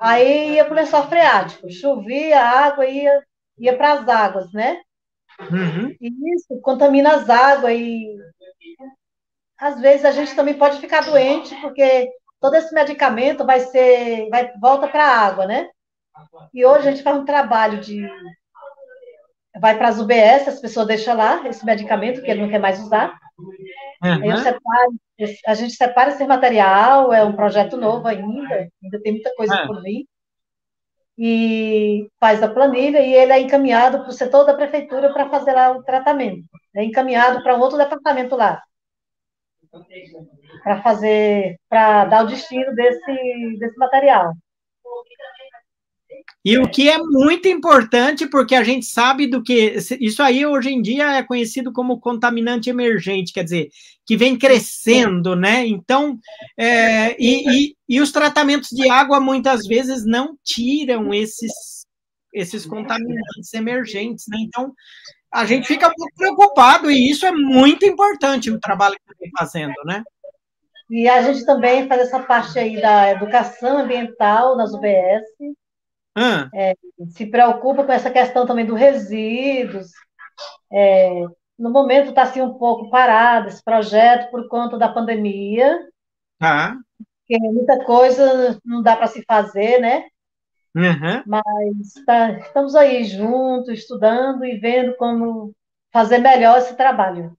aí 0.00 0.54
ia 0.54 0.64
para 0.64 0.72
o 0.72 0.76
lençol 0.76 1.04
freático. 1.04 1.70
Chovia, 1.70 2.40
a 2.40 2.66
água 2.66 2.86
ia, 2.86 3.22
ia 3.58 3.76
para 3.76 3.92
as 3.92 4.08
águas, 4.08 4.52
né? 4.52 4.80
Uhum. 5.40 5.94
E 6.00 6.34
isso 6.34 6.60
contamina 6.62 7.14
as 7.14 7.30
águas 7.30 7.72
e 7.72 8.16
às 9.58 9.80
vezes 9.80 10.04
a 10.04 10.10
gente 10.10 10.34
também 10.34 10.54
pode 10.54 10.80
ficar 10.80 11.02
doente 11.02 11.54
porque 11.60 12.08
todo 12.40 12.54
esse 12.54 12.74
medicamento 12.74 13.44
vai 13.44 13.60
ser, 13.60 14.28
vai 14.30 14.52
volta 14.60 14.86
para 14.88 15.04
a 15.04 15.18
água, 15.26 15.46
né? 15.46 15.68
E 16.52 16.64
hoje 16.64 16.88
a 16.88 16.90
gente 16.90 17.02
faz 17.02 17.16
um 17.16 17.24
trabalho 17.24 17.80
de. 17.80 18.08
Vai 19.60 19.76
para 19.76 19.88
as 19.88 19.98
UBS, 19.98 20.46
as 20.46 20.60
pessoas 20.60 20.86
deixam 20.86 21.16
lá 21.16 21.46
esse 21.48 21.64
medicamento 21.64 22.22
que 22.22 22.30
ele 22.30 22.42
não 22.42 22.48
quer 22.48 22.60
mais 22.60 22.80
usar. 22.80 23.18
Uhum. 24.02 24.24
Eu 24.24 24.36
separo, 24.38 24.94
a 25.46 25.54
gente 25.54 25.74
separa 25.74 26.10
esse 26.10 26.24
material, 26.26 27.12
é 27.12 27.24
um 27.24 27.32
projeto 27.32 27.76
novo 27.76 28.06
ainda, 28.06 28.68
ainda 28.82 29.02
tem 29.02 29.12
muita 29.12 29.34
coisa 29.34 29.60
uhum. 29.62 29.66
por 29.66 29.82
vir. 29.82 30.06
E 31.20 32.08
faz 32.20 32.40
a 32.42 32.48
planilha 32.48 33.00
e 33.00 33.12
ele 33.12 33.32
é 33.32 33.40
encaminhado 33.40 34.00
para 34.00 34.08
o 34.08 34.12
setor 34.12 34.44
da 34.44 34.54
prefeitura 34.54 35.12
para 35.12 35.28
fazer 35.28 35.52
lá 35.52 35.72
o 35.72 35.82
tratamento. 35.82 36.44
É 36.76 36.84
encaminhado 36.84 37.42
para 37.42 37.56
um 37.56 37.60
outro 37.60 37.76
departamento 37.76 38.36
lá. 38.36 38.62
Para 40.62 40.80
fazer, 40.80 41.56
para 41.68 42.04
dar 42.04 42.24
o 42.24 42.28
destino 42.28 42.72
desse, 42.72 43.58
desse 43.58 43.76
material. 43.76 44.32
E 46.48 46.56
o 46.56 46.66
que 46.66 46.88
é 46.88 46.96
muito 46.96 47.46
importante, 47.46 48.26
porque 48.26 48.54
a 48.54 48.64
gente 48.64 48.86
sabe 48.86 49.26
do 49.26 49.42
que. 49.42 49.76
Isso 50.00 50.22
aí 50.22 50.46
hoje 50.46 50.70
em 50.70 50.80
dia 50.80 51.18
é 51.18 51.22
conhecido 51.22 51.70
como 51.70 52.00
contaminante 52.00 52.70
emergente, 52.70 53.34
quer 53.34 53.44
dizer, 53.44 53.68
que 54.06 54.16
vem 54.16 54.38
crescendo, 54.38 55.36
né? 55.36 55.66
Então, 55.66 56.18
é, 56.56 57.14
e, 57.22 57.44
e, 57.50 57.76
e, 57.86 58.00
os 58.00 58.10
tratamentos 58.10 58.70
de 58.70 58.88
água 58.88 59.20
muitas 59.20 59.66
vezes 59.66 60.06
não 60.06 60.38
tiram 60.42 61.12
esses, 61.12 61.84
esses 62.32 62.64
contaminantes 62.64 63.52
emergentes, 63.52 64.24
né? 64.26 64.38
Então, 64.40 64.72
a 65.30 65.44
gente 65.44 65.68
fica 65.68 65.92
muito 65.98 66.14
preocupado, 66.16 66.90
e 66.90 67.10
isso 67.10 67.26
é 67.26 67.30
muito 67.30 67.84
importante 67.84 68.50
o 68.50 68.58
trabalho 68.58 68.96
que 69.06 69.14
vem 69.20 69.30
fazendo, 69.38 69.74
né? 69.84 70.02
E 70.88 71.06
a 71.10 71.20
gente 71.20 71.44
também 71.44 71.86
faz 71.86 72.00
essa 72.00 72.20
parte 72.20 72.58
aí 72.58 72.80
da 72.80 73.10
educação 73.10 73.80
ambiental 73.80 74.56
nas 74.56 74.72
UBS, 74.72 75.26
é, 76.54 76.74
se 77.08 77.26
preocupa 77.26 77.84
com 77.84 77.92
essa 77.92 78.10
questão 78.10 78.46
também 78.46 78.66
dos 78.66 78.78
resíduos, 78.78 79.90
É, 80.72 81.24
no 81.58 81.70
momento 81.70 82.10
está 82.10 82.22
assim 82.22 82.40
um 82.40 82.54
pouco 82.54 82.90
parado 82.90 83.48
esse 83.48 83.62
projeto 83.62 84.30
por 84.30 84.48
conta 84.48 84.78
da 84.78 84.88
pandemia. 84.88 85.78
Ah. 86.40 86.76
Porque 87.20 87.38
muita 87.50 87.84
coisa 87.84 88.58
não 88.64 88.82
dá 88.82 88.96
para 88.96 89.06
se 89.06 89.22
fazer, 89.24 89.80
né? 89.80 90.04
Uhum. 90.74 91.22
Mas 91.26 91.44
tá, 92.06 92.32
estamos 92.38 92.74
aí 92.74 93.04
juntos, 93.04 93.70
estudando 93.70 94.44
e 94.44 94.58
vendo 94.58 94.94
como 94.96 95.52
fazer 95.92 96.18
melhor 96.18 96.58
esse 96.58 96.76
trabalho. 96.76 97.36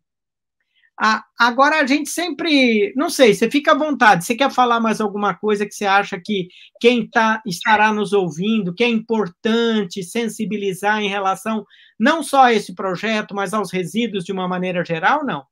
Ah, 1.02 1.24
agora 1.40 1.80
a 1.80 1.88
gente 1.88 2.10
sempre, 2.10 2.94
não 2.94 3.10
sei, 3.10 3.34
você 3.34 3.50
fica 3.50 3.72
à 3.72 3.78
vontade. 3.78 4.26
Você 4.26 4.36
quer 4.36 4.52
falar 4.52 4.82
mais 4.82 5.00
alguma 5.00 5.34
coisa 5.34 5.66
que 5.66 5.72
você 5.72 5.86
acha 5.86 6.20
que 6.20 6.50
quem 6.78 7.10
tá, 7.10 7.42
estará 7.46 7.94
nos 7.94 8.12
ouvindo, 8.12 8.74
que 8.74 8.84
é 8.84 8.90
importante 8.90 10.04
sensibilizar 10.04 11.00
em 11.00 11.08
relação 11.08 11.66
não 11.98 12.22
só 12.22 12.44
a 12.44 12.54
esse 12.54 12.76
projeto, 12.76 13.34
mas 13.34 13.54
aos 13.54 13.72
resíduos 13.72 14.26
de 14.26 14.34
uma 14.34 14.46
maneira 14.46 14.84
geral, 14.84 15.26
não? 15.26 15.46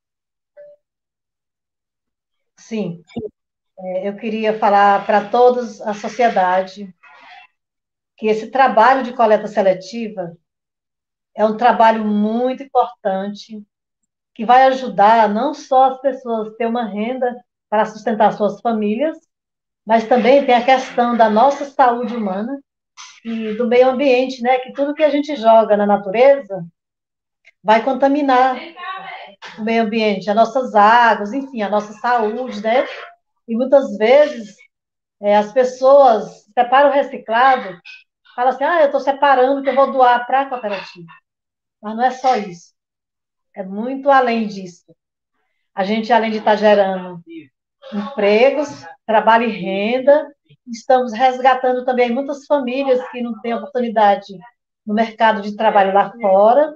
Sim. 2.57 3.01
É, 3.79 4.09
eu 4.09 4.17
queria 4.17 4.59
falar 4.59 5.05
para 5.05 5.29
todos 5.29 5.79
a 5.79 5.93
sociedade 5.93 6.93
que 8.17 8.27
esse 8.27 8.51
trabalho 8.51 9.01
de 9.01 9.13
coleta 9.13 9.47
seletiva 9.47 10.37
é 11.33 11.45
um 11.45 11.55
trabalho 11.55 12.03
muito 12.03 12.63
importante 12.63 13.65
que 14.37 14.45
vai 14.45 14.67
ajudar 14.67 15.27
não 15.27 15.51
só 15.51 15.85
as 15.85 15.99
pessoas 15.99 16.49
a 16.49 16.57
ter 16.57 16.67
uma 16.67 16.85
renda 16.85 17.35
para 17.67 17.87
sustentar 17.87 18.31
suas 18.33 18.61
famílias, 18.61 19.17
mas 19.83 20.07
também 20.07 20.45
tem 20.45 20.53
a 20.53 20.63
questão 20.63 21.17
da 21.17 21.27
nossa 21.27 21.65
saúde 21.65 22.15
humana 22.15 22.61
e 23.25 23.55
do 23.55 23.67
meio 23.67 23.89
ambiente, 23.89 24.43
né? 24.43 24.59
Que 24.59 24.71
tudo 24.73 24.93
que 24.93 25.03
a 25.03 25.09
gente 25.09 25.35
joga 25.35 25.75
na 25.75 25.87
natureza 25.87 26.63
vai 27.63 27.83
contaminar 27.83 28.55
o 29.57 29.63
meio 29.63 29.81
ambiente, 29.81 30.29
as 30.29 30.35
nossas 30.35 30.75
águas, 30.75 31.33
enfim, 31.33 31.63
a 31.63 31.69
nossa 31.69 31.93
saúde, 31.93 32.61
né? 32.61 32.85
E 33.47 33.55
muitas 33.55 33.97
vezes 33.97 34.55
é, 35.19 35.35
as 35.35 35.51
pessoas 35.51 36.45
separam 36.53 36.91
o 36.91 36.93
reciclado, 36.93 37.75
falam 38.35 38.51
assim, 38.51 38.63
ah, 38.63 38.81
eu 38.81 38.85
estou 38.85 39.01
separando 39.01 39.63
que 39.63 39.69
eu 39.69 39.75
vou 39.75 39.91
doar 39.91 40.27
para 40.27 40.41
a 40.41 40.45
cooperativa. 40.49 41.11
Mas 41.81 41.95
não 41.95 42.03
é 42.03 42.11
só 42.11 42.35
isso. 42.35 42.76
É 43.57 43.63
muito 43.63 44.11
além 44.11 44.45
disso. 44.45 44.95
A 45.73 45.83
gente, 45.83 46.13
além 46.13 46.29
de 46.29 46.37
estar 46.37 46.55
gerando 46.55 47.19
empregos, 47.91 48.85
trabalho 49.03 49.45
e 49.45 49.51
renda, 49.51 50.31
estamos 50.67 51.11
resgatando 51.11 51.83
também 51.83 52.11
muitas 52.11 52.45
famílias 52.45 53.01
que 53.09 53.19
não 53.19 53.41
têm 53.41 53.55
oportunidade 53.55 54.37
no 54.85 54.93
mercado 54.93 55.41
de 55.41 55.55
trabalho 55.55 55.91
lá 55.91 56.13
fora. 56.21 56.71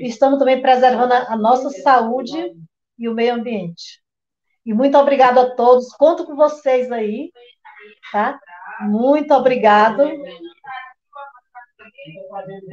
Estamos 0.00 0.38
também 0.38 0.62
preservando 0.62 1.12
a 1.12 1.36
nossa 1.36 1.68
saúde 1.82 2.54
e 2.98 3.06
o 3.06 3.12
meio 3.12 3.34
ambiente. 3.34 4.00
E 4.64 4.72
muito 4.72 4.96
obrigado 4.96 5.38
a 5.38 5.54
todos. 5.54 5.92
Conto 5.94 6.24
com 6.24 6.34
vocês 6.34 6.90
aí, 6.90 7.30
tá? 8.10 8.40
Muito 8.80 9.34
obrigado. 9.34 10.10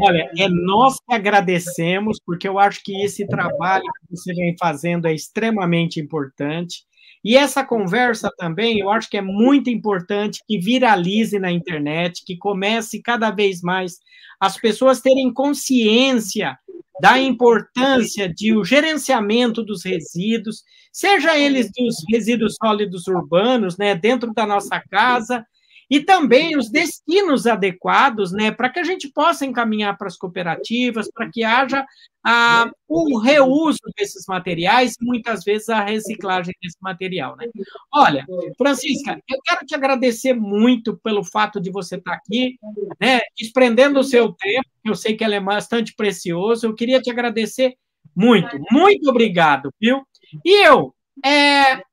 Olha, 0.02 0.30
é 0.38 0.50
nós 0.50 0.96
que 0.98 1.14
agradecemos, 1.14 2.20
porque 2.26 2.48
eu 2.48 2.60
acho 2.60 2.84
que 2.84 3.02
esse 3.04 3.26
trabalho 3.28 3.84
que 3.84 4.18
você 4.18 4.34
vem 4.34 4.56
fazendo 4.60 5.08
é 5.08 5.14
extremamente 5.14 6.00
importante. 6.00 6.84
E 7.24 7.38
essa 7.38 7.64
conversa 7.64 8.32
também, 8.38 8.80
eu 8.80 8.90
acho 8.90 9.10
que 9.10 9.18
é 9.18 9.22
muito 9.22 9.70
importante 9.70 10.42
que 10.48 10.60
viralize 10.60 11.38
na 11.38 11.52
internet, 11.52 12.24
que 12.26 12.36
comece 12.36 13.02
cada 13.02 13.30
vez 13.30 13.62
mais 13.62 14.00
as 14.40 14.58
pessoas 14.58 15.02
terem 15.02 15.32
consciência 15.32 16.58
da 17.00 17.20
importância 17.20 18.28
de 18.28 18.56
o 18.56 18.64
gerenciamento 18.64 19.64
dos 19.64 19.84
resíduos, 19.84 20.64
seja 20.92 21.38
eles 21.38 21.72
dos 21.76 21.96
resíduos 22.12 22.56
sólidos 22.62 23.08
urbanos, 23.08 23.78
né, 23.78 23.96
dentro 23.96 24.34
da 24.34 24.46
nossa 24.46 24.80
casa, 24.80 25.46
e 25.92 26.00
também 26.00 26.58
os 26.58 26.70
destinos 26.72 27.46
adequados, 27.46 28.32
né, 28.32 28.50
para 28.50 28.70
que 28.70 28.80
a 28.80 28.84
gente 28.84 29.10
possa 29.10 29.46
encaminhar 29.46 29.98
para 29.98 30.08
as 30.08 30.16
cooperativas, 30.16 31.12
para 31.12 31.30
que 31.30 31.44
haja 31.44 31.86
a, 32.26 32.72
o 32.88 33.20
reuso 33.20 33.82
desses 33.98 34.26
materiais, 34.26 34.96
muitas 35.02 35.44
vezes 35.44 35.68
a 35.68 35.84
reciclagem 35.84 36.54
desse 36.64 36.78
material. 36.82 37.36
Né? 37.36 37.48
Olha, 37.94 38.26
Francisca, 38.58 39.22
eu 39.30 39.38
quero 39.44 39.66
te 39.66 39.76
agradecer 39.76 40.34
muito 40.34 40.96
pelo 41.04 41.26
fato 41.26 41.60
de 41.60 41.70
você 41.70 41.98
estar 41.98 42.14
aqui, 42.14 42.58
né, 42.98 43.20
desprendendo 43.38 44.00
o 44.00 44.04
seu 44.04 44.32
tempo, 44.32 44.70
eu 44.86 44.96
sei 44.96 45.18
que 45.18 45.26
ele 45.26 45.36
é 45.36 45.42
bastante 45.42 45.94
precioso, 45.94 46.66
eu 46.68 46.74
queria 46.74 47.02
te 47.02 47.12
agradecer 47.12 47.76
muito, 48.16 48.58
muito 48.72 49.10
obrigado, 49.10 49.74
viu? 49.80 50.04
E 50.46 50.66
eu, 50.66 50.96
é, 51.26 51.84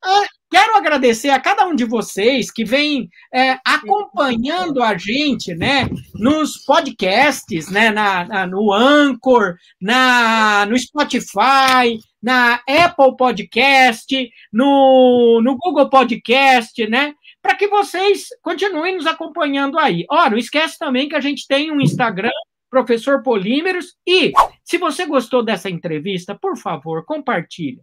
Quero 0.50 0.76
agradecer 0.76 1.28
a 1.28 1.38
cada 1.38 1.66
um 1.66 1.74
de 1.74 1.84
vocês 1.84 2.50
que 2.50 2.64
vem 2.64 3.10
é, 3.32 3.58
acompanhando 3.64 4.82
a 4.82 4.96
gente, 4.96 5.54
né, 5.54 5.88
nos 6.14 6.64
podcasts, 6.64 7.70
né, 7.70 7.90
na, 7.90 8.24
na, 8.24 8.46
no 8.46 8.72
Anchor, 8.72 9.56
na, 9.78 10.64
no 10.64 10.78
Spotify, 10.78 12.00
na 12.22 12.60
Apple 12.66 13.14
Podcast, 13.18 14.30
no, 14.50 15.42
no 15.42 15.56
Google 15.58 15.90
Podcast, 15.90 16.86
né, 16.88 17.12
para 17.42 17.54
que 17.54 17.68
vocês 17.68 18.28
continuem 18.42 18.96
nos 18.96 19.06
acompanhando 19.06 19.78
aí. 19.78 20.06
Ó, 20.10 20.30
não 20.30 20.38
esquece 20.38 20.78
também 20.78 21.10
que 21.10 21.16
a 21.16 21.20
gente 21.20 21.46
tem 21.46 21.70
um 21.70 21.80
Instagram, 21.80 22.30
Professor 22.70 23.22
Polímeros, 23.22 23.96
e 24.06 24.32
se 24.64 24.78
você 24.78 25.04
gostou 25.04 25.42
dessa 25.42 25.68
entrevista, 25.68 26.34
por 26.34 26.56
favor, 26.56 27.04
compartilhe. 27.04 27.80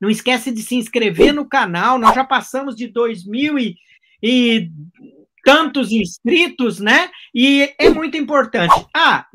Não 0.00 0.10
esquece 0.10 0.50
de 0.50 0.62
se 0.62 0.74
inscrever 0.74 1.32
no 1.32 1.48
canal. 1.48 1.98
Nós 1.98 2.14
já 2.14 2.24
passamos 2.24 2.76
de 2.76 2.88
dois 2.88 3.24
mil 3.26 3.58
e, 3.58 3.76
e 4.22 4.70
tantos 5.44 5.92
inscritos, 5.92 6.80
né? 6.80 7.10
E 7.34 7.72
é 7.78 7.90
muito 7.90 8.16
importante. 8.16 8.74
Ah, 8.94 9.26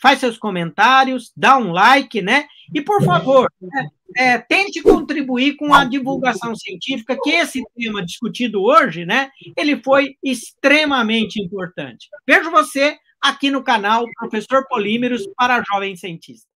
faz 0.00 0.20
seus 0.20 0.38
comentários, 0.38 1.32
dá 1.36 1.58
um 1.58 1.72
like, 1.72 2.22
né? 2.22 2.46
E, 2.72 2.80
por 2.80 3.02
favor, 3.02 3.50
é, 4.16 4.34
é, 4.34 4.38
tente 4.38 4.82
contribuir 4.82 5.56
com 5.56 5.72
a 5.74 5.84
divulgação 5.84 6.54
científica, 6.54 7.18
que 7.22 7.30
esse 7.30 7.62
tema 7.76 8.04
discutido 8.04 8.62
hoje, 8.62 9.04
né? 9.04 9.30
Ele 9.56 9.80
foi 9.82 10.16
extremamente 10.22 11.42
importante. 11.42 12.08
Vejo 12.26 12.50
você 12.50 12.96
aqui 13.20 13.50
no 13.50 13.62
canal 13.62 14.04
Professor 14.18 14.66
Polímeros 14.68 15.26
para 15.36 15.62
Jovens 15.62 16.00
Cientistas. 16.00 16.46